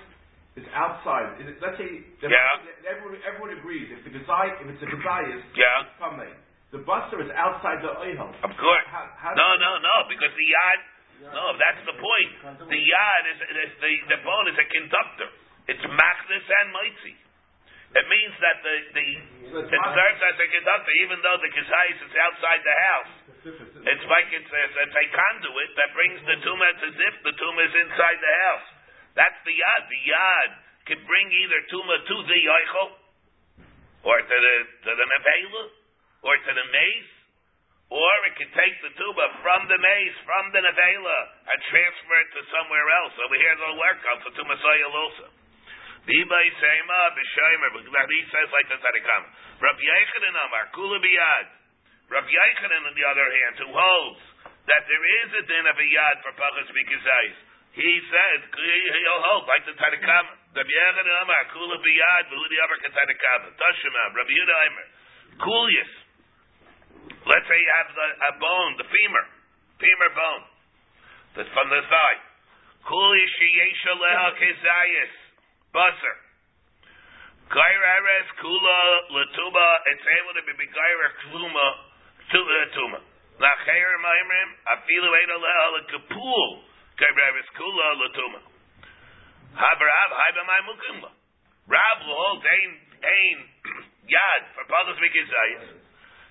is 0.57 0.65
outside, 0.73 1.37
is 1.39 1.53
it, 1.53 1.61
let's 1.61 1.77
say, 1.77 2.01
Yeah. 2.19 2.89
everyone, 2.89 3.21
everyone 3.21 3.51
agrees, 3.53 3.91
if 3.93 4.01
the 4.03 4.09
Gazai, 4.09 4.57
if 4.59 4.67
it's 4.73 4.81
a 4.81 4.89
Gazai, 4.89 5.21
Yeah. 5.53 5.81
it's 5.85 5.93
Kamei. 6.01 6.33
The 6.73 6.79
buster 6.81 7.21
is 7.21 7.29
outside 7.37 7.83
the 7.85 7.93
Oihel. 7.93 8.33
Of 8.43 8.57
course. 8.57 8.85
How, 8.89 9.05
how 9.21 9.33
No, 9.37 9.55
no, 9.57 9.77
no, 9.77 9.95
because 10.09 10.33
the 10.33 10.47
yad, 10.49 10.79
no, 11.31 11.45
that's 11.55 11.83
the 11.87 11.95
point. 11.95 12.31
The 12.67 12.81
yad 12.83 13.23
is, 13.31 13.39
is 13.39 13.71
the, 13.79 13.93
the 14.11 14.19
bone 14.27 14.47
is 14.51 14.57
a 14.59 14.67
conductor. 14.67 15.29
It's 15.71 15.85
machnis 15.87 16.43
and 16.43 16.67
mitzi. 16.75 17.15
It 17.93 18.05
means 18.09 18.33
that 18.41 18.57
the, 18.65 18.75
the, 18.97 19.05
it 19.69 19.83
serves 19.93 20.21
as 20.25 20.37
a 20.41 20.47
conductor, 20.49 20.93
even 21.05 21.21
though 21.21 21.37
the 21.37 21.51
kizayis 21.53 21.99
is 22.01 22.13
outside 22.25 22.61
the 22.65 22.77
house. 22.89 23.13
It's 23.85 24.05
like 24.09 24.27
it's, 24.33 24.49
it's, 24.49 24.75
it's 24.81 24.97
a 24.97 25.07
conduit 25.13 25.71
that 25.77 25.89
brings 25.93 26.19
the 26.25 26.37
tumor. 26.41 26.67
It's 26.73 26.85
as 26.89 26.97
if 26.97 27.15
the 27.21 27.33
tumor 27.37 27.63
is 27.63 27.75
inside 27.85 28.17
the 28.17 28.35
house. 28.49 28.67
That's 29.13 29.39
the 29.45 29.53
yad. 29.53 29.81
The 29.93 30.01
yad 30.09 30.49
can 30.89 30.99
bring 31.05 31.27
either 31.29 31.59
tumor 31.69 31.99
to 32.01 32.15
the 32.25 32.39
yoichel, 32.41 32.89
or 34.09 34.17
to 34.19 34.37
the 34.41 34.55
to 34.83 34.91
the 34.97 35.05
nevela, 35.05 35.63
or 36.25 36.33
to 36.33 36.51
the 36.55 36.65
maze, 36.73 37.11
or 37.93 38.15
it 38.25 38.33
could 38.41 38.49
take 38.57 38.75
the 38.81 38.89
tuba 38.97 39.25
from 39.45 39.69
the 39.69 39.77
maze, 39.77 40.17
from 40.25 40.49
the 40.49 40.65
nevela, 40.65 41.19
and 41.45 41.57
transfer 41.69 42.17
it 42.25 42.29
to 42.33 42.41
somewhere 42.49 42.89
else. 42.89 43.13
Over 43.21 43.37
here, 43.37 43.53
it'll 43.53 43.77
work 43.77 44.01
out 44.09 44.19
for 44.25 44.33
tumasayil 44.33 44.93
also. 44.97 45.29
Bibay 46.09 46.47
sema 46.57 47.01
b'shomer. 47.13 47.69
That 47.85 48.09
he 48.09 48.21
says 48.33 48.49
like 48.49 48.67
the 48.73 48.81
tzadikam. 48.81 49.23
Rabbi 49.61 49.85
Yechanan 49.85 50.35
Amar 50.41 50.73
kula 50.73 50.97
biyad. 51.05 51.45
Rabbi 52.09 52.33
Yechanan, 52.33 52.81
on 52.89 52.93
the 52.97 53.05
other 53.05 53.27
hand, 53.29 53.53
who 53.61 53.69
holds 53.69 54.23
that 54.73 54.83
there 54.89 55.05
is 55.21 55.29
a 55.37 55.43
din 55.45 55.65
of 55.69 55.77
a 55.77 55.87
yad 55.87 56.17
for 56.25 56.33
pachas 56.33 56.73
mikizayis, 56.73 57.37
he 57.77 57.91
says 58.09 58.39
he'll 58.57 59.23
hold 59.31 59.45
like 59.45 59.69
the 59.69 59.77
tzadikam. 59.77 60.25
Rabbi 60.57 60.73
Yechanan 60.73 61.29
Amar 61.29 61.45
kula 61.53 61.77
biyad 61.77 62.25
v'hudi 62.25 62.57
Amar 62.57 62.77
k'tzadikam. 62.81 63.53
Tashema. 63.53 64.03
Rabbi 64.17 64.33
Yehuda 64.33 64.55
Amar 64.65 64.85
kulius. 65.45 66.02
Let's 67.23 67.47
say 67.47 67.55
you 67.55 67.71
have 67.79 67.89
the, 67.95 68.07
a 68.19 68.31
bone, 68.35 68.71
the 68.83 68.87
femur, 68.87 69.25
femur 69.79 70.11
bone, 70.11 70.43
that's 71.39 71.51
from 71.55 71.71
the 71.71 71.81
thigh. 71.87 72.19
Kulius 72.83 73.33
sheyesh 73.39 73.83
aleha 73.95 74.27
kezayis. 74.35 75.13
Basar. 75.71 76.17
Gaireres 77.47 78.29
kula 78.43 78.79
latuba. 79.07 79.67
It's 79.87 80.03
able 80.03 80.33
to 80.35 80.43
be 80.43 80.53
begaira 80.59 81.09
kluma 81.23 81.67
to 82.27 82.39
the 82.43 82.61
tuma. 82.75 82.99
Lachayer 83.39 83.95
maimrim 84.03 84.49
afilu 84.67 85.09
edo 85.15 85.37
leha 85.39 85.65
lekapul. 85.79 86.49
Gaireres 86.99 87.49
kula 87.55 87.87
latuma. 88.03 88.39
Havarav 89.55 90.11
haiba 90.11 90.43
maimukumla. 90.43 91.11
Rav 91.71 91.99
lohol 92.03 92.43
ein 92.43 92.71
ein 92.99 93.37
yad 94.13 94.43
for 94.55 94.67
pagas 94.67 94.99
mikizayis. 94.99 95.65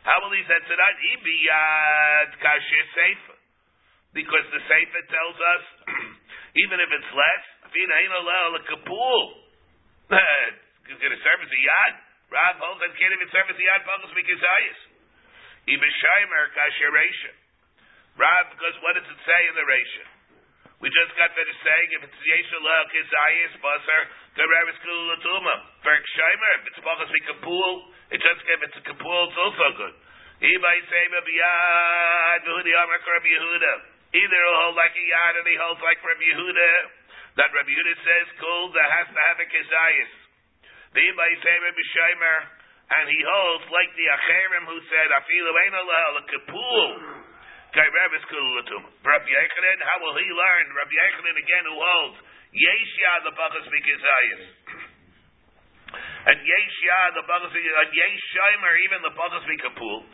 How 0.02 0.18
will 0.18 0.34
he 0.34 0.42
say 0.50 0.58
tonight? 0.66 0.96
Ibi 0.98 1.36
yad 1.46 2.30
uh, 2.34 2.42
kashir 2.42 2.84
seifa. 2.98 3.34
Because 4.12 4.44
the 4.50 4.60
seifa 4.66 5.00
tells 5.06 5.38
us, 5.38 5.64
even 6.66 6.82
if 6.82 6.90
it's 6.90 7.12
less. 7.14 7.44
It's 10.92 11.00
going 11.00 11.14
to 11.14 11.22
serve 11.24 11.40
as 11.40 11.48
a 11.48 11.60
yad. 11.62 11.94
Rav 12.32 12.58
that 12.60 12.92
can't 13.00 13.14
even 13.16 13.30
serve 13.32 13.48
as 13.48 13.56
a 13.56 13.64
yad. 13.64 13.80
Pagos 13.86 14.12
mikizayis. 14.12 14.80
Ibishaymer 15.72 16.44
kasheration. 16.52 17.34
Rav, 18.18 18.52
because 18.52 18.76
what 18.84 18.98
does 18.98 19.08
it 19.08 19.20
say 19.24 19.40
in 19.48 19.54
the 19.56 19.64
ration? 19.64 20.04
We 20.84 20.90
just 20.90 21.14
got 21.14 21.30
finished 21.32 21.62
saying 21.62 21.88
if 21.94 22.02
it's 22.10 22.20
yeshala 22.26 22.90
kizayis 22.90 23.54
basar 23.62 24.02
garevis 24.34 24.76
kulatuma. 24.82 25.54
For 25.86 25.94
shaymer, 25.94 26.52
if 26.60 26.74
it's 26.74 26.80
pagos 26.82 27.08
mikapul, 27.08 27.91
it 28.12 28.20
just 28.20 28.40
if 28.44 28.60
it's 28.60 28.76
a 28.76 28.84
kapul, 28.84 29.24
it's 29.32 29.40
also 29.40 29.66
good. 29.80 29.96
Either 34.12 34.38
he'll 34.44 34.60
hold 34.60 34.76
like 34.76 34.92
a 34.92 35.04
yad 35.08 35.34
and 35.40 35.48
he 35.48 35.56
holds 35.56 35.80
like 35.80 35.96
Rabbi 36.04 36.20
Yehuda 36.20 36.72
that 37.40 37.48
Rabbi 37.48 37.72
Yehuda 37.72 37.94
says 38.04 38.28
kul 38.36 38.68
that 38.76 38.88
has 39.00 39.08
to 39.08 39.16
have 39.16 39.40
a 39.40 39.48
kezayis. 39.48 40.12
And 42.92 43.08
he 43.08 43.20
holds 43.24 43.64
like 43.72 43.88
the 43.96 44.06
Acherim 44.12 44.68
who 44.68 44.76
said 44.92 45.08
afilu 45.08 45.48
ein 45.48 45.72
aleh 45.72 46.04
al 46.12 46.20
kapul. 46.28 46.90
Kai 47.72 47.88
Rabbis 47.88 48.28
kul 48.28 48.44
latum. 48.60 48.84
Rabbi 49.00 49.32
Yechanan, 49.32 49.80
how 49.80 50.04
will 50.04 50.20
he 50.20 50.28
learn? 50.28 50.66
Rabbi 50.76 50.92
Yechanan 50.92 51.36
again 51.40 51.64
who 51.64 51.80
holds 51.80 52.20
yesh 52.52 52.92
yad 53.00 53.24
the 53.24 53.32
bachas 53.32 53.64
mikizayis. 53.72 54.44
And 56.22 56.38
yesh 56.38 56.78
yad 56.86 57.18
the 57.18 57.24
bachas 57.26 57.50
and 57.50 57.90
yesh 57.90 58.24
Shaimer 58.30 58.72
even 58.86 59.00
the 59.02 59.14
bachas 59.18 59.42
mikapul. 59.46 60.06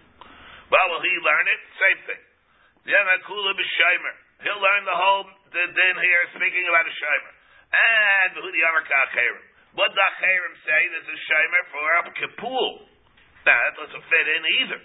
Well, 0.69 0.87
will 0.93 1.05
he 1.05 1.15
learn 1.21 1.47
it? 1.49 1.61
Same 1.77 2.01
thing. 2.09 2.23
Yana 2.89 3.21
kula 3.29 3.53
b'shaimer. 3.53 4.15
He'll 4.45 4.63
learn 4.63 4.85
the 4.89 4.97
whole 4.97 5.27
the 5.53 5.65
din 5.69 5.97
here, 6.01 6.23
speaking 6.37 6.65
about 6.69 6.87
a 6.87 6.95
shimer. 6.95 7.33
And 7.69 8.33
who 8.37 8.49
the 8.49 8.63
Amar 8.65 8.85
Kacherim. 8.85 9.45
What 9.77 9.93
the 9.93 10.01
Acherim 10.01 10.55
say? 10.65 10.81
There's 10.93 11.09
a 11.09 11.19
shimer 11.29 11.63
for 11.73 11.85
a 11.85 12.01
kapul. 12.17 12.71
Now, 13.45 13.57
that 13.57 13.75
doesn't 13.77 14.05
fit 14.09 14.27
in 14.29 14.43
either. 14.65 14.81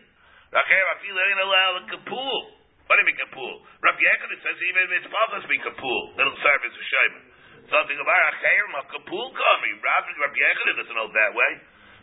I 0.54 0.96
feel 1.04 1.16
ain't 1.16 1.40
allowed 1.40 1.76
a 1.80 1.84
kapul. 1.96 2.40
What 2.88 3.00
do 3.00 3.02
you 3.04 3.08
mean 3.12 3.20
kapul? 3.20 3.54
Rabbi 3.80 4.02
Yechanan 4.04 4.40
says 4.44 4.58
even 4.60 4.82
if 4.88 4.92
it's 5.04 5.10
pachas 5.12 5.48
be 5.48 5.60
kapul, 5.64 6.02
it'll 6.20 6.40
serve 6.44 6.62
as 6.68 6.76
a 6.76 6.86
shimer. 6.88 7.24
Something 7.72 8.00
about 8.00 8.22
Acherim, 8.36 8.74
a 8.76 8.84
kapul 8.92 9.28
kami. 9.32 9.72
Rabbi, 9.80 10.12
Rabbi 10.20 10.38
Yechanan 10.40 10.76
doesn't 10.84 11.00
hold 11.00 11.16
that 11.16 11.32
way. 11.32 11.52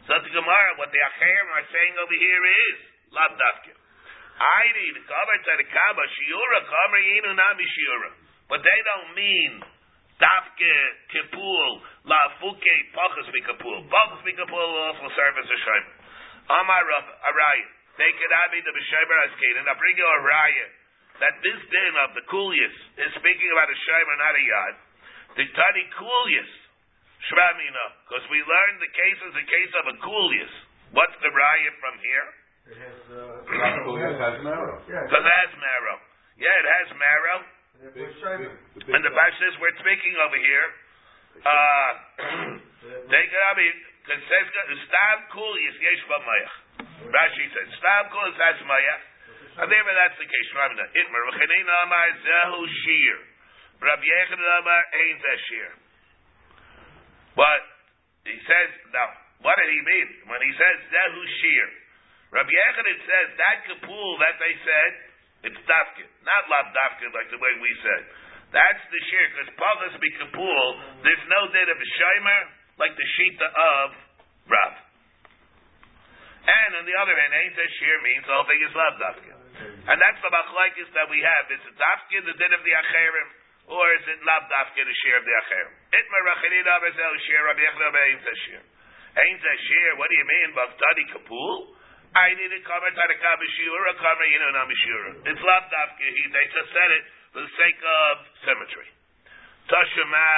Something 0.09 0.33
Gemara, 0.33 0.71
what 0.81 0.89
the 0.93 1.01
Acherim 1.01 1.49
are 1.53 1.69
saying 1.69 1.95
over 2.01 2.17
here 2.17 2.45
is, 2.45 2.79
lav 3.13 3.37
dafke. 3.37 3.77
Heidi, 4.41 4.97
the 4.97 5.05
the 5.05 5.69
Kaaba, 5.69 6.05
Shiura, 6.17 6.61
cover 6.65 7.01
Yinu 7.05 7.37
Nami 7.37 7.67
Shiura. 7.77 8.11
But 8.49 8.65
they 8.65 8.81
don't 8.89 9.13
mean 9.13 9.53
Dafke, 10.17 10.77
Kipul, 11.13 11.71
La 12.05 12.21
Fuke, 12.41 12.75
Pachas 12.97 13.29
Mikapul. 13.37 13.85
Pachas 13.93 14.21
Mikapul 14.25 14.53
will 14.53 14.85
also 14.93 15.13
serve 15.13 15.37
as 15.41 15.49
a 15.49 15.59
Shaimer. 15.61 15.95
Amar 16.57 16.85
Araya. 16.89 17.69
Take 18.01 18.17
it 18.17 18.33
Abi 18.33 18.65
the 18.65 18.73
B'Shaimer 18.73 19.19
Askin, 19.29 19.55
and 19.61 19.67
I 19.69 19.77
bring 19.77 19.97
you 19.97 20.09
a 20.09 20.21
Raya 20.25 20.67
that 21.21 21.35
this 21.45 21.61
din 21.69 21.95
of 22.09 22.17
the 22.17 22.25
Kulius 22.33 22.77
is 22.97 23.13
speaking 23.21 23.51
about 23.53 23.69
a 23.69 23.77
Shaimer, 23.77 24.17
not 24.17 24.35
a 24.37 24.45
Yad. 24.45 24.75
The 25.39 25.47
Tani 25.47 25.85
Kulius, 25.95 26.53
Shramina, 27.31 27.85
because 28.07 28.27
we 28.33 28.43
learned 28.43 28.77
the 28.83 28.91
case 28.91 29.21
is 29.31 29.35
a 29.39 29.47
case 29.47 29.73
of 29.79 29.85
a 29.95 29.97
Kulius. 30.03 30.55
What's 30.91 31.15
the 31.23 31.31
Raya 31.31 31.71
from 31.79 31.95
here? 32.03 32.29
It 32.71 32.79
has, 32.83 32.99
uh, 33.15 33.87
Kulius 33.87 34.19
has 34.19 34.37
marrow. 34.43 34.83
Yeah. 34.91 35.07
Because 35.07 35.25
it 35.25 35.37
has 35.47 35.53
marrow. 35.55 35.97
Yeah, 36.35 36.61
it 36.61 36.69
has 36.69 36.89
marrow. 36.99 37.39
And 37.81 37.81
therefore, 37.95 38.13
Shaimer. 38.21 38.53
The 38.77 38.93
And 38.93 39.01
the 39.07 39.13
Bash 39.15 39.37
says 39.39 39.55
we're 39.63 39.79
speaking 39.81 40.15
over 40.21 40.39
here. 40.41 40.67
Uh, 41.41 41.91
take 43.09 43.31
it 43.31 43.43
out. 43.49 43.57
Because 43.57 44.23
says 44.27 44.47
stab 44.91 45.19
kul 45.31 45.55
is 45.71 45.77
yesh 45.79 46.03
b'mayach. 46.11 46.55
Rashi 47.09 47.47
says 47.55 47.69
stab 47.79 48.11
kul 48.11 48.27
is 48.29 48.37
has 48.37 48.59
mayach. 48.67 49.03
And 49.63 49.67
therefore 49.71 49.97
that's 49.97 50.19
the 50.19 50.29
case. 50.29 50.49
Rabbi 50.57 50.85
Itmer 50.99 51.23
v'chanina 51.31 51.75
amar 51.87 52.09
zehu 52.19 52.61
shir. 52.67 53.30
Rabbi 53.81 54.05
Yechon 54.05 54.41
amar 54.41 54.83
ain't 54.93 55.19
zeh 55.25 55.41
shir. 55.49 55.71
But 57.37 57.61
he 58.29 58.37
says 58.45 58.71
now. 58.93 59.11
What 59.41 59.57
did 59.57 59.73
he 59.73 59.81
mean 59.81 60.09
when 60.29 60.41
he 60.45 60.53
says 60.53 60.77
zehu 60.93 61.23
shir? 61.41 61.69
Rabbi 62.37 62.53
Yechon 62.53 62.87
says 63.09 63.29
that 63.41 63.59
kapul 63.67 64.11
that 64.21 64.37
they 64.37 64.55
said 64.61 64.93
It's 65.41 65.61
dafkin, 65.65 66.09
not 66.29 66.45
lav 66.53 66.69
dafkin 66.77 67.09
like 67.17 67.33
the 67.33 67.41
way 67.41 67.53
we 67.65 67.73
said. 67.81 68.03
That's 68.53 68.83
the 68.93 69.01
shear, 69.09 69.25
because 69.31 69.51
pachas 69.57 69.95
mikapul, 69.97 70.67
there's 71.07 71.27
no 71.31 71.49
date 71.55 71.71
of 71.71 71.79
a 71.79 71.89
shimer 71.97 72.41
like 72.77 72.93
the 72.99 73.07
shita 73.17 73.49
of 73.49 73.87
Rav. 74.51 74.75
And 76.45 76.71
on 76.83 76.85
the 76.85 76.97
other 76.99 77.15
hand, 77.15 77.31
ain't 77.31 77.57
a 77.57 77.69
shear 77.79 77.97
means 78.03 78.27
the 78.27 78.35
whole 78.35 78.49
thing 78.51 78.61
is 78.61 78.75
lav 78.75 78.95
dafkin. 79.01 79.39
And 79.87 79.97
that's 79.97 80.21
the 80.21 80.29
machlekes 80.29 80.91
that 80.93 81.09
we 81.09 81.25
have. 81.25 81.45
Is 81.49 81.63
it 81.63 81.77
dafkin 81.79 82.23
the 82.27 82.37
din 82.37 82.53
of 82.53 82.63
the 82.67 82.75
acherim, 82.75 83.29
or 83.71 83.85
is 83.95 84.05
it 84.11 84.19
lav 84.27 84.51
dafkin 84.51 84.83
the 84.83 84.97
share 85.07 85.19
of 85.19 85.25
the 85.25 85.35
acherim? 85.47 85.73
Itmar 85.95 86.23
rachinid 86.27 86.67
abazel 86.67 87.15
shear, 87.27 87.43
Rabbi 87.47 87.63
Yechida 87.63 87.89
ain't 87.95 88.27
a 88.27 88.37
shear. 88.47 88.63
Ain't 89.15 89.43
a 89.43 89.55
shear, 89.67 89.89
what 89.99 90.11
do 90.11 90.17
you 90.19 90.27
mean? 90.27 90.49
Bavtadi 90.59 91.05
kapul? 91.15 91.79
I 92.11 92.35
need 92.35 92.51
a 92.51 92.61
comment 92.67 92.99
on 92.99 93.07
a 93.07 93.15
a 93.15 93.95
comment, 94.03 94.31
you 94.35 94.41
know, 94.43 94.51
namishura. 94.59 95.11
It's 95.31 95.43
lav 95.47 95.71
dafkin. 95.71 96.11
He, 96.11 96.23
they 96.35 96.47
just 96.51 96.71
said 96.75 96.91
it 96.91 97.05
for 97.31 97.41
the 97.47 97.53
sake 97.55 97.79
of 97.79 98.15
symmetry. 98.43 98.89
Tashema, 99.71 100.31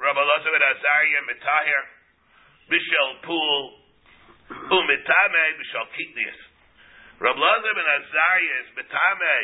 Rabbi 0.00 0.16
Elazar 0.16 0.48
ben 0.48 0.64
Azariah, 0.64 1.22
Mitahir, 1.28 1.84
Bishel 2.72 3.10
Pool, 3.28 3.60
Umitame, 4.72 5.44
Bishel 5.60 5.86
Kitnius. 5.92 6.40
Rabbi 7.20 7.36
Elazar 7.36 7.72
ben 7.76 7.88
Azariah 8.00 8.56
is 8.64 8.68
Mitame, 8.72 9.36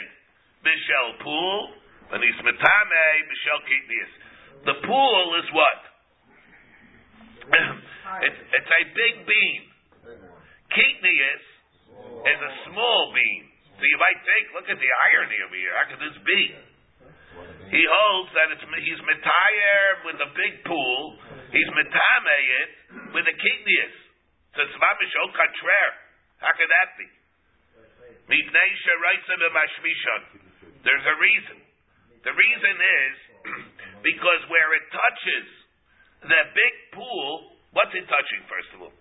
Pool, 1.21 1.77
and 2.11 2.19
he's 2.27 2.41
Mitame, 2.43 3.07
Bishel 3.31 3.61
Kitnius. 3.63 4.13
The 4.67 4.77
pool 4.83 5.25
is 5.39 5.49
what? 5.55 5.81
it's, 8.27 8.41
it's 8.51 8.71
a 8.71 8.83
big 8.95 9.15
beam. 9.27 9.63
Kitnius 10.75 11.45
is 12.27 12.39
a 12.39 12.53
small 12.71 13.01
beam. 13.15 13.43
So 13.79 13.83
you 13.89 13.99
might 13.99 14.21
think, 14.27 14.45
look 14.53 14.69
at 14.69 14.77
the 14.77 14.93
irony 15.15 15.39
over 15.47 15.57
here. 15.57 15.73
How 15.73 15.87
could 15.89 16.03
this 16.03 16.19
be? 16.21 16.43
He 17.71 17.83
holds 17.87 18.31
that 18.35 18.51
it's 18.53 18.67
he's 18.67 19.03
metayer 19.07 19.85
with 20.11 20.19
a 20.19 20.31
big 20.35 20.67
pool. 20.67 21.17
He's 21.55 21.71
metame 21.71 22.35
it 22.61 22.71
with 23.15 23.25
a 23.25 23.37
kitnius. 23.39 23.97
So 24.59 24.67
it's 24.67 24.75
mamish 24.75 25.15
au 25.23 25.31
contraire. 25.31 25.95
How 26.43 26.53
could 26.59 26.67
that 26.67 26.89
be? 26.99 27.09
Mipnei 28.27 28.71
sheraisa 28.83 29.35
b'mashmishon. 29.39 30.23
There's 30.83 31.07
a 31.07 31.17
reason. 31.23 31.70
The 32.21 32.35
reason 32.37 32.75
is 32.77 33.15
because 34.11 34.41
where 34.53 34.71
it 34.77 34.85
touches 34.93 35.47
the 36.21 36.43
big 36.53 36.75
pool, 36.93 37.57
what's 37.73 37.93
it 37.97 38.05
touching 38.05 38.43
first 38.45 38.71
of 38.77 38.79
all? 38.85 38.95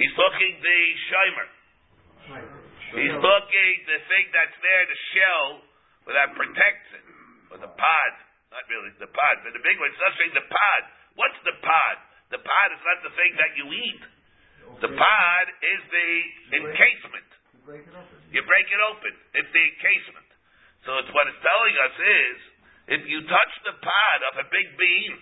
He's 0.00 0.14
talking 0.16 0.52
the 0.62 0.80
shimer. 1.12 1.48
He's 2.96 3.16
talking 3.20 3.72
the 3.84 4.00
thing 4.08 4.24
that's 4.32 4.56
there, 4.64 4.82
the 4.88 5.00
shell, 5.12 5.46
that 6.08 6.32
protects 6.32 6.88
it, 6.96 7.04
or 7.52 7.58
the 7.60 7.68
pod. 7.68 8.12
Not 8.48 8.64
really 8.72 8.96
the 8.96 9.12
pod, 9.12 9.34
but 9.44 9.52
the 9.52 9.60
big 9.60 9.76
one. 9.76 9.92
It's 9.92 10.00
saying 10.16 10.32
the 10.32 10.48
pod. 10.48 10.82
What's 11.20 11.36
the 11.44 11.56
pod? 11.60 11.96
The 12.32 12.40
pod 12.40 12.68
is 12.72 12.80
not 12.80 12.98
the 13.04 13.12
thing 13.12 13.32
that 13.36 13.52
you 13.60 13.66
eat. 13.68 14.02
The 14.88 14.92
pod 14.92 15.46
is 15.60 15.80
the 15.92 16.10
encasement. 16.64 17.28
You 18.32 18.40
break 18.40 18.66
it 18.72 18.80
open. 18.88 19.12
It's 19.36 19.52
the 19.52 19.64
encasement. 19.64 20.27
So 20.86 20.98
it's 21.02 21.10
what 21.10 21.26
it's 21.26 21.42
telling 21.42 21.76
us 21.82 21.94
is, 21.98 22.36
if 22.88 23.02
you 23.04 23.18
touch 23.26 23.52
the 23.66 23.76
pod 23.82 24.18
of 24.32 24.34
a 24.42 24.46
big 24.48 24.68
bean, 24.78 25.14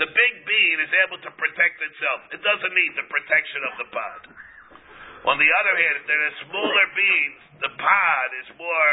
the 0.00 0.10
big 0.10 0.34
bean 0.42 0.76
is 0.82 0.92
able 1.06 1.20
to 1.22 1.30
protect 1.38 1.78
itself. 1.78 2.20
It 2.34 2.42
doesn't 2.42 2.74
need 2.74 2.92
the 2.98 3.06
protection 3.06 3.62
of 3.70 3.74
the 3.78 3.88
pod. 3.94 4.20
On 5.24 5.36
the 5.38 5.50
other 5.62 5.74
hand, 5.78 5.94
if 6.02 6.06
there 6.10 6.20
are 6.20 6.36
smaller 6.50 6.86
beans, 6.92 7.40
the 7.62 7.72
pod 7.78 8.28
is 8.44 8.48
more 8.58 8.92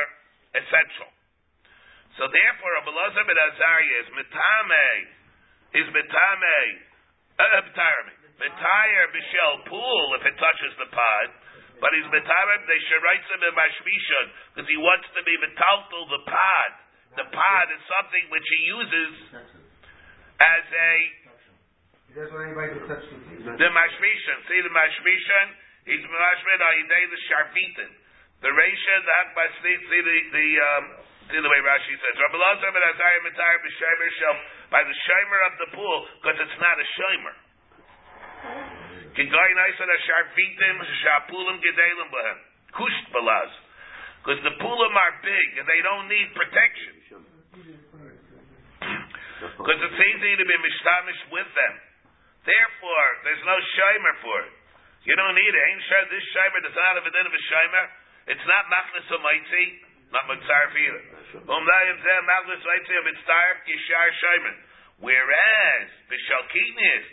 essential. 0.56 1.12
So 2.20 2.28
therefore, 2.30 2.72
Abelazar 2.86 3.24
ben 3.26 3.40
Azariah 3.40 3.98
is 4.06 4.10
mitame, 4.14 4.90
is 5.82 5.88
mitame, 5.90 6.62
uh, 7.40 7.66
mitire 8.38 9.06
b'shel 9.10 9.56
pool 9.66 10.06
if 10.20 10.24
it 10.30 10.36
touches 10.38 10.74
the 10.78 10.90
pod, 10.94 11.28
but 11.82 11.90
he's 11.98 12.06
mitame 12.14 12.56
they 12.70 12.80
sheraitza 12.86 13.36
mashmishon 13.58 14.26
because 14.54 14.70
he 14.70 14.78
wants 14.78 15.10
to 15.18 15.22
be 15.26 15.34
metaltal 15.42 16.06
the 16.14 16.22
pod. 16.30 16.72
The 17.18 17.28
pod 17.28 17.68
is 17.74 17.82
something 17.90 18.24
which 18.30 18.46
he 18.46 18.60
uses 18.70 19.12
as 20.40 20.66
a 20.70 20.94
He 22.08 22.14
doesn't 22.16 22.32
want 22.32 22.54
anybody 22.54 22.78
to 22.78 22.82
touch 22.86 23.04
the 23.10 23.70
mashmishon. 23.74 24.38
See 24.46 24.62
the 24.62 24.72
mashmishon? 24.72 25.48
He's 25.90 26.06
mashmid 26.06 26.60
ayidei 26.62 27.04
the 27.10 27.20
sharvitin. 27.26 27.92
The 28.46 28.50
Reisha, 28.54 28.96
the 29.06 29.14
Akbas, 29.26 29.54
see 29.66 29.78
the 30.02 30.18
the 30.34 30.48
um, 30.62 30.84
see 31.34 31.42
the 31.42 31.50
way 31.50 31.62
Rashi 31.66 31.94
says. 31.98 32.14
Rabbi 32.22 32.38
Lazar 32.38 32.70
ben 32.70 32.84
Azariah 32.94 33.22
mitayr 33.26 33.58
b'shemer 33.66 34.10
shel 34.22 34.36
by 34.70 34.82
the 34.86 34.94
shomer 34.94 35.42
of 35.50 35.54
the 35.58 35.68
pool 35.74 36.00
because 36.22 36.38
it's 36.42 36.60
not 36.62 36.78
a 36.78 36.88
shomer. 36.98 37.36
Kigoy 39.12 39.52
naisa 39.60 39.84
the 39.84 39.98
sharvitim 40.08 40.76
shapulim 41.04 41.58
gedelim 41.60 42.10
b'hem 42.12 42.38
kusht 42.72 43.06
balaz 43.12 43.52
because 44.24 44.40
the 44.46 44.56
pulim 44.62 44.94
are 44.96 45.16
big 45.26 45.48
and 45.60 45.66
they 45.68 45.82
don't 45.82 46.08
need 46.08 46.30
protection. 46.38 46.94
Because 49.42 49.80
it's 49.82 50.00
easy 50.00 50.34
to 50.38 50.46
be 50.46 50.56
mishtamish 50.62 51.22
with 51.34 51.50
them. 51.58 51.74
Therefore, 52.46 53.08
there's 53.26 53.42
no 53.46 53.58
shimer 53.58 54.16
for 54.22 54.38
it. 54.46 54.54
You 55.10 55.18
don't 55.18 55.34
need 55.34 55.50
it. 55.50 55.62
Ain't 55.66 55.84
sure 55.90 56.06
this 56.14 56.26
shimer 56.30 56.62
does 56.62 56.78
not 56.78 57.02
have 57.02 57.06
a 57.06 57.14
din 57.14 57.26
of 57.26 57.34
a 57.34 57.44
shimer. 57.50 57.86
It's 58.38 58.46
not 58.46 58.70
machlis 58.70 59.10
omaitzi, 59.10 59.66
not 60.14 60.30
mitzarf 60.30 60.72
either. 60.78 61.04
Um 61.42 61.64
layim 61.66 61.98
zeh 62.06 62.22
machlis 62.30 62.62
omaitzi 62.62 62.94
of 63.02 63.06
mitzarf 63.10 63.58
yishar 63.66 64.10
shimer. 64.22 64.56
Whereas 65.02 65.86
the 66.14 66.20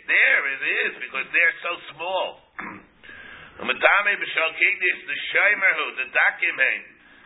there 0.05 0.43
it 0.45 0.61
is 0.61 0.91
because 1.01 1.25
they're 1.33 1.57
so 1.65 1.73
small. 1.93 2.27
Umatame 3.65 4.13
b'shalkinius, 4.13 4.99
the 5.09 5.17
shimer 5.33 5.71
who 5.73 5.87
the 5.97 6.07
dakim 6.13 6.57
heim, 6.61 6.83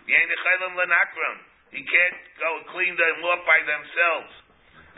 yeinichaylim 0.08 0.74
lenakram. 0.80 1.38
He 1.76 1.84
can't 1.84 2.20
go 2.40 2.52
clean 2.72 2.96
them 2.96 3.18
up 3.28 3.44
by 3.44 3.60
themselves. 3.68 4.32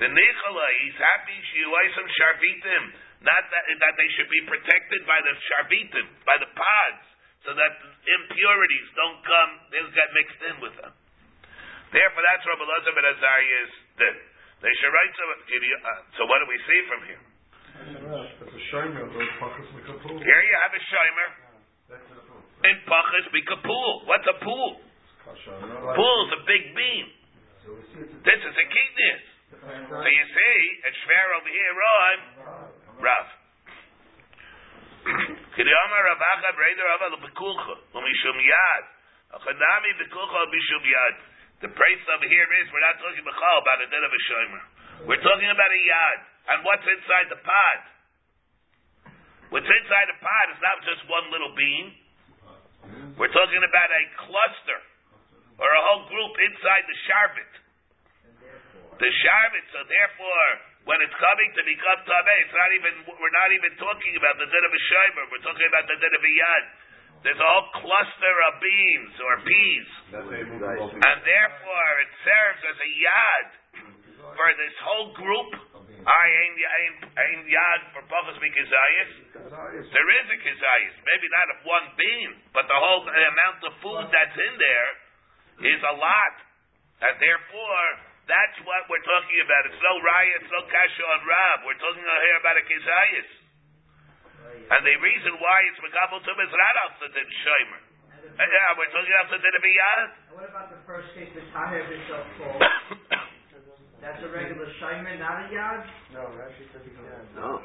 The 0.06 0.12
Nichala, 0.12 0.66
he's 0.84 1.00
happy 1.00 1.38
shiuaisim 1.56 2.08
sharvitim. 2.14 2.84
Not 3.24 3.44
that, 3.50 3.66
that 3.80 3.96
they 3.96 4.10
should 4.20 4.30
be 4.30 4.44
protected 4.46 5.02
by 5.08 5.18
the 5.24 5.34
sharvitim, 5.50 6.06
by 6.28 6.38
the 6.46 6.52
pods, 6.52 7.06
so 7.48 7.56
that 7.58 7.74
impurities 8.06 8.88
don't 8.94 9.24
come, 9.24 9.52
they 9.72 9.80
don't 9.82 9.96
get 9.96 10.14
mixed 10.14 10.42
in 10.46 10.56
with 10.62 10.76
them. 10.78 10.94
Therefore, 11.96 12.24
that's 12.28 12.44
Rabbi 12.44 12.66
Lazar 12.68 12.92
ben 12.92 13.08
Azariah's 13.08 13.74
din. 13.98 14.16
They 14.66 14.74
should 14.82 14.90
write 14.90 15.14
so. 15.14 15.26
Uh, 15.30 16.02
so 16.18 16.26
what 16.26 16.42
do 16.42 16.50
we 16.50 16.58
see 16.66 16.80
from 16.90 17.06
here? 17.06 17.22
Here 20.26 20.42
you 20.42 20.56
have 20.58 20.74
a 20.74 20.82
shimer 20.90 21.30
in 22.66 22.76
Pachas 22.90 23.30
Bikapul. 23.30 24.10
What's 24.10 24.26
a 24.26 24.42
pool? 24.42 24.82
Pool 25.94 26.18
is 26.26 26.32
a 26.34 26.42
big 26.50 26.74
beam. 26.74 27.06
This 28.26 28.42
is 28.42 28.56
a 28.58 28.66
keenness. 28.66 29.24
So 29.86 30.10
you 30.10 30.26
see, 30.34 30.58
it's 30.82 31.02
fair 31.06 31.28
over 31.38 31.52
here 31.54 31.78
on 31.78 32.18
Rav. 33.06 33.28
Kidiyama 35.54 35.98
Rav 36.10 36.22
Acha 36.26 36.50
Breder 36.58 36.90
Rav 36.90 37.06
Al 37.06 37.22
Umishum 37.22 38.38
Yad 38.42 38.84
Achanami 39.30 39.94
Umishum 39.94 40.84
Yad. 40.90 41.35
The 41.64 41.72
price 41.72 42.04
over 42.12 42.28
here 42.28 42.48
is 42.60 42.66
we're 42.68 42.84
not 42.84 43.00
talking 43.00 43.24
about 43.24 43.78
a 43.80 43.88
din 43.88 44.04
of 44.04 44.12
a 44.12 44.22
shomer. 44.28 44.64
We're 45.08 45.24
talking 45.24 45.48
about 45.48 45.72
a 45.72 45.82
yad 45.88 46.20
and 46.52 46.58
what's 46.68 46.84
inside 46.84 47.28
the 47.32 47.40
pod. 47.40 47.80
What's 49.56 49.70
inside 49.70 50.08
the 50.12 50.20
pod 50.20 50.46
is 50.52 50.60
not 50.60 50.78
just 50.84 51.02
one 51.08 51.32
little 51.32 51.54
bean. 51.56 51.86
We're 53.16 53.32
talking 53.32 53.64
about 53.64 53.90
a 53.92 54.04
cluster 54.28 54.80
or 55.56 55.70
a 55.72 55.82
whole 55.88 56.04
group 56.12 56.34
inside 56.44 56.84
the 56.92 56.98
sharbit. 57.08 57.52
The 59.00 59.12
sharbit, 59.12 59.66
so 59.72 59.80
therefore, 59.88 60.48
when 60.88 61.00
it's 61.04 61.16
coming 61.16 61.50
to 61.56 61.62
become 61.64 62.00
tameh, 62.04 62.38
it's 62.46 62.56
not 62.56 62.72
even. 62.76 62.94
We're 63.16 63.36
not 63.36 63.52
even 63.56 63.72
talking 63.80 64.14
about 64.20 64.36
the 64.40 64.48
din 64.48 64.64
of 64.64 64.74
a 64.76 64.82
shimer. 64.92 65.24
We're 65.32 65.44
talking 65.44 65.68
about 65.72 65.88
the 65.88 65.98
din 66.04 66.14
of 66.16 66.24
a 66.24 66.34
yad. 66.36 66.64
There's 67.26 67.42
a 67.42 67.50
whole 67.58 67.70
cluster 67.82 68.36
of 68.46 68.54
beans 68.62 69.14
or 69.18 69.34
peas, 69.42 69.90
That's 70.14 70.30
how 70.30 70.38
you 70.38 70.46
move 70.46 70.62
them 70.62 70.78
all 70.78 70.94
and 70.94 71.18
therefore 71.26 71.90
it 72.06 72.12
serves 72.22 72.62
as 72.70 72.78
a 72.78 72.92
yad 73.02 73.48
for 74.38 74.50
this 74.62 74.76
whole 74.86 75.10
group. 75.18 75.50
I 76.06 76.26
ain't 76.30 76.58
ain't 76.62 77.00
ain't 77.18 77.46
yad 77.50 77.82
for 77.98 78.06
pachas 78.06 78.38
mikazayis. 78.38 79.12
There 79.90 80.10
is 80.22 80.26
a 80.30 80.38
kazayis, 80.38 80.96
maybe 81.02 81.26
not 81.34 81.48
of 81.50 81.60
one 81.66 81.88
bean, 81.98 82.30
but 82.54 82.70
the 82.70 82.78
whole 82.78 83.10
amount 83.10 83.60
of 83.66 83.74
food 83.82 84.06
that's 84.14 84.38
in 84.38 84.54
there 84.62 84.90
is 85.66 85.82
a 85.82 85.96
lot, 85.98 86.36
and 87.10 87.14
therefore 87.18 87.86
that's 88.30 88.58
what 88.70 88.86
we're 88.86 89.02
talking 89.02 89.40
about. 89.42 89.66
It's 89.66 89.82
no 89.82 89.94
raya, 89.98 90.34
it's 90.46 90.52
no 90.54 90.62
kasha 90.70 91.04
on 91.10 91.22
rab. 91.26 91.58
We're 91.66 91.82
talking 91.82 92.06
here 92.06 92.38
about 92.38 92.58
a 92.62 92.66
kazayis, 92.70 93.30
and 94.72 94.82
the 94.86 94.96
reason 95.02 95.32
why 95.42 95.58
it's 95.70 95.80
megabel 95.82 96.20
tum 96.26 96.38
is 96.42 96.54
not 96.54 96.76
also 96.88 97.06
than 97.14 97.28
shomer. 97.46 97.82
Uh, 98.36 98.44
yeah, 98.44 98.76
we're 98.76 98.90
talking 98.92 99.14
about 99.16 99.30
the 99.32 99.40
din 99.40 99.54
of 99.56 99.64
a 99.64 99.72
yad. 99.72 100.02
What 100.36 100.46
about 100.50 100.68
the 100.74 100.80
first 100.84 101.08
case, 101.16 101.30
the 101.38 101.46
Tahir 101.56 101.88
Bishop 101.88 102.24
Paul? 102.42 102.60
That's 104.06 104.22
a 104.22 104.30
regular 104.30 104.70
Shaimer, 104.78 105.18
not 105.18 105.48
a 105.48 105.50
Yad? 105.50 105.82
No, 106.14 106.30
Rashi 106.38 106.62
says 106.70 106.86
he 106.86 106.94
can. 106.94 107.10
No. 107.34 107.58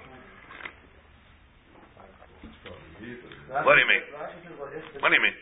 What 3.51 3.75
do 3.77 3.81
you 3.85 3.91
mean? 3.91 4.05
Rashi 4.15 4.39
says, 4.47 4.57
well, 4.57 4.73
if 4.73 4.85
What 5.05 5.11
do 5.13 5.17
you 5.21 5.25
mean? 5.27 5.37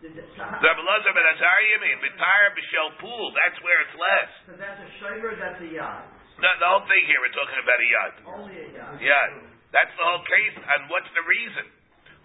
The- 0.00 0.16
the 0.16 0.24
Tah- 0.34 0.58
Rabbi 0.58 0.80
Lazar 0.82 1.12
ben 1.12 1.26
Azariah, 1.38 1.70
you 1.70 1.78
mean? 1.86 1.98
B'tire 2.02 2.50
b'shel 2.56 2.88
pool. 2.98 3.30
That's 3.36 3.62
where 3.62 3.78
it's 3.84 3.94
less. 3.94 4.30
So 4.48 4.52
that's 4.58 4.80
a 4.80 4.88
Shaimer, 4.98 5.38
that's 5.38 5.60
a 5.62 5.68
Yad. 5.70 6.02
The, 6.40 6.48
the 6.56 6.66
whole 6.66 6.82
thing 6.88 7.04
here, 7.04 7.20
we're 7.20 7.36
talking 7.36 7.60
about 7.60 7.78
a 7.78 7.88
yad. 7.92 8.12
Only 8.26 8.56
a 8.64 8.68
Yad. 8.74 8.96
Yad. 9.06 9.30
That's 9.70 9.94
the 9.94 10.04
whole 10.04 10.24
case. 10.26 10.56
And 10.58 10.90
what's 10.90 11.10
the 11.14 11.24
reason? 11.24 11.66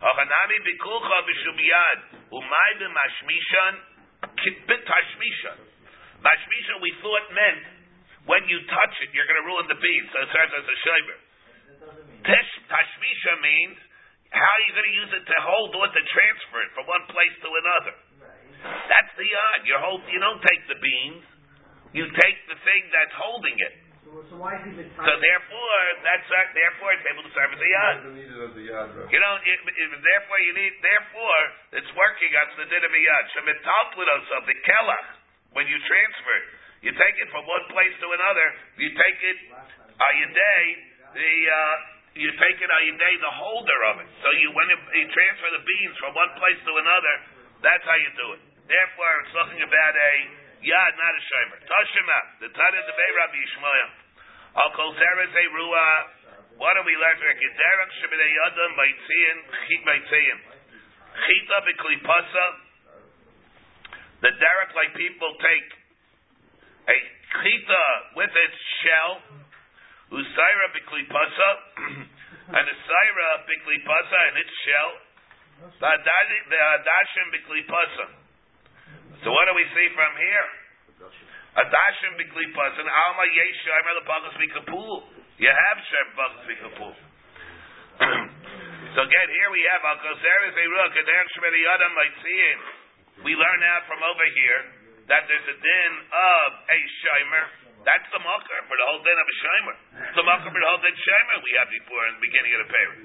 Hachanami 0.01 0.57
b'kulcha 0.65 1.17
b'shum 1.25 1.57
yad. 1.61 1.99
Umay 2.33 2.71
b'mashmishan 2.81 3.73
b'tashmishan. 4.65 5.57
Mashmishan 6.25 6.77
we 6.81 6.91
thought 6.99 7.27
meant 7.31 7.63
when 8.25 8.41
you 8.49 8.57
touch 8.65 8.95
it, 9.05 9.13
you're 9.13 9.29
going 9.29 9.41
to 9.41 9.47
ruin 9.47 9.69
the 9.69 9.77
bean. 9.77 10.03
So 10.09 10.17
it 10.25 10.29
serves 10.33 10.53
as 10.57 10.65
a 10.65 10.77
shaver. 10.81 11.17
Tashmisha 12.25 13.33
means 13.45 13.77
how 14.33 14.41
are 14.41 14.63
you 14.65 14.73
going 14.73 14.89
to 14.89 14.97
use 15.05 15.11
it 15.21 15.25
to 15.29 15.37
hold 15.45 15.71
or 15.77 15.85
to 15.85 16.01
transfer 16.01 16.59
it 16.65 16.71
from 16.73 16.89
one 16.89 17.05
place 17.13 17.35
to 17.45 17.49
another. 17.53 17.93
That's 18.65 19.13
the 19.13 19.29
yad. 19.29 19.59
You 19.69 19.77
hold. 19.77 20.01
You 20.09 20.17
don't 20.17 20.41
take 20.41 20.65
the 20.65 20.79
beans. 20.81 21.21
You 21.93 22.09
take 22.09 22.39
the 22.49 22.57
thing 22.65 22.81
that's 22.89 23.13
holding 23.13 23.53
it. 23.53 23.84
So, 24.16 24.24
so 24.32 24.39
why 24.39 24.55
is 24.55 24.63
he 24.63 24.72
the 24.72 24.88
So 24.95 25.11
therefore, 25.20 25.80
that's 25.99 26.30
uh, 26.32 26.39
therefore 26.55 26.95
it's 26.95 27.03
able 27.11 27.28
to 27.28 27.32
serve 27.36 27.51
as 27.51 27.59
a 27.59 27.68
yad. 27.68 27.95
need 28.16 28.32
it 28.32 28.39
as 28.39 28.55
a. 28.55 29.11
You 29.11 29.20
know, 29.20 29.34
it, 29.43 29.59
it, 29.59 29.89
therefore 29.91 30.39
you 30.39 30.55
need. 30.55 30.72
Therefore, 30.80 31.41
it's 31.76 31.91
working 31.99 32.32
on 32.32 32.47
the 32.55 32.63
din 32.72 32.80
of 32.80 32.95
a 32.95 33.01
yad. 33.03 33.24
Shemitaplit 33.36 34.07
of 34.39 34.43
the 34.47 34.55
kelach 34.63 35.07
when 35.51 35.68
you 35.68 35.76
transfer 35.84 36.39
you 36.80 36.95
take 36.95 37.18
it 37.20 37.28
from 37.34 37.43
one 37.43 37.66
place 37.76 37.91
to 37.99 38.07
another. 38.07 38.47
You 38.80 38.88
take 38.95 39.20
it 39.20 39.38
ayaday 39.99 40.63
the. 41.11 41.32
Uh, 41.51 41.76
you 42.16 42.32
take 42.39 42.55
it 42.55 42.72
ayaday 42.72 43.13
the 43.20 43.34
holder 43.36 43.80
of 43.91 43.95
it. 43.99 44.07
So 44.24 44.32
you 44.39 44.47
when 44.55 44.72
you, 44.72 44.80
you 44.95 45.11
transfer 45.11 45.49
the 45.59 45.63
beans 45.68 45.95
from 45.99 46.16
one 46.16 46.32
place 46.39 46.55
to 46.63 46.72
another, 46.72 47.16
that's 47.59 47.84
how 47.84 47.99
you 47.99 48.11
do 48.16 48.28
it. 48.39 48.41
Therefore, 48.63 49.11
it's 49.28 49.34
talking 49.36 49.59
about 49.59 49.93
a 49.99 50.13
yad, 50.63 50.91
not 50.95 51.11
a 51.11 51.24
shomer. 51.28 51.59
Tashima, 51.68 52.20
the 52.47 52.49
Tana 52.55 52.80
de 52.80 52.93
Rabbi 52.95 53.43
Yishmael. 53.43 54.04
Al 54.55 54.71
kol 54.71 54.95
zeres 54.95 55.35
a. 55.35 55.89
What 56.55 56.71
do 56.79 56.81
we 56.87 56.95
learn 56.95 57.17
from 57.19 57.27
it? 57.35 57.39
Derek 57.43 57.91
shebedei 57.99 58.31
yadam 58.31 58.71
baitzin 58.79 59.37
chit 59.67 59.81
baitzin. 59.83 60.37
Chita 61.19 61.57
beklipasa. 61.67 62.45
The 64.23 64.31
derek 64.31 64.71
like 64.75 64.95
people 64.95 65.31
take 65.43 65.69
a 66.87 66.97
chita 67.43 67.85
with 68.15 68.31
its 68.31 68.59
shell, 68.79 69.11
usaira 70.15 70.67
beklipasa, 70.71 71.49
and 72.55 72.63
a 72.63 72.75
saira 72.87 73.29
beklipasa 73.43 74.19
and 74.31 74.35
its 74.39 74.55
shell. 74.63 74.91
The 75.83 75.91
hadashim 75.91 77.27
beklipasa. 77.35 78.07
So 79.23 79.31
what 79.35 79.45
do 79.51 79.53
we 79.59 79.67
see 79.75 79.87
from 79.91 80.15
here? 80.15 80.49
Adashim 81.55 82.19
beklipasa 82.19 82.83
and 82.83 82.91
alma 82.91 83.25
yesh 83.31 83.59
shaymer 83.63 83.95
lepagas 84.03 84.35
mikapul. 84.35 85.07
You 85.39 85.47
have 85.47 85.79
shem 85.87 86.07
pagas 86.19 86.43
mikapul. 86.51 86.93
So 88.95 88.99
again, 89.03 89.27
here 89.31 89.49
we 89.55 89.63
have 89.71 89.83
al 89.87 89.99
koseres 90.03 90.51
eruah 90.51 90.91
kader 90.91 91.25
shmeri 91.31 91.63
adam 91.63 91.91
maitzin. 91.95 92.57
We 93.23 93.31
learn 93.39 93.61
out 93.71 93.87
from 93.87 94.03
over 94.03 94.27
here 94.35 94.61
that 95.07 95.31
there's 95.31 95.47
a 95.47 95.55
din 95.55 95.91
of 96.11 96.49
a 96.67 96.79
shimer. 96.99 97.45
That's 97.87 98.07
the 98.11 98.19
makar 98.19 98.59
for 98.67 98.75
the 98.75 98.85
whole 98.91 98.99
din 98.99 99.15
of 99.15 99.27
a 99.31 99.35
shimer. 99.39 99.75
The 100.11 100.23
makar 100.27 100.51
for 100.51 100.59
the 100.59 100.69
whole 100.75 100.83
din 100.83 100.91
shimer 100.91 101.37
we 101.39 101.51
had 101.55 101.71
before 101.71 102.03
in 102.11 102.19
the 102.19 102.23
beginning 102.27 102.51
of 102.51 102.67
the 102.67 102.71
paper. 102.75 102.95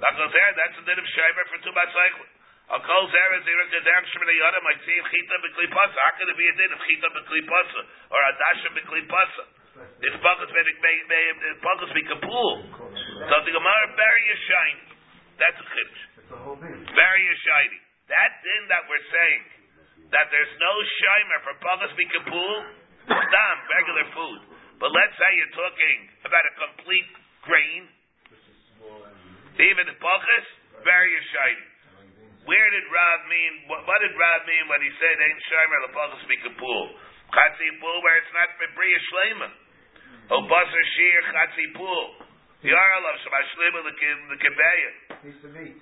Al 0.00 0.14
koseres, 0.16 0.56
that's 0.56 0.76
the 0.80 0.84
din 0.88 0.96
of 0.96 1.04
shimer 1.12 1.44
for 1.44 1.60
two 1.60 1.76
cycle. 1.76 2.24
How 2.72 2.80
could 6.16 6.24
it 6.24 6.36
be 6.40 6.48
a 6.48 6.54
din 6.56 6.72
of 6.72 6.80
chita 6.88 7.08
beklipasa 7.12 7.80
or 8.08 8.20
adashim 8.32 8.72
beklipasa? 8.80 9.44
It's 10.00 10.16
pagas 10.24 10.48
pagas 11.60 11.92
mikapul. 11.92 12.64
So 13.28 13.34
the 13.44 13.52
Gemara 13.52 13.86
bury 13.92 14.24
a 14.24 14.36
shiny. 14.48 14.88
That's 15.36 15.60
a 15.60 15.66
chiddush. 15.68 16.02
Very 16.96 17.24
a 17.28 17.36
shiny. 17.44 17.80
That 18.08 18.40
din 18.40 18.62
that 18.72 18.88
we're 18.88 19.04
saying 19.04 19.44
that 20.16 20.32
there's 20.32 20.54
no 20.56 20.72
shimer 20.96 21.44
for 21.44 21.54
pagas 21.60 21.92
mikapul, 21.92 22.56
stam 23.04 23.56
regular 23.68 24.06
food. 24.16 24.40
But 24.80 24.96
let's 24.96 25.12
say 25.20 25.28
you're 25.36 25.56
talking 25.60 26.08
about 26.24 26.40
a 26.40 26.52
complete 26.56 27.10
grain, 27.44 27.84
even 29.60 29.92
pagas, 30.00 30.46
very 30.88 31.12
a 31.20 31.22
shiny. 31.36 31.71
Where 32.42 32.68
did 32.74 32.86
Rav 32.90 33.20
mean? 33.30 33.52
What, 33.70 33.86
what 33.86 33.98
did 34.02 34.14
Rav 34.18 34.40
mean 34.50 34.64
when 34.66 34.82
he 34.82 34.90
said 34.98 35.14
ain't 35.14 35.40
shimer 35.46 35.78
the 35.86 35.92
pagas 35.94 36.22
mikapul? 36.26 36.84
Chatzi 37.30 37.68
pul 37.78 37.96
where 38.02 38.18
it's 38.18 38.34
not 38.34 38.50
for 38.58 38.68
bria 38.74 38.98
shlema. 39.08 39.48
O 40.34 40.42
basar 40.50 40.84
shir 40.98 41.20
chatzi 41.30 41.66
pul. 41.78 42.06
Yaralav 42.66 43.16
shabashlema 43.22 43.80
the 43.86 44.38
kebeya. 44.42 44.90
Piece 45.22 45.42
of 45.46 45.54
meat. 45.54 45.78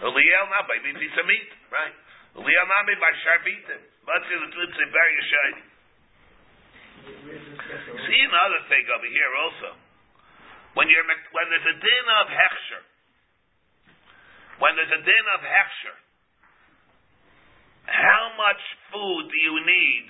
Eliel 0.00 0.46
not 0.48 0.64
by 0.64 0.80
means 0.80 0.96
he's 0.96 1.12
a 1.20 1.24
meat, 1.28 1.50
right? 1.68 1.94
Eliel 2.36 2.66
not 2.68 2.88
made 2.88 3.00
by 3.00 3.12
sharbitim. 3.20 3.80
But 4.08 4.24
see 4.24 4.36
the 4.40 4.48
tlips 4.56 4.76
they 4.80 4.88
bury 4.88 5.14
a. 5.20 5.24
See 7.00 8.20
another 8.24 8.60
thing 8.68 8.84
over 8.88 9.08
here 9.08 9.32
also. 9.44 9.70
When 10.74 10.88
you're 10.88 11.04
when 11.04 11.46
there's 11.50 11.68
a 11.68 11.76
din 11.76 12.06
of 12.24 12.26
hechsher, 12.30 12.82
when 14.60 14.76
there's 14.76 14.92
a 14.92 15.02
din 15.02 15.26
of 15.34 15.40
hechsher, 15.40 15.96
how 17.88 18.36
much 18.36 18.60
food 18.92 19.24
do 19.32 19.38
you 19.40 19.56
need 19.64 20.04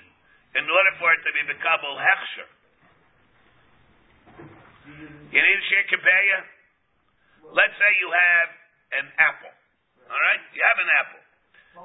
in 0.59 0.67
order 0.67 0.93
for 0.99 1.09
it 1.15 1.23
to 1.23 1.31
be 1.31 1.55
become 1.55 1.81
hechsher? 1.97 2.49
You 5.31 5.39
need 5.39 5.57
a 5.63 5.65
share 5.71 5.87
kibeya. 5.87 6.39
Let's 7.55 7.75
say 7.79 7.91
you 8.03 8.11
have 8.11 8.49
an 8.99 9.07
apple. 9.15 9.55
All 10.11 10.19
right, 10.19 10.43
you 10.51 10.61
have 10.61 10.79
an 10.83 10.91
apple. 10.91 11.23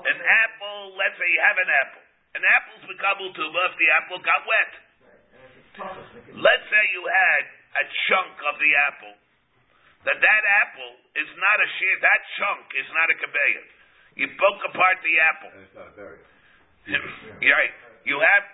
An 0.02 0.18
apple. 0.18 0.98
Let's 0.98 1.14
say 1.14 1.28
you 1.30 1.42
have 1.46 1.58
an 1.62 1.70
apple. 1.70 2.04
An 2.34 2.42
apple's 2.42 2.84
become 2.90 3.22
tuba 3.30 3.60
if 3.70 3.74
the 3.78 3.88
apple 3.94 4.18
got 4.20 4.42
wet. 4.44 4.72
Let's 6.34 6.66
say 6.66 6.82
you 6.90 7.04
had 7.06 7.42
a 7.78 7.84
chunk 8.10 8.34
of 8.50 8.58
the 8.58 8.72
apple. 8.90 9.14
That 10.06 10.22
that 10.22 10.42
apple 10.62 10.94
is 11.18 11.30
not 11.34 11.56
a 11.58 11.68
share. 11.82 11.96
That 11.98 12.20
chunk 12.38 12.64
is 12.78 12.88
not 12.94 13.10
a 13.10 13.16
kabeya. 13.18 13.62
You 14.16 14.26
broke 14.38 14.62
apart 14.70 15.02
the 15.02 15.14
apple. 15.18 15.50
And 15.50 15.62
it's 15.66 15.74
not 15.74 15.90
a 15.90 15.94
berry. 15.98 16.22
You're 17.42 17.58
right. 17.58 17.74
You 18.06 18.22
have. 18.22 18.44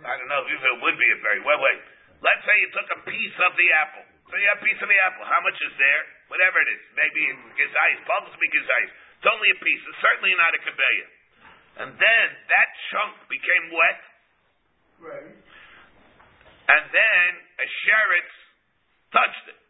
I 0.00 0.12
don't 0.16 0.30
know 0.32 0.48
if 0.48 0.56
it 0.56 0.76
would 0.80 0.96
be 0.96 1.08
a 1.12 1.18
berry. 1.20 1.44
Wait, 1.44 1.60
wait. 1.60 1.80
Let's 2.24 2.40
say 2.48 2.56
you 2.56 2.72
took 2.72 2.88
a 2.88 3.00
piece 3.04 3.36
of 3.36 3.52
the 3.52 3.68
apple. 3.84 4.04
So 4.32 4.40
you 4.40 4.48
have 4.48 4.64
a 4.64 4.64
piece 4.64 4.80
of 4.80 4.88
the 4.88 4.96
apple. 5.04 5.28
How 5.28 5.44
much 5.44 5.60
is 5.60 5.74
there? 5.76 6.02
Whatever 6.32 6.56
it 6.64 6.68
is. 6.72 6.82
Maybe 6.96 7.20
it's 7.28 7.44
gizayis. 7.52 8.00
Possibly 8.08 8.48
gizayis. 8.48 8.92
It's 9.20 9.28
only 9.28 9.52
a 9.52 9.58
piece. 9.60 9.82
It's 9.84 10.00
certainly 10.00 10.32
not 10.40 10.56
a 10.56 10.60
kabeya. 10.64 11.06
And 11.84 11.90
then 12.00 12.26
that 12.48 12.68
chunk 12.88 13.28
became 13.28 13.76
wet. 13.76 14.00
Right. 15.04 15.36
And 16.64 16.84
then 16.88 17.28
a 17.60 17.66
sheretz 17.84 18.34
touched 19.12 19.46
it. 19.52 19.60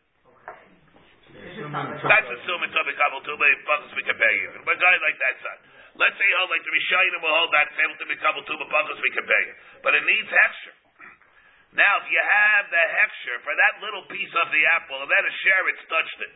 That's 1.35 2.30
assuming 2.30 2.70
to 2.70 2.80
be 2.87 2.95
kabel 2.95 3.20
tuba, 3.26 3.43
be 3.43 4.03
kabeya. 4.07 4.62
But 4.62 4.78
a 4.78 4.80
guy 4.80 4.95
like 5.03 5.18
that, 5.18 5.35
son. 5.43 5.59
Let's 5.99 6.14
say, 6.18 6.28
oh, 6.43 6.47
like 6.51 6.62
the 6.62 6.74
Rishayim 6.74 7.14
will 7.22 7.35
hold 7.35 7.51
that, 7.55 7.70
able 7.74 7.99
to 7.99 8.07
be 8.07 8.16
kabel 8.18 8.43
tuba, 8.47 8.64
be 8.66 9.11
kabeya. 9.18 9.53
But 9.82 9.99
it 9.99 10.05
needs 10.07 10.30
hechsher. 10.30 10.74
Now, 11.74 11.93
if 12.03 12.07
you 12.07 12.22
have 12.22 12.70
the 12.70 12.85
hechsher 12.87 13.37
for 13.43 13.51
that 13.51 13.74
little 13.82 14.07
piece 14.07 14.30
of 14.30 14.47
the 14.55 14.62
apple, 14.78 15.03
and 15.03 15.11
then 15.11 15.24
a 15.26 15.35
sheretz 15.43 15.82
touched 15.91 16.20
it, 16.22 16.32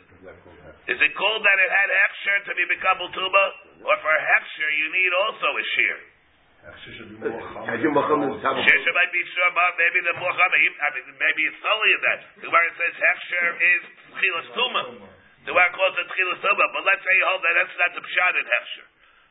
Is 0.91 0.99
it 0.99 1.13
called 1.15 1.43
that 1.47 1.59
it 1.63 1.71
had 1.71 1.89
hechsher 1.95 2.39
to 2.51 2.53
be 2.59 2.77
kabel 2.83 3.07
tuba? 3.15 3.45
Or 3.87 3.97
for 4.03 4.15
hechsher, 4.19 4.71
you 4.83 4.89
need 4.91 5.13
also 5.15 5.47
a 5.47 5.65
shear? 5.79 5.99
Maybe 9.79 10.01
the 10.05 10.15
Muhammad, 10.21 10.61
I 10.61 10.89
mean, 10.93 11.07
maybe 11.17 11.43
it's 11.49 11.65
only 11.65 11.93
that. 12.05 12.19
The 12.45 12.47
Gemara 12.49 12.71
says 12.77 12.95
Hechsher 12.99 13.49
is 13.57 13.83
Tchilas 14.13 14.49
Tuma. 14.53 14.83
The 15.49 15.57
Gemara 15.57 15.73
calls 15.73 15.97
it 15.97 16.09
Tchilas 16.13 16.41
Tuma, 16.45 16.65
but 16.77 16.83
let's 16.85 17.01
say 17.01 17.15
you 17.17 17.25
hold 17.25 17.41
that 17.41 17.55
that's 17.57 17.77
not 17.79 17.93
the 17.97 18.05
Pshat 18.05 18.33
in 18.37 18.47
Hechsher. 18.47 18.87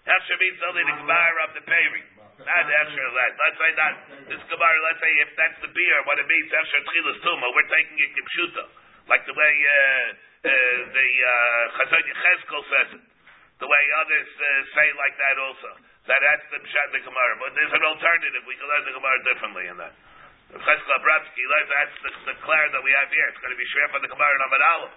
Hechsher 0.07 0.37
means 0.41 0.57
only 0.65 0.83
the 0.87 0.97
Gemara 0.97 1.39
of 1.45 1.51
the 1.53 1.63
Peri. 1.67 2.03
Not 2.41 2.65
Hechsher 2.65 3.05
of 3.05 3.13
that. 3.13 3.31
Let's 3.37 3.57
say 3.61 3.71
not, 3.77 3.93
this 4.33 4.41
Gemara, 4.49 4.77
let's 4.89 5.01
say 5.03 5.11
if 5.21 5.29
that's 5.37 5.59
the 5.61 5.71
beer, 5.71 5.97
what 6.09 6.17
it 6.17 6.25
means 6.25 6.49
Hechsher 6.49 6.81
Tchilas 6.89 7.19
Tuma, 7.21 7.45
we're 7.53 7.69
taking 7.69 7.97
it 8.01 8.11
Kipshuta. 8.17 8.63
Like 9.13 9.23
the 9.29 9.37
way, 9.37 9.53
uh, 9.61 10.49
uh, 10.49 10.79
the, 10.89 11.07
uh, 11.21 11.75
Chazon 11.79 12.01
Yechezkel 12.01 12.61
says 12.65 12.89
it. 12.97 13.03
the 13.61 13.67
way 13.69 13.83
others 14.05 14.29
uh, 14.37 14.45
say 14.73 14.87
like 14.97 15.15
that 15.17 15.37
also. 15.37 15.71
That 16.07 16.19
that's 16.23 16.47
the 16.55 16.59
pshat 16.63 16.87
the 16.95 17.03
Gemara. 17.03 17.33
But 17.43 17.51
there's 17.53 17.75
an 17.75 17.83
alternative. 17.83 18.47
We 18.47 18.55
can 18.55 18.67
learn 18.67 18.83
the 18.87 18.95
Gemara 18.95 19.19
differently 19.27 19.65
in 19.67 19.75
that. 19.83 19.93
Rav 20.55 20.63
Cheskel 20.63 20.93
Abramsky 20.95 21.43
that's 21.43 21.97
the, 21.99 22.11
the 22.31 22.35
clear 22.47 22.65
that 22.71 22.79
we 22.79 22.91
have 22.95 23.11
here. 23.11 23.27
It's 23.27 23.41
going 23.43 23.51
to 23.51 23.59
be 23.59 23.67
share 23.75 23.91
for 23.91 23.99
the 23.99 24.07
Gemara 24.07 24.31
in 24.31 24.41
Amid 24.47 24.63
Aleph. 24.63 24.95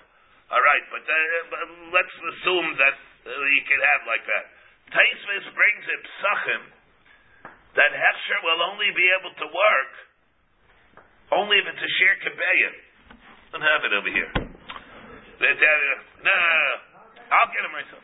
All 0.51 0.63
right, 0.63 0.85
but, 0.91 1.03
uh, 1.03 1.19
but 1.51 1.63
let's 1.95 2.15
assume 2.15 2.75
that 2.79 2.95
uh, 2.95 3.31
you 3.31 3.63
can 3.67 3.79
have 3.83 4.03
like 4.07 4.23
that. 4.27 4.45
Taisvis 4.91 5.47
brings 5.55 5.85
in 5.87 6.01
psachim 6.07 6.63
that 7.79 7.91
Hechsher 7.95 8.41
will 8.43 8.63
only 8.67 8.91
be 8.95 9.07
able 9.15 9.31
to 9.31 9.47
work 9.47 9.93
only 11.31 11.59
if 11.63 11.67
it's 11.71 11.83
a 11.83 11.91
sheer 11.99 12.15
kebayim. 12.27 12.75
Don't 13.55 13.63
have 13.63 13.83
it 13.87 13.95
over 13.95 14.11
here. 14.11 14.31
They 15.39 15.53
tell 15.55 15.79
you, 15.87 15.97
no, 16.27 16.31
no, 16.35 16.47
no, 16.51 16.75
I'll 17.31 17.51
get 17.55 17.63
it 17.67 17.73
myself. 17.75 18.03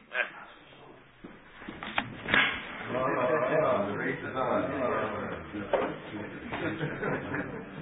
The 2.97 3.97
race 3.99 4.22
is 4.22 4.37
on. 4.37 4.62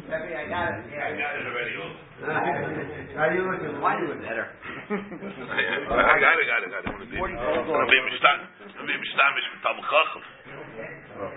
Rebbe, 0.05 0.33
I 0.33 0.45
got 0.49 0.81
it, 0.81 0.85
I 0.97 1.13
got 1.17 1.33
it 1.37 1.45
already. 1.45 1.75
How 3.19 3.29
you 3.33 3.45
looking? 3.45 3.81
Why 3.85 4.01
do 4.01 4.09
it 4.13 4.21
better? 4.25 4.49
I 4.89 6.17
got 6.21 6.35
it, 6.41 6.47
got 6.49 6.61
it, 6.65 6.71
got 6.73 6.85
it. 6.85 6.89
I'm 6.89 6.97
gonna 6.97 7.09
be- 7.09 7.21
I'm 7.21 7.65
gonna 7.69 7.89
be 7.89 8.01
mishtan- 8.09 8.49
I'm 8.65 8.73
gonna 8.81 8.89
be 8.89 8.97
mishtamish 9.01 9.49
Chacham. 9.85 10.25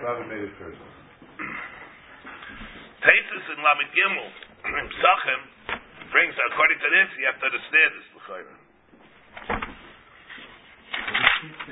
Rabbi 0.03 0.23
made 0.31 0.43
it 0.47 0.53
first. 0.59 0.79
Taisus 3.03 3.45
in 3.51 3.59
Lamed 3.63 3.91
Gimel, 3.95 4.29
Psachim, 4.95 5.41
brings, 6.11 6.35
according 6.51 6.79
to 6.79 6.87
this, 6.91 7.07
you 7.19 7.25
have 7.27 7.39
to 7.39 7.45
understand 7.51 7.89
this, 7.95 8.07
L'chayra. 8.15 8.55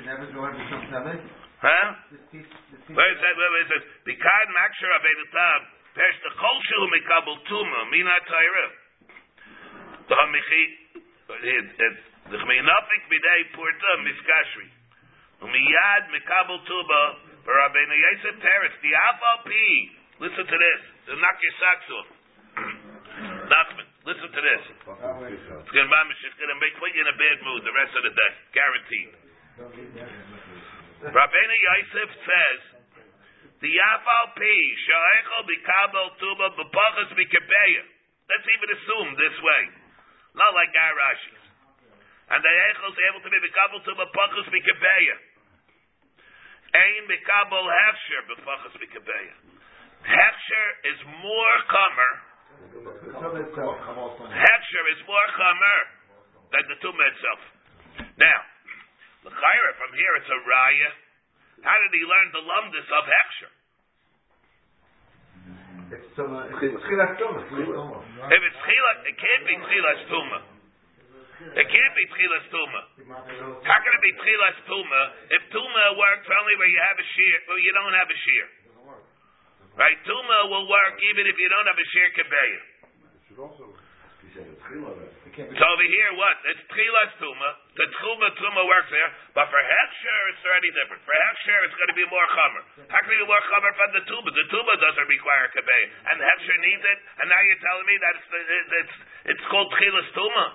Never 0.04 0.26
go 0.32 0.44
and 0.44 0.56
become 0.60 0.84
Tamid? 0.92 1.20
Huh? 1.66 1.98
This 2.14 2.22
piece, 2.30 2.46
this 2.46 2.78
piece. 2.86 2.94
Where 2.94 3.10
it 3.10 3.18
says, 3.18 3.34
where 3.34 3.58
it 3.58 3.66
says, 3.66 3.82
Bikad 4.06 4.46
Maksher 4.54 4.86
Avedatam, 4.86 5.60
Pesh 5.98 6.18
the 6.22 6.30
Kol 6.38 6.58
Shu 6.62 6.78
Mikabel 6.94 7.42
Tuma, 7.50 7.90
Mina 7.90 8.14
Taira. 8.22 8.66
The 10.06 10.14
Hamichi, 10.14 10.62
the 12.30 12.38
Chmeinafik 12.38 13.02
Bidei 13.10 13.50
Purta 13.50 13.92
Miskashri. 14.06 14.70
Umiyad 15.42 16.06
Mikabel 16.14 16.62
Tuba, 16.70 17.02
Rabbeinu 17.42 17.96
Yosef 17.98 18.38
Teretz, 18.38 18.78
the 18.86 18.94
Afal 18.94 19.42
Pi. 19.50 19.66
Listen 20.22 20.46
to 20.46 20.56
this. 20.56 20.80
The 21.10 21.18
knock 21.18 21.38
your 21.42 21.54
socks 21.58 21.88
off. 21.98 22.08
Nachman, 23.50 23.86
listen 24.06 24.30
to 24.30 24.40
this. 24.42 24.62
Fucking 24.86 25.18
fish 25.34 25.50
out. 25.50 25.66
It's 25.66 25.74
gonna, 25.74 25.90
mamish, 25.90 26.22
make 26.62 26.78
you 26.78 27.02
in 27.02 27.10
a 27.10 27.16
bad 27.18 27.38
mood 27.42 27.66
the 27.66 27.74
rest 27.74 27.92
of 27.98 28.02
the 28.06 28.14
day. 28.14 28.32
Guaranteed. 28.54 30.34
Rabbeinu 31.04 31.56
Yosef 31.60 32.10
says, 32.24 32.60
the 33.60 33.72
Yafal 33.72 34.36
Pi, 34.36 34.56
Sha'echel 34.84 35.44
Bikabel 35.48 36.08
Tuba 36.20 36.46
B'Pachas 36.60 37.08
B'Kebeya. 37.16 37.84
Let's 38.28 38.48
even 38.52 38.68
assume 38.76 39.08
this 39.16 39.36
way. 39.40 39.62
Not 40.36 40.52
like 40.52 40.68
our 40.76 40.92
Rashis. 40.92 41.44
And 42.36 42.40
the 42.44 42.48
Echel 42.48 42.92
is 42.92 43.00
able 43.08 43.20
to 43.24 43.30
be 43.32 43.38
Bikabel 43.40 43.80
Tuba 43.84 44.04
B'Pachas 44.08 44.48
B'Kebeya. 44.52 45.16
Ein 46.76 47.02
Bikabel 47.08 47.64
Hefsher 47.64 48.22
B'Pachas 48.32 48.76
B'Kebeya. 48.76 49.34
Hefsher 50.04 50.68
is 50.92 50.98
more 51.24 51.56
comer 51.72 52.12
Hechsher 52.66 54.84
is 54.92 55.00
more 55.06 55.28
chamer 55.36 55.80
than 56.52 56.64
the 56.68 56.76
tumah 56.80 57.08
itself. 57.12 57.40
Now, 58.16 58.40
the 59.26 59.34
chayra 59.34 59.70
from 59.74 59.90
here 59.98 60.12
it's 60.22 60.30
a 60.30 60.38
raya. 60.46 60.90
How 61.66 61.74
did 61.82 61.90
he 61.90 62.02
learn 62.06 62.30
the 62.30 62.46
lumdis 62.46 62.86
of 62.86 63.04
Tuma. 66.18 66.50
Tuma. 66.50 67.06
Tuma. 67.14 67.40
If 68.26 68.40
it's 68.42 68.60
chila, 68.66 68.92
it 69.06 69.16
can't 69.18 69.44
be 69.46 69.54
tchilas 69.54 70.02
tumah. 70.10 70.42
It 71.54 71.66
can't 71.68 71.94
be 71.94 72.04
tchilas 72.10 72.46
tumah. 72.50 72.84
How 73.62 73.78
can 73.78 73.92
it 73.94 74.02
be 74.02 74.12
tchilas 74.18 74.58
tumah 74.66 75.06
if 75.30 75.42
tumah 75.54 75.88
works 75.94 76.26
only 76.26 76.54
where 76.58 76.70
you 76.70 76.80
have 76.82 76.98
a 76.98 77.06
shear, 77.14 77.36
where 77.46 77.62
you 77.62 77.70
don't 77.70 77.94
have 77.94 78.10
a 78.10 78.18
shear? 78.18 78.46
Right? 79.76 79.98
Tumah 80.08 80.48
will 80.48 80.66
work 80.66 80.96
even 81.04 81.28
if 81.28 81.36
you 81.36 81.48
don't 81.52 81.68
have 81.68 81.76
a 81.76 81.88
shear 81.92 82.08
kebeya. 82.16 82.62
It's. 84.34 84.56
So 85.36 85.64
over 85.68 85.84
here, 85.84 86.10
what? 86.16 86.36
It's 86.48 86.64
tchilas 86.72 87.12
tuma. 87.20 87.50
The 87.76 87.86
tchuma 87.92 88.28
tuma 88.40 88.62
works 88.64 88.88
there, 88.88 89.10
but 89.36 89.52
for 89.52 89.60
hechsher 89.60 90.18
it's 90.32 90.40
already 90.48 90.72
different. 90.72 91.04
For 91.04 91.12
hechsher 91.12 91.58
it's 91.68 91.76
going 91.76 91.92
to 91.92 91.98
be 91.98 92.08
more 92.08 92.24
chamer. 92.32 92.62
How 92.88 93.04
can 93.04 93.12
be 93.12 93.20
more 93.28 93.44
chamer 93.52 93.72
from 93.76 93.90
the 93.92 94.02
tuba? 94.08 94.28
The 94.32 94.46
tuba 94.48 94.72
doesn't 94.80 95.08
require 95.12 95.46
kabeh, 95.52 95.82
and 96.08 96.16
the 96.16 96.24
hechsher 96.24 96.56
needs 96.64 96.84
it. 96.88 96.98
And 97.20 97.28
now 97.28 97.40
you're 97.44 97.60
telling 97.60 97.84
me 97.84 97.96
that 98.00 98.14
it's 98.16 98.28
it's 98.80 98.96
it's 99.36 99.44
called 99.52 99.68
tchilas 99.76 100.08
tuma. 100.16 100.46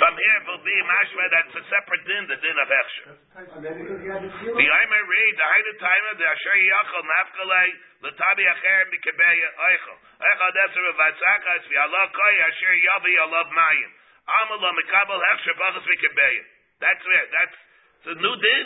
From 0.00 0.12
here 0.16 0.36
it 0.40 0.44
will 0.48 0.64
be 0.64 0.76
mashma 0.80 1.24
that's 1.28 1.52
a 1.52 1.64
separate 1.68 2.04
din, 2.08 2.24
the 2.32 2.38
din 2.40 2.56
of 2.56 2.68
hechsher. 2.72 3.06
The 3.32 4.66
Aimer 4.66 5.02
read 5.12 5.34
the 5.36 5.76
time 5.76 6.04
of 6.12 6.16
the 6.18 6.26
Asher 6.26 6.56
Yachal 6.56 7.04
Nafkalei 7.04 7.68
Latabi 8.02 8.44
Acher 8.44 8.80
Mikabeya 8.92 9.48
Eichel 9.56 9.96
Eichel 10.20 10.50
Deser 10.52 10.86
Vatzakas 11.00 11.62
V'Allah 11.68 12.06
Koy 12.12 12.34
Asher 12.48 12.74
Yavi 12.76 13.11
Alav 13.16 13.48
Mayim 13.52 13.90
Amala 14.28 14.70
Mikabel 14.72 15.20
Hechsher 15.20 15.56
Bachas 15.58 15.84
Mikabeya. 15.84 16.44
That's 16.80 17.04
it. 17.04 17.26
That's 17.30 17.56
it's 18.02 18.10
a 18.10 18.18
new 18.18 18.34
din. 18.34 18.64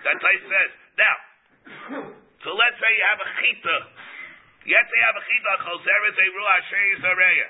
That's 0.00 0.22
how 0.24 0.32
he 0.32 0.40
says. 0.48 0.70
Now, 0.96 1.16
so 2.40 2.48
let's 2.56 2.80
say 2.80 2.90
you 2.96 3.04
have 3.12 3.20
a 3.20 3.28
chita. 3.36 3.76
Say 4.64 4.72
you 4.72 5.04
have 5.04 5.18
a 5.20 5.24
chita. 5.28 5.52
Choser 5.68 6.00
is 6.08 6.16
a 6.16 6.26
ruah 6.32 6.56
Asher 6.64 6.80
Yisareya. 6.96 7.48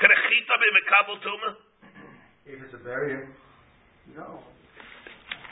Could 0.00 0.08
a 0.08 0.16
chita 0.16 0.54
be 0.56 0.68
Mikabel 0.80 1.16
Tuma? 1.20 1.50
If 2.48 2.56
it's 2.64 2.72
a 2.72 2.80
barrier. 2.80 3.28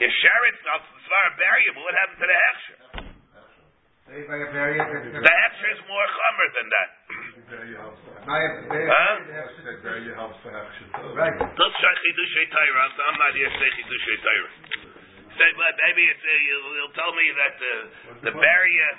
Your 0.01 0.09
sheretz, 0.09 0.59
now, 0.65 0.81
as 0.81 1.05
far 1.05 1.23
as 1.29 1.37
barrier, 1.37 1.71
but 1.77 1.85
what 1.85 1.93
happened 1.93 2.17
to 2.17 2.25
the 2.25 2.33
hechsher? 2.33 2.77
If 2.81 2.97
I 2.97 3.05
have 3.05 3.05
a 3.05 3.05
barrier, 3.05 4.00
then 4.00 4.00
The 5.23 5.31
hechsher 5.31 5.69
is 5.71 5.81
more 5.87 6.07
chomer 6.11 6.47
than 6.51 6.67
that. 6.67 6.89
I 8.27 8.37
have 8.43 8.55
a. 8.59 8.79
Huh? 8.91 9.15
Right. 11.15 11.31
Don't 11.39 11.75
say 11.79 11.93
chidushay 11.95 12.45
Torah. 12.51 12.87
I'm 13.07 13.17
not 13.23 13.31
here 13.39 13.47
to 13.47 13.55
say 13.55 13.69
chidushay 13.71 14.17
Torah. 14.19 14.51
Say, 15.31 15.47
but 15.55 15.73
maybe 15.79 16.03
it's, 16.11 16.19
uh, 16.27 16.31
you'll, 16.43 16.69
you'll 16.75 16.95
tell 16.99 17.11
me 17.15 17.25
that 17.39 17.53
the 17.55 17.73
the 18.27 18.33
barrier 18.35 18.91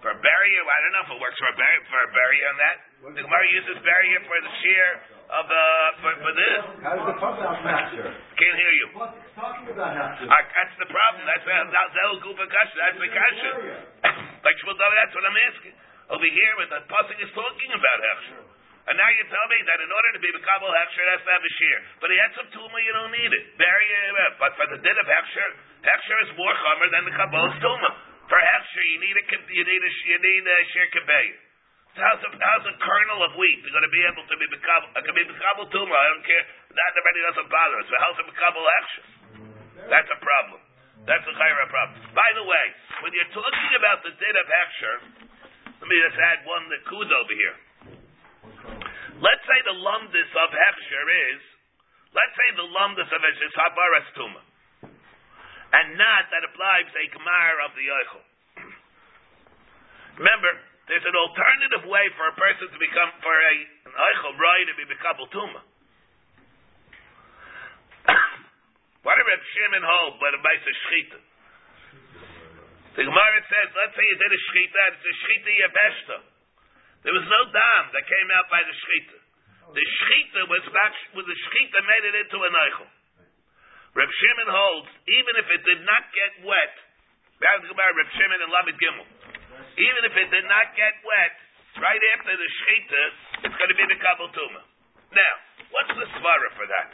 for 0.00 0.12
barrier. 0.16 0.60
I 0.64 0.78
don't 0.80 0.94
know 0.96 1.04
if 1.04 1.10
it 1.12 1.20
works 1.20 1.36
for 1.36 1.52
a 1.52 1.56
barrier 1.60 1.82
for 1.92 2.00
a 2.00 2.10
barrier 2.16 2.44
on 2.48 2.56
that. 2.56 2.76
The 3.20 3.20
Gemara 3.20 3.46
uses 3.52 3.76
barrier 3.84 4.20
for 4.24 4.38
the 4.40 4.52
shear 4.64 4.86
of 5.28 5.44
uh 5.44 5.60
for, 6.00 6.12
for 6.24 6.32
this. 6.32 6.60
How 6.80 6.96
does 6.96 7.04
the 7.04 7.16
puzzle 7.20 7.52
factor? 7.60 8.08
Can't 8.08 8.56
hear 8.64 8.74
you. 8.80 8.86
Talking 9.36 9.68
about 9.68 9.92
Uh, 9.92 10.32
that's 10.32 10.76
the 10.80 10.88
problem. 10.88 11.22
That's 11.28 11.44
uh, 11.44 11.68
that 11.68 11.86
that 11.92 12.08
goof 12.24 12.40
kasha. 12.40 12.76
That's 12.80 12.98
the 12.98 13.10
kasha. 13.12 13.50
like 14.42 14.56
Shmuel 14.64 14.76
that's 14.80 15.12
what 15.12 15.24
I'm 15.28 15.40
asking. 15.52 15.76
Over 16.06 16.24
here, 16.24 16.52
with 16.56 16.70
the 16.72 16.80
pasuk 16.88 17.18
is 17.20 17.30
talking 17.36 17.70
about 17.76 17.98
hechsher. 18.00 18.40
And 18.86 18.94
now 18.94 19.10
you 19.10 19.24
tell 19.26 19.46
me 19.50 19.58
that 19.66 19.82
in 19.82 19.90
order 19.90 20.10
to 20.14 20.20
be 20.22 20.30
Makabal 20.30 20.70
Hechsher, 20.70 21.02
it 21.02 21.10
has 21.18 21.22
to 21.26 21.32
have 21.34 21.42
a 21.42 21.52
shear. 21.58 21.78
But 21.98 22.06
he 22.14 22.16
had 22.22 22.30
some 22.38 22.46
Tuma, 22.54 22.78
you 22.78 22.94
don't 22.94 23.10
need 23.10 23.32
it. 23.34 23.44
Uh, 23.58 24.38
but 24.38 24.54
for 24.54 24.66
the 24.70 24.78
din 24.78 24.94
of 24.94 25.06
Hechsher, 25.10 25.48
Hechsher 25.82 26.18
is 26.22 26.30
more 26.38 26.54
Chomer 26.54 26.88
than 26.94 27.02
the 27.02 27.14
Kabbalah's 27.18 27.58
Tuma. 27.58 27.90
For 28.30 28.38
Hechsher, 28.38 28.84
you 28.86 28.98
need 29.02 29.16
a, 29.18 29.24
you 29.26 29.64
need 29.66 29.82
a, 29.82 29.90
you 29.90 30.18
need 30.22 30.44
a 30.46 30.56
shear 30.70 30.86
Kabay. 30.94 31.26
So 31.98 32.04
how's 32.06 32.22
a, 32.22 32.30
how's 32.30 32.66
a 32.70 32.74
kernel 32.78 33.26
of 33.26 33.34
wheat 33.34 33.58
going 33.66 33.82
to 33.82 33.90
be 33.90 34.06
able 34.06 34.22
to 34.22 34.36
be 34.38 34.46
Makabal, 34.54 34.88
uh, 34.94 35.02
can 35.02 35.14
be 35.18 35.24
Makabal 35.34 35.66
Tuma, 35.74 35.90
I 35.90 36.06
don't 36.14 36.22
care. 36.22 36.44
That 36.70 36.90
already 36.94 37.22
doesn't 37.26 37.50
bother 37.50 37.76
us. 37.82 37.86
But 37.90 37.98
how's 38.06 38.18
a 38.22 38.26
Makabal 38.30 38.62
Hechsher? 38.70 39.15
That's 39.86 40.10
a 40.10 40.18
problem. 40.18 40.60
That's 41.06 41.22
a 41.22 41.34
Chayra 41.38 41.66
problem. 41.70 42.02
By 42.18 42.30
the 42.34 42.42
way, 42.42 42.66
when 43.06 43.14
you're 43.14 43.30
talking 43.30 43.72
about 43.78 44.02
the 44.02 44.10
din 44.18 44.34
of 44.34 44.46
Hechsher, 44.50 44.96
let 45.78 45.86
me 45.86 45.96
just 46.02 46.18
add 46.18 46.42
one 46.42 46.66
nakud 46.66 47.06
over 47.06 47.34
here. 47.36 47.56
Let's 49.22 49.44
say 49.46 49.58
the 49.64 49.78
lumdis 49.78 50.30
of 50.34 50.48
Hechsher 50.50 51.06
is, 51.30 51.40
let's 52.10 52.34
say 52.34 52.48
the 52.58 52.68
lumdis 52.74 53.06
of 53.06 53.20
Hechsher 53.22 53.46
is 53.46 53.54
Habaras 53.54 54.08
Tuma. 54.18 54.42
And 55.76 55.94
not 55.94 56.26
that 56.34 56.42
applies 56.42 56.90
a 56.90 57.04
Gemar 57.14 57.54
of 57.66 57.70
the 57.78 57.86
Eichel. 57.86 58.24
Remember, 60.18 60.52
there's 60.88 61.06
an 61.06 61.14
alternative 61.14 61.84
way 61.86 62.06
for 62.18 62.26
a 62.30 62.34
person 62.34 62.66
to 62.72 62.78
become, 62.82 63.10
for 63.22 63.34
a, 63.34 63.54
an 63.86 63.94
Eichel 63.94 64.34
Roy 64.34 64.58
to 64.70 64.74
be 64.74 64.84
Bekabal 64.90 65.28
Tuma. 65.30 65.62
What 69.06 69.14
did 69.14 69.22
Reb 69.30 69.38
Shimon 69.54 69.86
hold 69.86 70.18
by 70.18 70.34
the 70.34 70.42
Maisa 70.42 70.72
Shchita? 70.82 71.18
The 72.98 73.04
Gemara 73.06 73.40
says, 73.46 73.68
let's 73.78 73.94
say 73.94 74.02
you 74.02 74.18
did 74.18 74.32
a 74.34 74.40
Shchita, 74.50 74.82
it's 74.90 75.06
a 75.06 75.14
Shchita 75.22 75.50
Yabeshta. 75.62 76.18
There 77.06 77.14
was 77.14 77.22
no 77.22 77.40
dam 77.54 77.82
that 77.94 78.02
came 78.02 78.28
out 78.34 78.50
by 78.50 78.66
the 78.66 78.74
shchita. 78.74 79.18
The 79.78 79.86
shchita 79.86 80.42
was 80.50 80.64
not, 80.74 80.90
was 81.14 81.22
the 81.22 81.38
shchita 81.38 81.78
made 81.86 82.02
it 82.02 82.14
into 82.26 82.34
an 82.34 82.50
eichel. 82.50 82.90
Reb 83.94 84.10
Shimon 84.10 84.50
holds, 84.50 84.90
even 85.06 85.34
if 85.38 85.46
it 85.54 85.62
did 85.62 85.86
not 85.86 86.02
get 86.10 86.42
wet, 86.42 86.74
back 87.38 87.62
to 87.62 87.70
Reb 87.70 88.10
Shimon 88.10 88.42
and 88.42 88.50
Lamed 88.50 88.74
Gimel, 88.82 89.06
even 89.78 90.02
if 90.02 90.18
it 90.18 90.28
did 90.34 90.50
not 90.50 90.74
get 90.74 90.98
wet, 91.06 91.34
right 91.78 92.02
after 92.18 92.34
the 92.34 92.48
shechita, 92.58 93.02
it's 93.46 93.54
going 93.54 93.70
to 93.70 93.78
be 93.78 93.86
the 93.86 93.98
kabel 94.02 94.26
tuma. 94.34 94.66
Now, 95.14 95.34
what's 95.70 95.94
the 95.94 96.10
svara 96.10 96.48
for 96.58 96.66
that? 96.66 96.90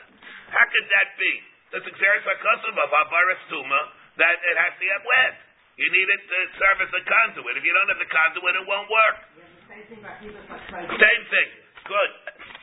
How 0.52 0.64
could 0.68 0.86
that 0.92 1.08
be? 1.16 1.51
That's 1.72 1.88
exeris 1.88 2.24
hakasim 2.28 2.76
of 2.76 2.90
avaris 2.92 3.42
tuma 3.48 3.80
that 4.20 4.36
it 4.44 4.56
has 4.60 4.76
to 4.76 4.84
get 4.84 5.00
wet. 5.00 5.34
You 5.80 5.88
need 5.88 6.04
it 6.04 6.22
to 6.28 6.38
serve 6.60 6.84
as 6.84 6.92
a 6.92 7.00
conduit. 7.00 7.56
If 7.56 7.64
you 7.64 7.72
don't 7.72 7.88
have 7.88 7.96
the 7.96 8.12
conduit, 8.12 8.52
it 8.60 8.66
won't 8.68 8.92
work. 8.92 9.16
Same 9.72 11.24
thing. 11.32 11.48
Good. 11.88 12.10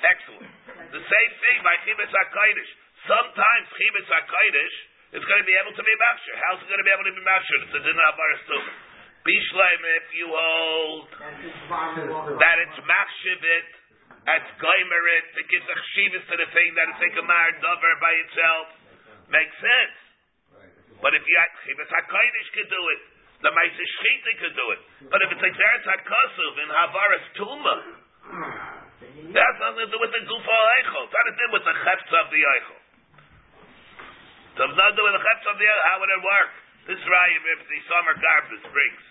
Excellent. 0.05 0.45
The 0.93 1.01
same 1.01 1.31
thing 1.41 1.57
by 1.65 1.73
chibis 1.89 2.13
hakodesh. 2.13 2.71
Sometimes 3.09 3.65
chibis 3.73 4.07
hakodesh 4.13 4.77
is 5.17 5.25
going 5.25 5.41
to 5.41 5.47
be 5.49 5.57
able 5.57 5.73
to 5.73 5.81
be 5.81 5.93
mafsher. 5.97 6.37
How's 6.45 6.61
it 6.61 6.69
going 6.69 6.77
to 6.77 6.85
be 6.85 6.93
able 6.93 7.09
to 7.09 7.15
be 7.17 7.23
mafsher? 7.25 7.57
It's 7.65 7.73
a 7.73 7.81
dinah 7.81 8.13
avaris 8.13 8.45
tuma. 8.45 8.71
Bishleim, 9.25 9.81
if 9.99 10.07
you 10.15 10.27
hold 10.31 11.11
that 12.39 12.57
it's 12.61 12.79
machshivit, 12.85 13.67
that's 14.23 14.47
goimerit, 14.61 15.25
it 15.33 15.47
gives 15.49 15.65
a 15.65 15.77
chshivas 15.91 16.23
to 16.29 16.35
the 16.39 16.47
thing 16.53 16.71
that 16.77 16.87
it's 16.93 17.03
a 17.03 17.09
gemar 17.19 17.49
dover 17.59 17.93
by 17.99 18.13
itself, 18.29 18.78
makes 19.29 19.55
sense. 19.61 19.97
But 20.99 21.15
if 21.15 21.23
you 21.23 21.35
had 21.39 21.51
chivas 21.63 21.87
hakodesh 21.87 22.49
could 22.53 22.69
do 22.69 22.83
it, 22.91 23.01
the 23.39 23.51
Maisa 23.55 23.83
Shchita 23.87 24.31
could 24.43 24.55
do 24.55 24.67
it. 24.75 24.79
But 25.07 25.19
if 25.23 25.31
it's 25.31 25.39
a 25.39 25.51
Xeretz 25.55 25.85
HaKosuv 25.87 26.53
in 26.59 26.67
Havaras 26.75 27.25
Tuma, 27.39 27.75
that 29.31 29.45
has 29.47 29.57
nothing 29.63 29.87
to 29.87 29.91
do 29.95 29.99
with 30.03 30.11
the 30.11 30.23
Gufa 30.27 30.57
Eichel. 30.75 31.07
It's 31.07 31.15
nothing 31.15 31.31
to 31.31 31.39
do 31.39 31.47
with 31.55 31.63
the 31.63 31.75
Chefs 31.87 32.11
of 32.19 32.25
the 32.35 32.41
Eichel. 32.43 32.79
So 34.59 34.67
it's 34.67 34.75
nothing 34.75 34.91
to 34.91 34.99
do 34.99 35.05
with 35.07 35.15
the 35.15 35.23
Chefs 35.23 35.45
of 35.47 35.55
the 35.55 35.67
Eichel. 35.71 35.87
How 35.87 35.95
would 36.03 36.11
it 36.11 36.23
work? 36.23 36.51
This 36.91 37.01
Raya, 37.05 37.37
if 37.53 37.59
the 37.63 37.79
summer 37.87 38.13
garbage 38.19 38.65
brings. 38.75 39.03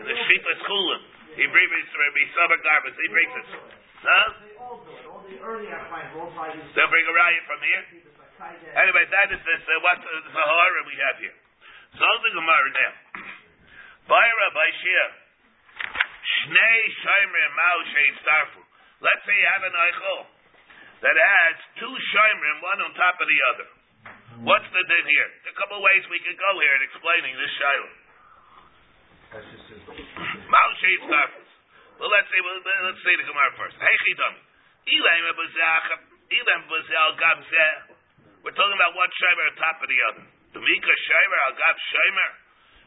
In 0.00 0.04
the 0.08 0.16
Shita 0.16 0.52
Schulim, 0.64 1.02
he 1.36 1.44
brings 1.44 1.86
the 1.92 2.26
summer 2.32 2.58
garbage, 2.64 2.96
he 2.96 3.08
brings 3.12 3.34
it. 3.44 3.48
Huh? 4.00 4.40
They 4.40 4.56
all 4.56 4.80
do 4.80 4.96
it. 4.96 5.04
All 5.04 5.20
the 5.28 5.36
early 5.44 5.68
Archaim, 5.68 6.16
all 6.16 6.32
by 6.32 6.48
They'll 6.54 6.88
bring 6.88 7.04
a 7.04 7.12
Raya 7.12 7.40
from 7.44 7.60
here? 7.60 7.84
Anyway, 8.40 9.04
that 9.12 9.28
is 9.36 9.40
this, 9.44 9.62
uh, 9.68 9.84
what 9.84 10.00
the 10.00 10.32
Sahara 10.32 10.80
we 10.88 10.96
have 10.96 11.16
here. 11.20 11.36
So 11.92 12.06
the 12.24 12.32
Gemara 12.32 12.70
now. 12.72 12.92
By 14.08 14.24
Shia. 14.80 15.06
Shnei 16.24 16.80
Shomer 17.04 17.48
Mao 17.52 17.76
Shein 17.92 18.12
Starfu. 18.24 18.64
Let's 19.04 19.22
say 19.28 19.36
you 19.36 19.48
have 19.52 19.64
an 19.64 19.76
Eichel 19.76 20.24
that 21.04 21.16
has 21.16 21.54
two 21.84 21.92
Shomerim, 21.92 22.64
one 22.64 22.80
on 22.80 22.92
top 22.96 23.20
of 23.20 23.28
the 23.28 23.40
other. 23.52 23.68
What's 24.40 24.68
the 24.72 24.84
din 24.88 25.04
here? 25.04 25.28
There 25.44 25.52
are 25.52 25.56
a 25.56 25.60
couple 25.60 25.76
of 25.76 25.84
ways 25.84 26.00
we 26.08 26.20
could 26.24 26.40
go 26.40 26.52
here 26.64 26.74
in 26.80 26.82
explaining 26.88 27.36
this 27.36 27.52
Shiloh. 27.60 27.92
Mao 30.48 30.68
Shein 30.80 31.00
Starfu. 31.12 31.44
Well, 32.00 32.08
let's 32.08 32.32
say, 32.32 32.40
well, 32.40 32.56
let's 32.88 33.04
say 33.04 33.12
the 33.20 33.28
Gemara 33.28 33.52
first. 33.60 33.76
Hey, 33.76 33.96
Chidam. 34.08 34.32
Elam 34.90 36.62
Bazal 36.70 37.10
Gabzeh. 37.20 37.89
We're 38.40 38.56
talking 38.56 38.72
about 38.72 38.96
one 38.96 39.12
Shomer 39.12 39.46
on 39.52 39.54
top 39.60 39.76
of 39.84 39.88
the 39.92 40.00
other. 40.08 40.24
The 40.56 40.62
Mika 40.64 40.94
Shomer 40.96 41.40
Al 41.44 41.54
Gab 41.60 41.76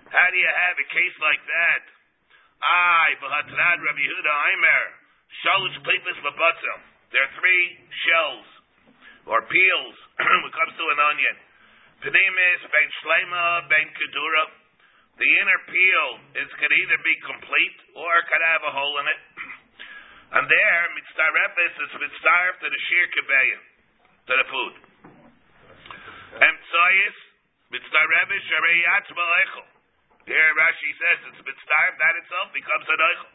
How 0.09 0.27
do 0.33 0.37
you 0.41 0.49
have 0.49 0.75
a 0.81 0.87
case 0.89 1.17
like 1.21 1.43
that? 1.45 1.83
I, 2.57 3.13
Bahatrad 3.21 3.77
Rabbi 3.85 4.01
Yehuda 4.01 4.33
Aimer, 4.33 4.83
Shalosh 5.45 5.77
Klipis 5.85 6.17
Babatzim. 6.25 6.79
There 7.13 7.21
are 7.21 7.33
three 7.37 7.65
shells, 8.01 8.47
or 9.29 9.45
peels, 9.45 9.95
when 10.25 10.49
it 10.49 10.57
comes 10.57 10.73
to 10.73 10.85
an 10.89 10.99
onion. 11.13 11.35
Penimis, 12.01 12.61
Ben 12.73 12.89
Shlema, 13.05 13.69
Ben 13.69 13.87
Kedura. 13.93 14.45
The 15.21 15.29
inner 15.37 15.61
peel 15.69 16.09
is 16.41 16.49
could 16.57 16.73
either 16.73 16.97
be 17.05 17.15
complete 17.29 17.77
or 17.93 18.09
could 18.25 18.41
have 18.41 18.65
a 18.65 18.73
hole 18.73 18.95
in 18.97 19.05
it. 19.05 19.21
And 20.33 20.49
there, 20.49 20.81
mitzdarefis 20.97 21.73
is 21.77 21.93
mitzdaref 21.93 22.57
to 22.57 22.67
the 22.73 22.81
sheer 22.89 23.05
kebeya, 23.13 23.59
to 24.25 24.33
the 24.33 24.47
food. 24.49 24.92
Emtsayis, 26.43 27.17
mitzdarefis 27.71 28.43
sharei 28.51 28.79
yatzma 28.83 29.23
eichel. 29.39 29.67
Here 30.27 30.51
Rashi 30.55 30.89
says 30.99 31.19
it's 31.31 31.41
mitzvah, 31.43 31.85
that 31.99 32.13
itself 32.19 32.47
becomes 32.51 32.87
an 32.87 32.99
eichel. 32.99 33.31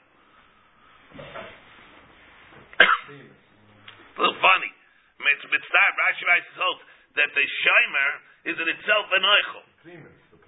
a 4.16 4.20
little 4.20 4.40
funny. 4.40 4.72
It's 5.18 5.44
mitzvah. 5.44 5.88
Rashi 5.98 6.24
writes 6.26 6.50
holds 6.56 6.82
that 7.16 7.30
the 7.32 7.44
shimer 7.64 8.10
is 8.48 8.56
in 8.58 8.68
itself 8.68 9.06
an 9.12 9.24
eichel. 9.24 9.64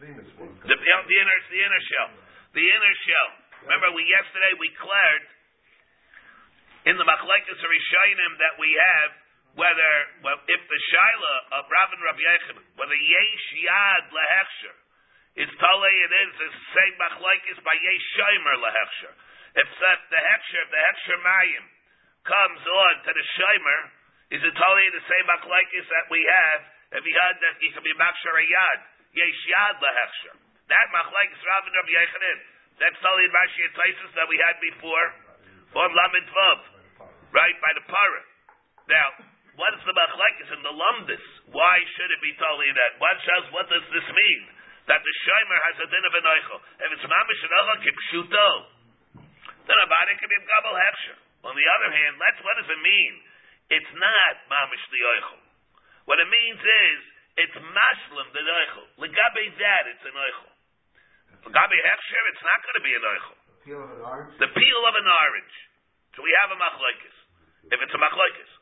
The, 0.00 0.76
the, 0.76 1.16
inner, 1.20 1.38
the 1.52 1.60
inner 1.60 1.82
shell. 1.84 2.10
The 2.56 2.64
inner 2.64 2.94
shell. 3.04 3.30
Remember, 3.68 3.92
we 3.92 4.08
yesterday 4.08 4.52
we 4.56 4.72
declared 4.72 5.24
in 6.88 6.96
the 6.96 7.04
machlekes 7.04 7.60
Rishayim 7.60 8.32
that 8.40 8.56
we 8.56 8.72
have 8.72 9.10
whether 9.60 9.92
well, 10.24 10.40
if 10.48 10.62
the 10.64 10.80
shaila 10.88 11.60
of 11.60 11.68
Rav 11.68 11.92
and 11.92 12.00
Rabbi 12.00 12.24
Yechon, 12.24 12.56
whether 12.80 12.96
yesh 12.96 13.48
yad 13.60 14.08
lehechsher 14.08 14.76
is 15.44 15.50
tale 15.60 15.84
it 15.84 16.12
is 16.16 16.32
the 16.40 16.50
same 16.72 16.96
machlekes 16.96 17.60
by 17.60 17.76
yesh 17.76 18.06
shomer 18.16 18.56
lehechsher. 18.56 19.12
If 19.60 19.68
that 19.84 20.00
the 20.08 20.16
hechsher, 20.16 20.64
the 20.64 20.80
hechsher 20.80 21.18
mayim 21.20 21.64
comes 22.24 22.62
on 22.64 22.92
to 23.04 23.10
the 23.12 23.26
shomer, 23.36 23.80
is 24.32 24.40
it 24.40 24.54
totally 24.56 24.88
the 24.96 25.04
same 25.04 25.26
machlekes 25.28 25.86
that 25.92 26.08
we 26.08 26.24
have 26.24 26.60
if 26.96 27.02
he 27.04 27.12
had 27.12 27.36
that 27.44 27.54
he 27.60 27.68
can 27.76 27.84
be 27.84 27.92
makshar 28.00 28.32
a 28.40 28.44
yad 28.48 28.78
yesh 29.12 29.42
yad 29.44 29.76
lehechsher. 29.76 30.34
That 30.72 30.88
machlekes 30.88 31.36
Rav 31.44 31.68
and 31.68 31.76
Rabbi 31.84 31.92
Yechonin. 32.00 32.40
That's 32.80 32.96
totally 33.04 33.28
Rashi 33.28 33.68
and 33.68 34.16
that 34.16 34.24
we 34.24 34.40
had 34.40 34.56
before 34.56 35.06
on 35.76 35.90
Lamed 35.92 36.28
Vav, 36.32 36.58
right 37.28 37.56
by 37.60 37.72
the 37.76 37.84
para. 37.84 38.22
Now, 38.88 39.08
what 39.60 39.76
is 39.76 39.84
the 39.84 39.92
machlekes 39.92 40.48
in 40.56 40.60
the 40.64 40.72
lumdis? 40.72 41.26
Why 41.52 41.76
should 41.84 42.08
it 42.08 42.20
be 42.24 42.32
totally 42.40 42.72
that? 42.72 42.96
What 42.96 43.16
says? 43.20 43.44
What 43.52 43.68
does 43.68 43.84
this 43.92 44.08
mean? 44.08 44.42
That 44.88 45.04
the 45.04 45.14
shomer 45.28 45.58
has 45.68 45.76
a 45.84 45.86
din 45.92 46.04
of 46.08 46.14
an 46.16 46.24
eichel. 46.24 46.58
If 46.80 46.88
it's 46.96 47.04
mamish 47.04 47.42
an 47.44 47.52
eichel 47.52 47.76
kipshuto, 47.84 48.48
then 49.68 49.76
a 49.76 49.86
body 49.86 50.16
can 50.16 50.28
be 50.32 50.38
gabel 50.48 50.74
hechsher. 50.80 51.18
On 51.44 51.52
the 51.52 51.66
other 51.76 51.90
hand, 51.92 52.16
let's 52.16 52.40
what 52.40 52.56
does 52.56 52.72
it 52.72 52.80
mean? 52.80 53.12
It's 53.68 53.92
not 54.00 54.32
mamish 54.48 54.84
the 54.88 55.00
eichel. 55.12 55.40
What 56.08 56.16
it 56.24 56.28
means 56.32 56.58
is 56.58 56.96
it's 57.44 57.56
mashlim 57.60 58.28
the 58.32 58.40
eichel. 58.40 58.86
Legabe 58.96 59.44
that 59.60 59.84
it's 59.92 60.04
an 60.08 60.16
eichel. 60.16 60.52
Legabe 61.44 61.76
hechsher, 61.84 62.22
it's 62.32 62.44
not 62.48 62.58
going 62.64 62.76
to 62.80 62.84
be 62.84 62.92
an 62.96 63.04
eichel. 63.04 63.38
Peel 63.60 63.80
of 63.84 63.92
an 63.92 64.02
orange. 64.08 64.34
The 64.40 64.48
peel 64.56 64.82
of 64.88 64.94
an 64.96 65.08
orange. 65.08 65.56
So 66.16 66.24
we 66.24 66.32
have 66.40 66.50
a 66.50 66.58
machlekes. 66.58 67.16
If 67.70 67.78
it's 67.84 67.92
a 67.92 68.00
machlekes. 68.00 68.59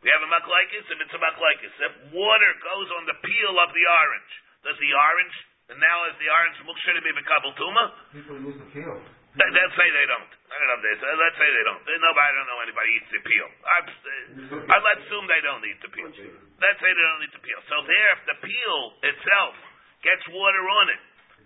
We 0.00 0.08
have 0.08 0.24
a 0.24 0.30
machlekes 0.32 0.86
if 0.88 0.96
it's 0.96 1.12
a 1.12 1.20
machlekes. 1.20 1.74
If 1.76 1.92
water 2.16 2.52
goes 2.64 2.88
on 2.96 3.04
the 3.04 3.16
peel 3.20 3.54
of 3.60 3.68
the 3.68 3.84
orange, 3.84 4.32
does 4.64 4.78
the 4.80 4.92
orange, 4.96 5.36
and 5.68 5.76
now 5.76 6.08
is 6.08 6.16
the 6.16 6.30
orange 6.32 6.56
it 6.56 7.04
be 7.04 7.12
bekabel 7.20 7.52
tuma? 7.60 7.84
People 8.16 8.36
use 8.40 8.56
the 8.56 8.68
peel. 8.72 8.96
They, 9.30 9.46
they'll 9.54 9.76
say 9.78 9.86
they 9.94 10.08
don't. 10.10 10.32
I 10.50 10.54
don't 10.58 10.68
know 10.74 10.78
if 10.82 10.84
they 10.88 10.96
say. 10.98 11.06
Let's 11.06 11.38
say 11.38 11.48
they 11.52 11.64
don't. 11.68 11.82
Nobody, 11.86 12.26
I 12.26 12.32
don't 12.34 12.48
know 12.50 12.60
anybody 12.66 12.90
eats 12.98 13.10
the 13.14 13.22
peel. 13.22 13.46
Uh, 13.46 14.66
I 14.66 14.76
let's 14.82 15.06
assume 15.06 15.22
they 15.30 15.44
don't 15.46 15.62
eat 15.62 15.78
the 15.84 15.92
peel. 15.94 16.10
Let's 16.10 16.80
say 16.82 16.90
they 16.90 17.06
don't 17.06 17.22
eat 17.22 17.34
the 17.36 17.44
peel. 17.44 17.60
So 17.70 17.76
there, 17.86 18.10
if 18.18 18.20
the 18.26 18.36
peel 18.42 18.78
itself 19.06 19.54
gets 20.02 20.24
water 20.34 20.64
on 20.82 20.86
it, 20.96 21.02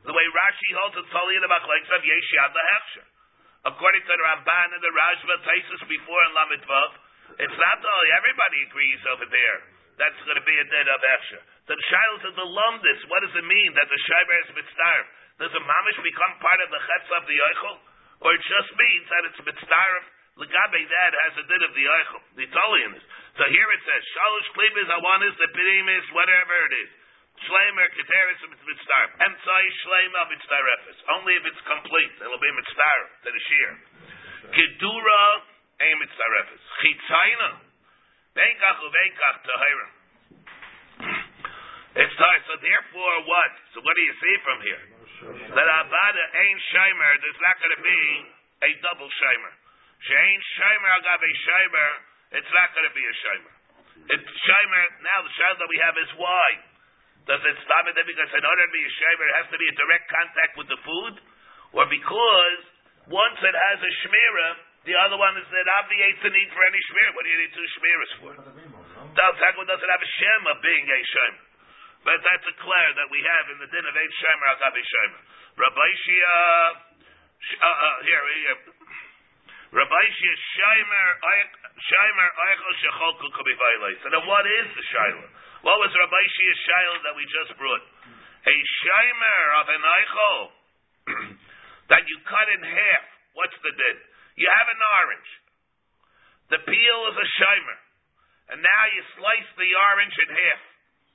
the 0.09 0.15
way 0.17 0.25
Rashi 0.33 0.71
holds 0.81 0.97
it's 0.97 1.13
in 1.13 1.43
the 1.45 1.51
machlekes 1.51 1.91
of 1.93 2.01
yesh 2.07 2.31
yad 2.33 2.57
lehechsher. 2.57 3.05
According 3.69 4.03
to 4.05 4.13
the 4.17 4.25
Ramban 4.33 4.69
and 4.77 4.83
the 4.85 4.93
Rashba 4.93 5.35
Taisus 5.45 5.83
before 5.89 6.23
in 6.29 6.33
Lamed 6.37 6.65
Vav, 6.65 6.91
it's 7.39 7.59
not 7.59 7.79
all, 7.83 8.05
everybody 8.15 8.59
agrees 8.69 9.03
over 9.11 9.27
there. 9.27 9.59
That's 9.95 10.19
going 10.27 10.39
to 10.39 10.47
be 10.47 10.59
a 10.59 10.67
dead 10.67 10.89
of 10.91 10.99
Efsher. 10.99 11.43
The 11.71 11.79
child 11.79 12.21
of 12.27 12.35
the 12.35 12.49
lumdis, 12.51 13.01
what 13.07 13.23
does 13.23 13.35
it 13.39 13.47
mean 13.47 13.71
that 13.79 13.87
the 13.87 14.01
Shiber 14.07 14.37
is 14.43 14.51
mitzdarf? 14.59 15.07
Does 15.39 15.55
a 15.55 15.63
mamish 15.63 15.99
become 16.03 16.35
part 16.43 16.61
of 16.63 16.71
the 16.71 16.83
chetz 16.83 17.09
of 17.15 17.23
the 17.31 17.39
Eichel? 17.39 17.79
Or 18.27 18.31
it 18.35 18.43
just 18.43 18.71
means 18.75 19.07
that 19.11 19.23
it's 19.31 19.41
mitzdarf, 19.43 20.05
legabe 20.43 20.83
that 20.83 21.13
has 21.15 21.35
a 21.39 21.45
din 21.47 21.63
of 21.63 21.73
the 21.79 21.87
Eichel, 21.87 22.23
the 22.39 22.47
Italians. 22.51 23.03
So 23.39 23.47
here 23.47 23.71
it 23.71 23.83
says, 23.87 24.03
Shalosh 24.15 24.51
klibis, 24.55 24.89
awanis, 24.99 25.35
the 25.39 25.51
pirimis, 25.55 26.07
whatever 26.11 26.55
it 26.71 26.75
is. 26.87 26.91
Shleimer, 27.47 27.87
keteris, 27.95 28.41
mitzdarf. 28.51 29.09
Emtsai, 29.19 29.65
shleima, 29.83 30.23
mitzdarefis. 30.31 30.99
Only 31.19 31.35
if 31.39 31.45
it's 31.51 31.63
complete, 31.67 32.15
it'll 32.19 32.43
be 32.43 32.51
mitzdarf 32.51 33.07
to 33.27 33.29
the 33.31 33.43
shear. 33.47 33.71
Kedura, 34.55 35.23
ein 35.81 35.97
mitzdarefis. 35.99 36.63
Chitzayna, 36.81 37.51
venkach 38.35 38.79
uvenkach 38.85 39.39
tahira. 39.43 39.89
It's 41.95 42.15
time. 42.19 42.43
So 42.51 42.59
therefore, 42.59 43.15
what? 43.31 43.53
So 43.71 43.79
what 43.87 43.95
do 43.95 44.03
you 44.03 44.15
see 44.19 44.37
from 44.43 44.59
here? 44.67 44.85
That 45.55 45.69
avada 45.71 46.25
ain't 46.43 46.61
shimer. 46.75 47.13
There's 47.23 47.39
not 47.39 47.57
going 47.63 47.75
to 47.79 47.83
be 47.87 48.03
a 48.67 48.71
double 48.83 49.07
shimer. 49.07 49.53
Shein 50.03 50.39
shimer 50.59 50.91
agave 50.99 51.31
shimer. 51.39 51.91
It's 52.35 52.51
not 52.51 52.75
going 52.75 52.89
to 52.91 52.95
be 52.99 53.05
a 53.07 53.15
shimer. 53.23 53.55
It's 54.11 54.27
shimer. 54.27 54.85
Now 55.07 55.23
the 55.23 55.33
shimer 55.39 55.57
that 55.63 55.71
we 55.71 55.79
have 55.87 55.97
is 56.03 56.11
why. 56.19 56.49
Does 57.31 57.41
it 57.41 57.57
stop 57.63 57.89
it 57.89 57.97
because 57.97 58.31
in 58.37 58.45
order 58.45 58.63
to 58.67 58.73
be 58.75 58.85
a 58.85 58.93
shaymer, 58.99 59.25
it 59.31 59.37
has 59.39 59.49
to 59.55 59.59
be 59.63 59.69
a 59.71 59.77
direct 59.79 60.07
contact 60.11 60.53
with 60.59 60.69
the 60.69 60.81
food? 60.83 61.15
Or 61.79 61.87
because 61.87 62.61
once 63.07 63.39
it 63.39 63.55
has 63.55 63.79
a 63.81 63.93
shmira, 64.03 64.49
the 64.85 64.95
other 65.01 65.17
one 65.17 65.33
is 65.41 65.49
it 65.49 65.69
obviates 65.81 66.21
the 66.21 66.29
need 66.29 66.49
for 66.53 66.63
any 66.69 66.81
shmira. 66.93 67.11
What 67.17 67.25
do 67.25 67.31
you 67.33 67.41
need 67.41 67.53
two 67.57 67.69
shmiras 67.81 68.13
for? 68.21 68.33
Dal 69.17 69.33
Takwa 69.41 69.65
doesn't 69.65 69.89
have 69.89 70.05
a 70.05 70.11
shem 70.21 70.43
of 70.53 70.61
being 70.61 70.85
a 70.85 71.01
shaymer. 71.09 71.45
But 72.05 72.21
that's 72.21 72.45
a 72.45 72.57
clear 72.61 72.89
that 73.01 73.09
we 73.09 73.25
have 73.25 73.45
in 73.49 73.65
the 73.65 73.69
din 73.73 73.81
of 73.81 73.97
eight 73.97 74.15
shaymer 74.21 74.47
al 74.53 74.59
gabi 74.61 74.85
shaymer. 74.85 75.21
Rabbi 75.57 75.89
Shia, 76.05 76.37
uh, 77.63 77.65
uh, 77.65 77.97
here, 78.05 78.25
here. 78.45 78.59
Rabbi 79.73 80.05
Shia 80.21 80.35
shaymer, 80.53 81.09
shaymer, 81.81 82.29
eichel 82.29 82.75
shecholku 82.85 83.27
kubivaylay. 83.33 83.95
So 84.05 84.13
then 84.13 84.25
what 84.29 84.45
is 84.45 84.69
the 84.69 84.85
shayla? 84.93 85.27
What 85.65 85.81
was 85.81 85.97
Rabbi 85.97 86.23
Shia's 86.29 86.61
shayla 86.61 86.99
that 87.09 87.15
we 87.17 87.25
just 87.25 87.57
brought? 87.57 87.85
A 88.45 88.57
shaymer 88.85 89.41
of 89.65 89.67
an 89.73 89.81
eichel 89.81 90.39
that 91.91 92.05
you 92.05 92.21
cut 92.29 92.53
in 92.53 92.61
half. 92.69 93.05
What's 93.33 93.57
the 93.65 93.73
din? 93.73 93.97
You 94.35 94.51
have 94.51 94.69
an 94.69 94.83
orange. 95.03 95.31
The 96.51 96.61
peel 96.67 96.99
is 97.11 97.17
a 97.19 97.29
shaymer. 97.39 97.79
And 98.55 98.59
now 98.61 98.83
you 98.93 99.01
slice 99.17 99.51
the 99.57 99.71
orange 99.73 100.17
in 100.21 100.29
half. 100.29 100.63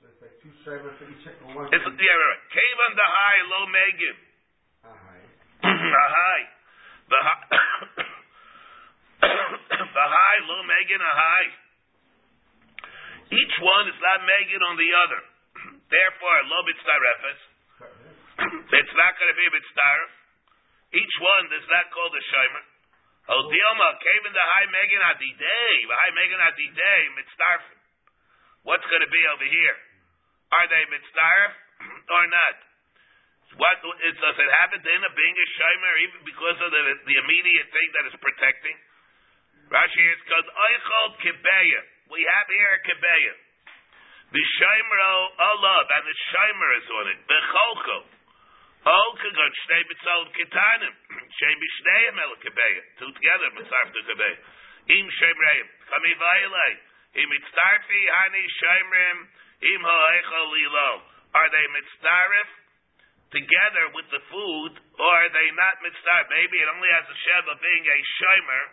It's 0.00 0.20
like 0.24 0.36
two 0.40 0.52
shaymer 0.64 0.90
for 0.96 1.06
each, 1.06 1.22
one. 1.44 1.68
Right. 1.68 2.40
Kavan 2.50 2.92
the 3.00 3.08
high, 3.08 3.40
low. 3.52 3.64
Uh-huh. 4.80 5.88
the 5.92 6.06
high. 6.16 6.44
The 7.12 7.20
high. 7.20 7.44
the 9.20 10.06
high, 10.16 10.38
low 10.48 10.62
megin, 10.64 11.00
a 11.04 11.12
high. 11.12 11.50
Each 13.30 13.56
one 13.62 13.84
is 13.86 14.00
not 14.00 14.24
megin 14.24 14.62
on 14.64 14.74
the 14.80 14.90
other. 15.06 15.20
Therefore, 15.92 16.36
low 16.48 16.62
mitzdarefes. 16.64 17.40
It's 18.80 18.94
not 18.96 19.12
going 19.20 19.30
to 19.30 19.36
be 19.36 19.46
mitzdaref. 19.52 20.10
Each 20.96 21.16
one 21.20 21.44
is 21.54 21.66
not 21.68 21.92
called 21.92 22.16
a 22.16 22.24
shaymer. 22.24 22.64
Oh, 23.30 23.46
Dilma, 23.46 23.88
Kavan 24.02 24.32
the 24.34 24.42
high 24.42 24.66
megin 24.74 25.02
adidei, 25.06 25.74
the 25.86 25.94
high 25.94 26.14
megin 26.18 26.40
adidei, 26.42 27.02
mitzdarfen. 27.14 27.78
What's 28.66 28.82
going 28.90 29.06
to 29.06 29.12
be 29.12 29.22
over 29.30 29.46
here? 29.46 29.78
Are 30.50 30.66
they 30.66 30.82
mitzdaref 30.90 31.52
or 32.18 32.24
not? 32.26 32.56
What 33.54 33.82
it, 33.82 34.14
does 34.18 34.38
it 34.38 34.50
happen 34.62 34.78
to 34.82 34.90
end 34.90 35.06
up 35.06 35.14
being 35.14 35.34
a 35.34 35.46
shaymer 35.58 35.94
even 36.06 36.20
because 36.26 36.58
of 36.58 36.70
the, 36.70 36.82
the 37.06 37.16
immediate 37.22 37.70
thing 37.70 37.88
that 37.98 38.04
is 38.10 38.16
protecting? 38.18 38.78
Rashi 39.70 40.04
is 40.10 40.22
called 40.26 40.50
oichol 40.50 41.08
kibeya. 41.22 41.82
We 42.10 42.26
have 42.26 42.46
here 42.50 42.72
a 42.74 42.80
kibeya. 42.82 43.34
The 44.34 44.44
shaymer 44.58 45.00
olav 45.38 45.86
and 45.86 46.04
the 46.06 46.16
shaymer 46.34 46.70
is 46.78 46.86
on 46.94 47.06
it. 47.14 47.18
Becholcho. 47.26 47.98
Oh, 48.86 49.08
kagon 49.20 49.52
shnei 49.64 49.82
mitzal 49.88 50.22
kitanim. 50.36 50.94
Shem 51.36 51.56
b'shneim 51.60 52.16
el 52.20 52.34
kibeya. 52.40 52.82
Two 52.98 53.12
together 53.12 53.50
mitzarf 53.56 53.88
to 53.92 54.00
kibeya. 54.08 54.38
Im 54.96 55.06
shemreim. 55.20 55.66
Kami 55.90 56.12
vaylei. 56.16 56.72
Im 57.20 57.28
mitzarfi 57.28 58.00
hani 58.08 58.44
shaymerim. 58.56 59.18
Im 59.60 59.82
ha'eichol 59.84 60.48
lilo. 60.54 60.90
Are 61.34 61.50
they 61.50 61.66
mitzarif? 61.76 62.50
together 63.30 63.94
with 63.94 64.06
the 64.10 64.22
food, 64.30 64.72
or 64.98 65.12
are 65.22 65.30
they 65.30 65.48
not 65.54 65.78
mitzvah? 65.82 66.22
Maybe 66.34 66.58
it 66.58 66.68
only 66.70 66.90
has 66.90 67.06
a 67.06 67.16
shev 67.26 67.44
of 67.46 67.58
being 67.62 67.84
a 67.86 67.98
shimer, 68.18 68.64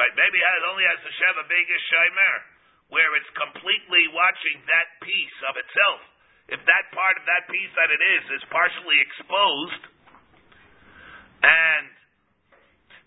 right? 0.00 0.14
Maybe 0.16 0.40
it 0.40 0.64
only 0.68 0.88
has 0.88 1.00
a 1.04 1.12
shev 1.20 1.34
of 1.36 1.46
being 1.52 1.68
a 1.68 1.80
shimer, 1.92 2.34
where 2.88 3.12
it's 3.20 3.28
completely 3.36 4.08
watching 4.16 4.64
that 4.72 4.88
piece 5.04 5.38
of 5.52 5.60
itself. 5.60 6.00
If 6.48 6.64
that 6.64 6.84
part 6.96 7.20
of 7.20 7.28
that 7.28 7.44
piece 7.52 7.72
that 7.76 7.92
it 7.92 8.00
is 8.00 8.40
is 8.40 8.44
partially 8.48 8.96
exposed, 9.04 9.82
and 11.44 11.92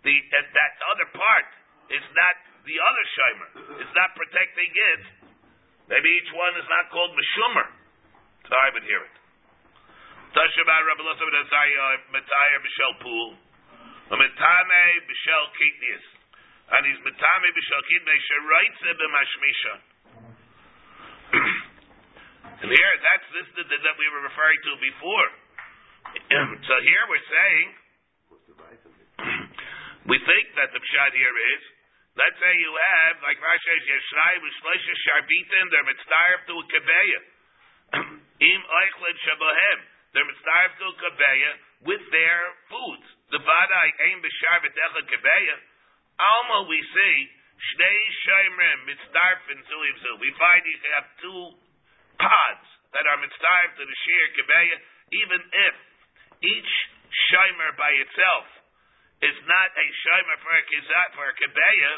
the 0.05 0.13
and 0.13 0.45
that 0.45 0.73
other 0.93 1.09
part 1.17 1.49
is 1.89 2.05
not 2.13 2.35
the 2.69 2.77
other 2.77 3.05
shimer, 3.17 3.81
is 3.81 3.91
not 3.97 4.13
protecting 4.13 4.69
it, 4.69 5.01
maybe 5.89 6.09
each 6.21 6.29
one 6.37 6.53
is 6.61 6.69
not 6.69 6.93
called 6.93 7.17
meshumer. 7.17 7.65
So 8.45 8.53
I 8.53 8.69
would 8.77 8.85
hear 8.85 9.01
it. 9.01 9.15
Rabbi 10.31 11.03
Pool, 13.01 13.35
B'Shel 14.13 15.45
Kitnius, 15.57 16.05
and 16.77 16.81
he's 16.85 17.01
B'Shel 17.01 17.81
Kitnius. 17.89 18.21
And 22.61 22.69
here, 22.69 22.93
that's 23.01 23.27
this 23.33 23.47
the, 23.57 23.63
that 23.65 23.95
we 23.97 24.05
were 24.13 24.21
referring 24.21 24.59
to 24.61 24.71
before. 24.77 25.29
so 26.69 26.73
here 26.85 27.03
we're 27.09 27.29
saying, 27.29 27.67
we 30.11 30.17
think 30.21 30.45
that 30.61 30.69
the 30.69 30.81
pshat 30.81 31.11
here 31.17 31.37
is, 31.57 31.61
let's 32.21 32.37
say 32.37 32.53
you 32.61 32.73
have, 32.73 33.17
like 33.25 33.41
Rashi 33.41 33.65
says, 33.65 33.81
Yeshrai 33.81 34.33
V'Shleisha 34.45 34.93
Sharbitin, 34.93 35.65
they're 35.73 35.89
mitzvah 35.89 36.37
to 36.45 36.53
a 36.53 36.65
kebeya. 36.69 37.21
Im 38.53 38.61
Eichlet 38.61 39.17
Shabahem 39.25 39.79
they're 40.11 40.27
mitzvah 40.27 40.75
to 40.75 40.87
kabeya 40.99 41.51
with 41.87 42.03
their 42.11 42.41
foods. 42.67 43.07
The 43.31 43.39
vadai 43.39 43.87
aim 44.11 44.19
b'sharvet 44.19 44.75
echad 44.75 45.07
kabeya. 45.07 45.57
Alma 46.19 46.67
we 46.67 46.79
see 46.83 47.17
shnei 47.71 48.01
shaymrim 48.27 48.79
mitzdarfin 48.91 49.59
zu 49.71 50.11
We 50.19 50.29
find 50.35 50.61
you 50.67 50.77
have 50.99 51.07
two 51.23 51.43
pods 52.21 52.67
that 52.93 53.05
are 53.09 53.17
mitzvah 53.17 53.61
to 53.77 53.83
the 53.83 53.97
sheer 54.05 54.25
kabeya, 54.37 54.77
even 55.17 55.41
if 55.41 55.75
each 56.45 56.71
shaymer 57.33 57.73
by 57.75 57.91
itself 58.05 58.45
is 59.25 59.37
not 59.49 59.69
a 59.73 59.85
shaymer 60.05 60.37
for 60.45 60.53
a 60.53 60.63
kizat 60.69 61.09
for 61.17 61.25
a 61.25 61.35
kabeya, 61.35 61.93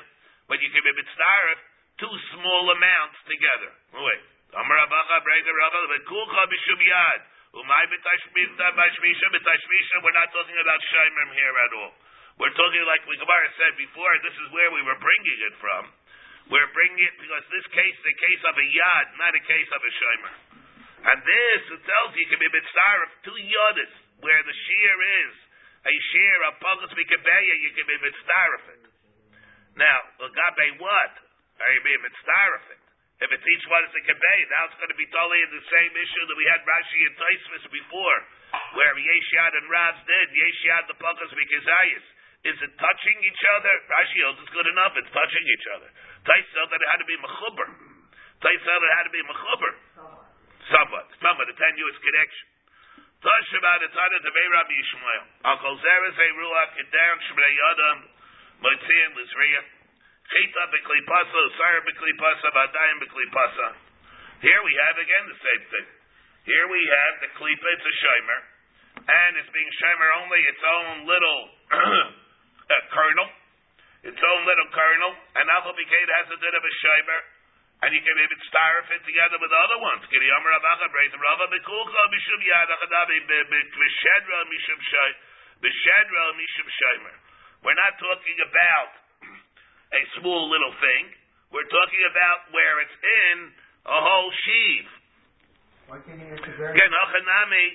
but 0.47 0.63
you 0.63 0.71
can 0.71 0.83
be 0.83 0.93
mitzvah 0.95 1.59
two 1.99 2.15
small 2.33 2.63
amounts 2.73 3.19
together. 3.29 3.71
Wait. 3.93 4.23
Amar 4.53 4.77
Abacha 4.85 5.17
Brega 5.25 5.49
Rabba 5.49 5.97
Kulcha 6.05 6.43
B'Shum 6.45 6.81
Yad. 6.81 7.21
Umay 7.53 7.85
b'tashmisha 7.89 8.65
b'tashmisha 8.73 9.27
b'tashmisha. 9.29 9.95
We're 10.01 10.17
not 10.17 10.29
talking 10.33 10.57
about 10.57 10.79
shaimrim 10.89 11.31
here 11.37 11.53
at 11.53 11.73
all. 11.77 11.93
We're 12.41 12.53
talking 12.57 12.81
like 12.89 13.05
we 13.05 13.13
Gemara 13.17 13.49
said 13.61 13.77
before. 13.77 14.13
This 14.25 14.33
is 14.33 14.47
where 14.49 14.73
we 14.73 14.81
were 14.81 14.97
bringing 14.97 15.39
it 15.49 15.55
from. 15.61 15.83
We're 16.51 16.71
bringing 16.75 17.03
it 17.07 17.15
because 17.23 17.45
this 17.51 17.67
case 17.71 17.95
is 17.95 18.07
a 18.07 18.17
case 18.19 18.43
of 18.43 18.55
a 18.57 18.67
yad, 18.67 19.05
not 19.15 19.31
a 19.31 19.43
case 19.47 19.69
of 19.71 19.81
a 19.83 19.91
shomer. 19.95 20.35
And 21.03 21.17
this 21.23 21.61
it 21.71 21.81
tells 21.83 22.15
you 22.15 22.27
can 22.31 22.39
be 22.39 22.47
a 22.47 22.53
mitzvah 22.55 22.95
of 23.03 23.11
two 23.27 23.39
yadis 23.39 23.93
where 24.23 24.43
the 24.43 24.55
shear 24.55 24.95
is 25.23 25.35
a 25.83 25.95
shear 26.15 26.37
of 26.47 26.59
pagas 26.63 26.91
mikabeya. 26.95 27.53
You 27.59 27.71
can 27.75 27.85
be 27.87 27.95
a 27.99 28.03
mitzvah 28.07 28.47
of 28.55 28.63
it. 28.71 28.83
Now, 29.75 29.97
gabe 30.19 30.79
what? 30.79 31.13
Are 31.59 31.71
you 31.75 31.81
being 31.83 32.03
mitzvah 32.03 32.47
of 32.55 32.63
it? 32.71 32.83
If 33.23 33.29
it's 33.31 33.45
each 33.45 33.65
one 33.71 33.83
is 33.87 33.93
a 33.95 34.03
kebay, 34.03 34.39
now 34.51 34.67
it's 34.67 34.79
going 34.79 34.91
to 34.91 34.99
be 34.99 35.07
totally 35.07 35.43
the 35.47 35.63
same 35.71 35.93
issue 35.95 36.23
that 36.27 36.37
we 36.39 36.47
had 36.49 36.59
Rashi 36.65 36.99
and 37.07 37.15
Taisvis 37.15 37.65
before, 37.71 38.19
where 38.75 38.95
Yeshad 38.99 39.53
and 39.63 39.67
Ravs 39.71 40.01
did. 40.03 40.27
Yeshad 40.33 40.91
the 40.91 40.97
Pakas 40.99 41.31
Mikazayis. 41.31 42.05
Is 42.43 42.59
it 42.59 42.71
touching 42.75 43.17
each 43.23 43.43
other? 43.55 43.73
Rashi 43.87 44.19
holds 44.27 44.43
it's 44.43 44.51
good 44.51 44.67
enough. 44.67 44.91
It's 44.99 45.11
touching 45.15 45.45
each 45.47 45.67
other. 45.79 45.87
Tais 46.27 46.47
said 46.51 46.67
that 46.67 46.79
it 46.83 46.89
had 46.91 46.99
to 46.99 47.07
be 47.07 47.15
mechuber. 47.23 47.67
Tais 48.43 48.59
said 48.67 48.79
it 48.83 48.93
had 48.99 49.07
to 49.07 49.13
be 49.15 49.23
mechuber. 49.23 49.71
Somewhat. 50.67 51.07
Somewhat. 51.23 51.47
A 51.47 51.55
tenuous 51.55 51.95
connection. 52.03 52.47
Tosh 53.23 53.51
about 53.55 53.79
the 53.79 53.87
Vei 54.35 54.47
Rabbi 54.51 54.75
Yishmael. 54.75 55.23
Zeres 55.47 56.17
a 56.19 56.27
ruach 56.35 56.75
kedan 56.75 57.17
shmei 57.31 57.55
yadam 57.55 57.97
motzin 58.59 59.09
lizriyah. 59.15 59.63
Chita 60.27 60.63
badayim. 62.51 62.99
Here 64.43 64.61
we 64.67 64.73
have 64.75 64.97
again 64.99 65.23
the 65.31 65.39
same 65.39 65.63
thing. 65.71 65.87
Here 66.43 66.67
we 66.67 66.83
have 66.83 67.13
the 67.23 67.31
klipa, 67.39 67.67
it's 67.79 67.87
a 67.87 67.95
shimer, 68.03 68.39
and 69.07 69.39
it's 69.39 69.47
being 69.55 69.71
shimer 69.79 70.09
only 70.19 70.41
its 70.43 70.59
own 70.59 71.07
little 71.07 71.39
uh, 72.69 72.83
kernel, 72.93 73.27
its 74.03 74.19
own 74.19 74.41
little 74.47 74.69
kernel, 74.71 75.13
and 75.39 75.43
alpha 75.51 75.73
became 75.75 76.07
has 76.23 76.27
a 76.31 76.39
bit 76.39 76.53
of 76.55 76.63
a 76.63 76.73
shimer, 76.83 77.21
and 77.83 77.89
you 77.91 78.01
can 78.03 78.15
even 78.15 78.39
starve 78.47 78.87
it 78.95 79.03
together 79.03 79.35
with 79.39 79.51
the 79.51 79.59
other 79.59 79.79
ones. 79.83 80.03
Kiri 80.07 80.27
Yomer 80.27 80.55
Avacha 80.55 80.87
Breitha 80.87 81.19
Rava 81.19 81.51
Bekulcha 81.51 82.01
Mishum 82.11 82.41
Yad 82.47 82.69
Achadavi 82.71 83.17
B'Shedra 83.27 84.39
Mishum 84.47 84.79
Shay 84.79 85.11
B'Shedra 85.63 86.23
Mishum 86.39 86.67
Shimer. 86.67 87.15
We're 87.63 87.79
not 87.79 87.95
talking 87.99 88.37
about 88.43 88.91
a 89.95 90.01
small 90.19 90.47
little 90.51 90.75
thing. 90.79 91.11
We're 91.51 91.69
talking 91.71 92.03
about 92.11 92.51
where 92.51 92.75
it's 92.83 92.97
in 92.97 93.37
a 93.87 93.99
whole 93.99 94.31
sheaf. 94.47 94.87
Why 95.87 95.99
can't 96.07 96.19
he 96.19 96.27
answer 96.27 96.55
very? 96.55 96.75
Again, 96.75 96.91
Ochanami, 96.91 97.65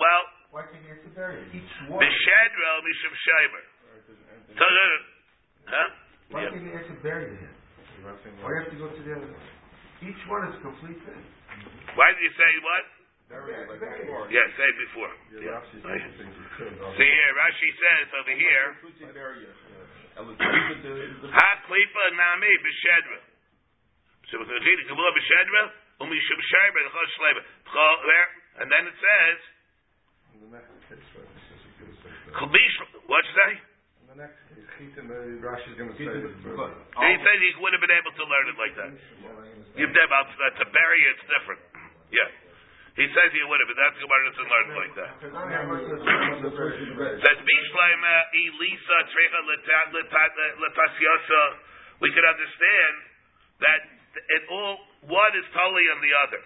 well, 0.00 0.22
Why 0.50 0.64
can't 0.64 0.80
he 0.80 0.88
answer 0.88 1.12
very? 1.12 1.44
Each 1.52 1.74
one. 1.92 2.00
B'Shedra 2.00 2.70
Mishum 2.80 3.14
Shimer. 3.20 3.64
So, 4.56 4.64
huh? 5.68 5.88
Why 6.32 6.42
Yeah. 6.42 6.50
can't 6.50 6.64
he 6.64 6.72
answer 6.72 6.96
very 7.04 7.24
to 7.28 7.36
him? 7.36 7.54
Why 8.40 8.48
you 8.48 8.56
have 8.64 8.70
to 8.72 8.76
go 8.80 8.88
to 8.88 9.02
the 9.02 9.12
other 9.16 9.28
one? 9.28 9.46
Each 10.00 10.22
one 10.30 10.48
is 10.48 10.54
a 10.56 10.60
complete 10.62 10.98
thing. 11.04 11.22
Why 11.94 12.12
did 12.14 12.22
you 12.22 12.32
say 12.32 12.52
what? 12.64 12.84
Bury 13.28 13.52
it 13.60 13.68
like 13.68 13.80
before. 13.80 14.24
Yeah, 14.32 14.46
say 14.56 14.70
before. 14.88 15.12
Yeah, 15.36 15.40
Yeah. 15.44 15.60
Rashi 15.60 15.84
Right. 15.84 16.00
says 16.00 16.16
things 16.16 16.32
are 16.32 16.48
good. 16.56 16.96
See 16.96 17.04
here, 17.12 17.32
Rashi 17.36 17.68
says 17.76 18.08
over 18.14 18.30
here, 18.32 18.68
Ha 20.16 21.48
klipa 21.68 22.04
nami 22.16 22.52
b'shedra. 22.64 23.20
So 24.32 24.38
we're 24.38 24.44
going 24.48 24.60
to 24.62 24.66
read 24.66 24.78
the 24.80 24.88
Gemara 24.88 25.12
b'shedra, 25.12 25.62
umishum 26.00 26.40
shayber 26.40 26.80
l'chol 26.88 27.06
shleiber. 27.18 27.42
T'chol- 27.66 28.02
there, 28.06 28.28
And 28.64 28.72
then 28.72 28.86
it 28.88 28.94
says, 28.98 29.38
In 30.38 30.46
the 30.46 30.54
next 30.54 30.70
uh, 30.70 30.86
say 33.34 33.50
He 35.98 37.14
said 37.26 37.36
he 37.42 37.50
would 37.58 37.74
have 37.74 37.82
been 37.82 37.98
able 37.98 38.14
to 38.14 38.24
learn 38.30 38.46
it 38.46 38.54
like 38.54 38.74
that. 38.78 38.94
Uh, 38.94 40.62
to 40.62 40.64
bury 40.70 41.00
it's 41.10 41.26
different. 41.26 41.58
Yeah. 42.14 42.30
He 43.02 43.06
says 43.14 43.34
he 43.34 43.42
would 43.50 43.58
have, 43.62 43.70
but 43.70 43.78
that's 43.82 43.98
Gemara 43.98 44.30
doesn't 44.30 44.46
learn 44.46 44.78
like 44.78 44.94
that. 44.94 45.10
Says 47.18 47.38
Bishlaima 47.42 48.16
Elisa 48.30 48.98
Trecha 49.10 49.42
Latasyosa. 50.62 51.42
We 51.98 52.14
could 52.14 52.26
understand 52.26 52.94
that 53.58 53.80
it 54.14 54.42
all 54.54 54.78
one 55.10 55.34
is 55.34 55.46
totally 55.50 55.86
on 55.94 55.98
the 56.02 56.14
other. 56.26 56.42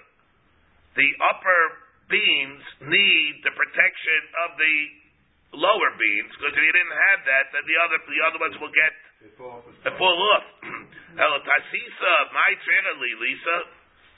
The 0.97 1.09
upper 1.29 1.82
beams 2.13 2.65
need 2.85 3.33
the 3.41 3.53
protection 3.57 4.21
of 4.45 4.61
the 4.61 4.77
lower 5.57 5.91
beams 5.97 6.33
because 6.37 6.53
if 6.53 6.61
you 6.61 6.75
didn't 6.77 6.99
have 7.13 7.21
that, 7.25 7.45
then 7.57 7.65
the 7.65 7.77
other 7.81 7.99
the 8.05 8.21
other 8.29 8.41
ones 8.41 8.57
will 8.61 8.75
get 8.77 8.93
and 9.23 9.95
fall 9.97 10.19
off. 10.35 10.45
Elatasisa, 11.17 12.15
my 12.37 12.51
Trecha 12.61 12.93
Lisa. 13.01 13.57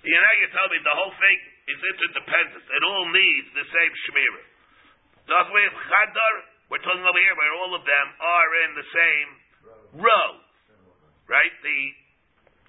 You 0.04 0.16
know, 0.16 0.32
you 0.40 0.46
tell 0.52 0.68
me 0.68 0.76
the 0.84 0.96
whole 0.96 1.14
thing 1.16 1.38
is 1.68 1.80
interdependent. 1.80 2.64
It 2.64 2.82
all 2.84 3.08
needs 3.08 3.48
the 3.56 3.66
same 3.68 3.92
shmirah. 4.04 4.46
That's 5.24 5.48
why 5.48 5.64
Chadar, 5.64 6.34
we're 6.68 6.84
talking 6.84 7.00
over 7.00 7.20
here 7.24 7.36
where 7.40 7.52
all 7.64 7.72
of 7.72 7.84
them 7.88 8.06
are 8.20 8.50
in 8.68 8.70
the 8.76 8.86
same 8.92 9.28
row. 10.04 10.28
Right? 11.24 11.52
The 11.64 11.78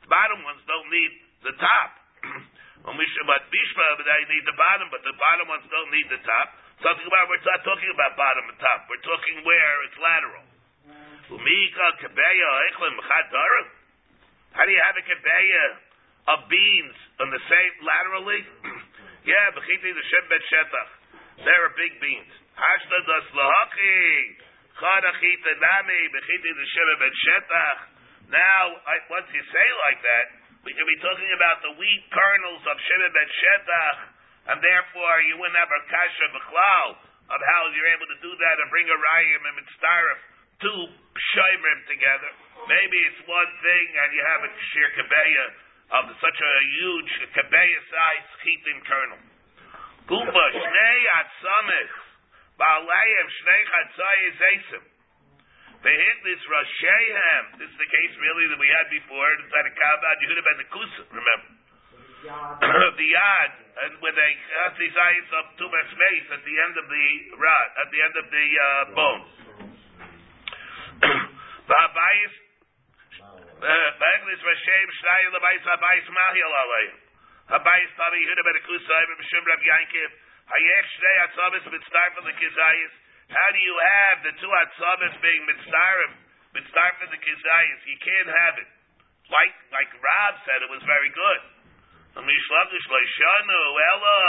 bottom 0.07 0.47
ones 0.47 0.63
don't 0.63 0.88
need 0.88 1.11
the 1.43 1.53
top. 1.59 1.89
When 2.86 2.97
we 3.01 3.05
should- 3.09 3.25
but 3.25 3.49
Bishma, 3.49 3.97
they 3.97 4.25
need 4.29 4.45
the 4.45 4.53
bottom, 4.53 4.89
but 4.93 5.01
the 5.01 5.13
bottom 5.13 5.47
ones 5.49 5.65
don't 5.69 5.89
need 5.89 6.07
the 6.09 6.19
top. 6.19 6.53
Something 6.81 7.07
about 7.07 7.29
we're 7.29 7.41
not 7.41 7.63
talking 7.63 7.89
about 7.89 8.15
bottom 8.15 8.49
and 8.49 8.59
top. 8.59 8.86
We're 8.89 9.01
talking 9.01 9.43
where 9.43 9.83
it's 9.83 9.97
lateral. 9.97 10.45
How 14.53 14.65
do 14.65 14.71
you 14.71 14.81
have 14.86 14.97
a 14.97 15.01
kebeya 15.01 15.65
of 16.27 16.47
beans 16.49 16.95
on 17.19 17.29
the 17.31 17.39
same 17.39 17.73
laterally? 17.81 18.45
yeah, 19.25 19.51
b'chiti 19.51 19.89
the 19.89 20.03
shem 20.03 20.27
bet 20.29 20.41
shetach. 20.45 20.89
They're 21.41 21.69
big 21.69 21.99
beans. 21.99 22.31
Hashta 22.53 23.05
das 23.07 23.25
lahachi. 23.33 24.38
Chadachita 24.77 25.57
nami 25.57 26.09
b'chiti 26.13 26.53
the 26.53 26.65
shem 26.69 26.99
bet 26.99 27.15
shetach. 27.25 27.79
Now, 28.29 28.77
I, 28.86 29.01
once 29.09 29.25
you 29.33 29.41
say 29.41 29.67
like 29.89 30.01
that, 30.01 30.44
we 30.66 30.74
could 30.74 30.89
be 30.89 30.97
talking 30.97 31.30
about 31.38 31.61
the 31.61 31.78
wheat 31.78 32.03
kernels 32.09 32.66
of 32.66 32.76
Shimon 32.82 33.13
ben 33.13 33.30
Shetach, 33.30 33.99
and 34.49 34.57
therefore 34.66 35.22
you 35.30 35.38
wouldn't 35.38 35.61
have 35.61 35.70
a 35.70 35.82
kasha 35.86 36.26
b'chlal 36.34 36.89
of 37.30 37.38
how 37.38 37.70
you're 37.70 37.93
able 37.93 38.09
to 38.09 38.18
do 38.22 38.34
that 38.34 38.55
and 38.57 38.70
bring 38.74 38.89
a 38.89 38.97
rayim 38.97 39.41
and 39.45 39.61
mitzdarif 39.61 40.20
two 40.61 40.89
shoymrim 41.38 41.86
together. 41.86 42.32
Maybe 42.66 42.97
it's 43.05 43.22
one 43.30 43.51
thing 43.61 43.88
and 43.93 44.09
you 44.09 44.26
have 44.26 44.41
a 44.41 44.49
sheer 44.74 44.89
kabeya 44.97 45.45
of 46.01 46.09
such 46.18 46.39
a 46.41 46.53
huge 46.82 47.13
kabeya 47.38 47.80
size 47.93 48.30
chitin 48.41 48.82
kernel. 48.89 49.22
Gufa 50.09 50.45
shnei 50.49 51.01
shnei. 52.57 53.61
This 55.86 56.41
Rashehem. 56.49 57.61
This 57.61 57.69
is 57.69 57.77
the 57.77 57.86
case 57.86 58.13
really 58.17 58.49
that 58.49 58.57
we 58.57 58.65
had 58.73 58.89
before. 58.89 59.21
At 59.21 59.69
a 59.69 59.73
Kabbad. 59.77 60.17
You 60.17 60.33
could 60.33 60.41
have 60.41 60.49
been 60.49 60.61
the 60.65 60.69
Kusa, 60.73 61.03
remember? 61.13 61.49
the 62.97 63.09
Yad, 63.13 63.51
and 63.86 64.01
with 64.01 64.17
a 64.17 64.29
Chatzizayis 64.49 65.29
of 65.29 65.45
Tumas 65.61 65.91
Mace 65.93 66.29
at 66.33 66.41
the 66.41 66.55
end 66.57 66.73
of 66.81 66.89
the 66.89 67.38
rod, 67.38 67.69
at 67.86 67.93
the 67.93 68.01
end 68.01 68.15
of 68.17 68.25
the 68.33 68.47
uh, 68.57 68.97
bone. 68.97 69.23
Alayim. 76.49 76.97
Habayis 77.61 77.93
Tavi 77.93 78.25
Yehuda 78.25 78.41
Ben 78.41 78.57
Kusa, 78.65 78.95
Ibn 79.05 79.21
Hayech 80.49 80.88
Shnei 80.97 81.29
Atzavis. 81.29 83.05
How 83.30 83.49
do 83.53 83.59
you 83.59 83.76
have 83.76 84.15
the 84.21 84.34
two 84.38 84.51
Atzavis 84.51 85.15
being 85.21 85.41
Mitzdarf, 85.49 86.11
Mitzdarf 86.53 86.95
of 87.01 87.09
the 87.09 87.21
Kizayis? 87.21 87.82
You 87.89 87.97
can't 88.01 88.30
have 88.30 88.55
it. 88.61 88.69
Like, 89.34 89.55
like 89.73 89.89
Rav 89.97 90.34
said, 90.45 90.61
it 90.61 90.69
was 90.69 90.84
very 90.86 91.09
good. 91.09 91.41
Mishlagish 92.21 92.88
Leishanu, 92.88 93.61
Ella, 93.76 94.21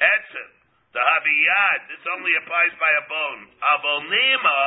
Etzim, 0.00 0.50
the 0.94 1.02
Haviyad, 1.02 1.80
this 1.92 2.04
only 2.14 2.32
applies 2.40 2.72
by 2.80 2.88
a 2.88 3.04
bone. 3.10 3.42
Avonima, 3.60 4.62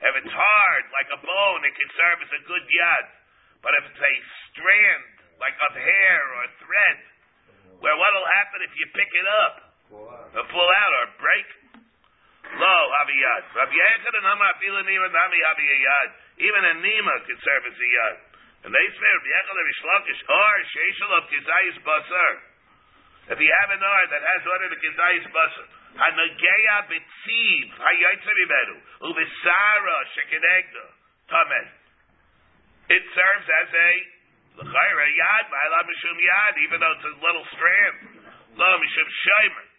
if 0.00 0.12
it's 0.24 0.34
hard, 0.34 0.84
like 0.90 1.10
a 1.14 1.20
bone, 1.20 1.62
it 1.68 1.74
can 1.76 1.90
serve 1.94 2.18
as 2.24 2.32
a 2.32 2.42
good 2.48 2.64
yad. 2.64 3.06
But 3.60 3.76
if 3.78 3.92
it's 3.92 4.02
a 4.02 4.14
strand, 4.50 5.04
like 5.38 5.54
of 5.68 5.76
hair 5.76 6.20
or 6.40 6.44
thread, 6.64 6.98
where 7.84 7.96
what'll 7.96 8.30
happen 8.40 8.64
if 8.64 8.72
you 8.74 8.86
pick 8.96 9.10
it 9.12 9.28
up? 9.46 9.54
It'll 10.32 10.50
fall 10.50 10.70
out 10.70 10.92
or 11.04 11.06
break. 11.20 11.48
Rabbi 13.00 13.72
Yechid 13.72 14.14
and 14.20 14.28
Afila 14.28 14.84
Nima. 14.84 15.08
Even 16.40 16.60
a 16.64 16.74
Nima 16.84 17.14
can 17.24 17.38
serve 17.40 17.64
as 17.64 17.76
a 17.76 17.88
yad. 17.88 18.16
And 18.68 18.70
they 18.76 18.86
swear, 18.92 19.14
Rabbi 19.16 19.30
Yechid 19.32 19.56
and 19.56 19.68
or 20.28 20.56
of 21.16 21.22
Kizayis 21.32 21.78
Basar. 21.80 22.34
If 23.32 23.38
you 23.40 23.48
have 23.48 23.70
an 23.72 23.80
R 23.80 24.02
that 24.12 24.20
has 24.20 24.42
one 24.44 24.62
of 24.68 24.70
Kizayis 24.84 25.26
Basar, 25.32 25.66
Hanageya 25.96 26.76
Shekinegda, 30.12 30.84
Tamed. 31.30 31.70
It 32.90 33.04
serves 33.14 33.46
as 33.48 33.70
a 33.70 33.90
L'chayra 34.60 35.06
Yad, 35.14 35.44
Ma'ala 35.48 35.80
Mishum 35.86 36.18
Yad, 36.20 36.54
even 36.68 36.82
though 36.82 36.94
it's 37.00 37.06
a 37.06 37.14
little 37.22 37.46
strand. 37.54 37.96
Lo 38.58 38.70
Mishum 38.76 39.08
Shaimer. 39.08 39.69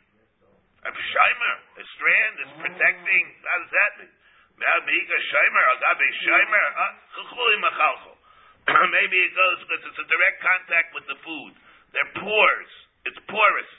A 0.82 0.90
Shaimer, 0.90 1.56
a 1.78 1.84
strand 1.94 2.36
is 2.42 2.52
protecting, 2.58 3.26
how 3.46 3.58
does 3.62 3.70
that 3.70 3.92
mean? 4.02 4.14
Shaimer, 4.62 5.66
Agabe 5.78 6.08
Shaimer, 6.26 6.68
uh, 6.74 6.94
Chuchuli 7.14 7.58
Machalchol. 7.62 8.18
Maybe 8.98 9.18
it 9.22 9.34
goes 9.34 9.58
because 9.66 9.84
it's 9.90 10.02
a 10.02 10.08
direct 10.10 10.38
contact 10.42 10.94
with 10.94 11.06
the 11.06 11.18
food. 11.22 11.54
They're 11.94 12.14
pores. 12.18 12.72
It's 13.06 13.18
porous. 13.30 13.72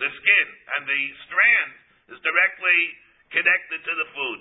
The 0.00 0.08
skin. 0.08 0.48
And 0.76 0.88
the 0.88 1.02
strand 1.28 1.70
is 2.12 2.18
directly 2.20 2.80
connected 3.32 3.80
to 3.84 3.92
the 4.04 4.08
food. 4.12 4.40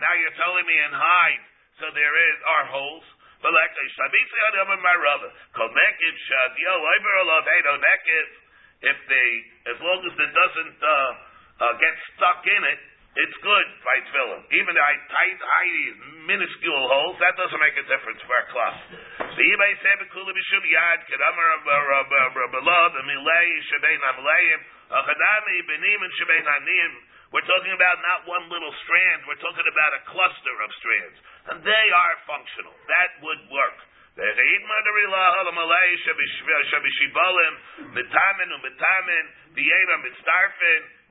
Now 0.00 0.14
you're 0.16 0.38
telling 0.40 0.64
me 0.64 0.76
in 0.80 0.92
hide, 0.96 1.44
so 1.76 1.92
there 1.92 2.16
is 2.16 2.36
are 2.40 2.66
holes. 2.72 3.04
If 8.80 8.96
the 8.96 9.24
as 9.68 9.78
long 9.84 10.00
as 10.08 10.14
it 10.16 10.32
doesn't 10.32 10.78
uh, 10.80 10.88
uh, 11.60 11.74
get 11.76 11.94
stuck 12.16 12.40
in 12.48 12.62
it, 12.64 12.80
it's 13.10 13.36
good 13.44 13.68
by 13.84 13.96
tefillin. 14.08 14.40
Even 14.56 14.72
the 14.72 14.80
tight, 14.80 15.36
tiny, 15.36 15.84
minuscule 16.24 16.84
holes, 16.88 17.20
that 17.20 17.36
doesn't 17.36 17.60
make 17.60 17.76
a 17.76 17.84
difference 17.84 18.22
for 18.24 18.36
a 18.40 18.46
cloth. 18.48 18.80
So 19.36 19.40
you 19.42 19.56
may 19.60 19.72
say, 19.84 19.92
"Bekula 20.00 20.32
b'shum 20.32 20.64
yad 20.64 21.04
kedamar 21.12 21.60
the 21.68 23.02
milay 23.04 23.48
shebein 23.68 24.00
amleim 24.00 24.60
achadami 24.96 25.56
benim 25.68 26.00
and 26.00 26.12
shebein 26.16 26.46
anim." 26.48 26.92
We're 27.30 27.46
talking 27.46 27.70
about 27.70 27.96
not 28.02 28.26
one 28.26 28.50
little 28.50 28.74
strand. 28.82 29.22
We're 29.30 29.38
talking 29.38 29.62
about 29.62 29.90
a 29.94 30.02
cluster 30.10 30.54
of 30.66 30.70
strands, 30.82 31.16
and 31.54 31.62
they 31.62 31.86
are 31.94 32.14
functional. 32.26 32.74
That 32.90 33.22
would 33.22 33.46
work. 33.54 33.78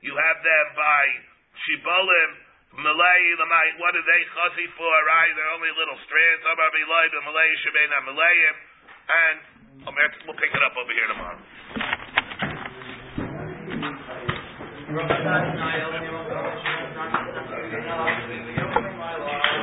You 0.00 0.12
have 0.16 0.38
them 0.44 0.66
by 0.76 1.02
shibolim, 1.64 2.30
malay, 2.84 3.20
what 3.80 3.96
are 3.96 4.04
they 4.04 4.22
chazi 4.36 4.68
for? 4.76 4.92
Right? 5.08 5.32
They're 5.32 5.56
only 5.56 5.72
little 5.72 5.96
strands. 6.04 6.44
Malay, 8.04 8.36
and 9.08 9.40
we'll 9.88 10.36
pick 10.36 10.52
it 10.52 10.62
up 10.62 10.76
over 10.76 10.92
here 10.92 11.08
tomorrow. 11.08 11.40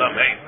Amen. 0.08 0.47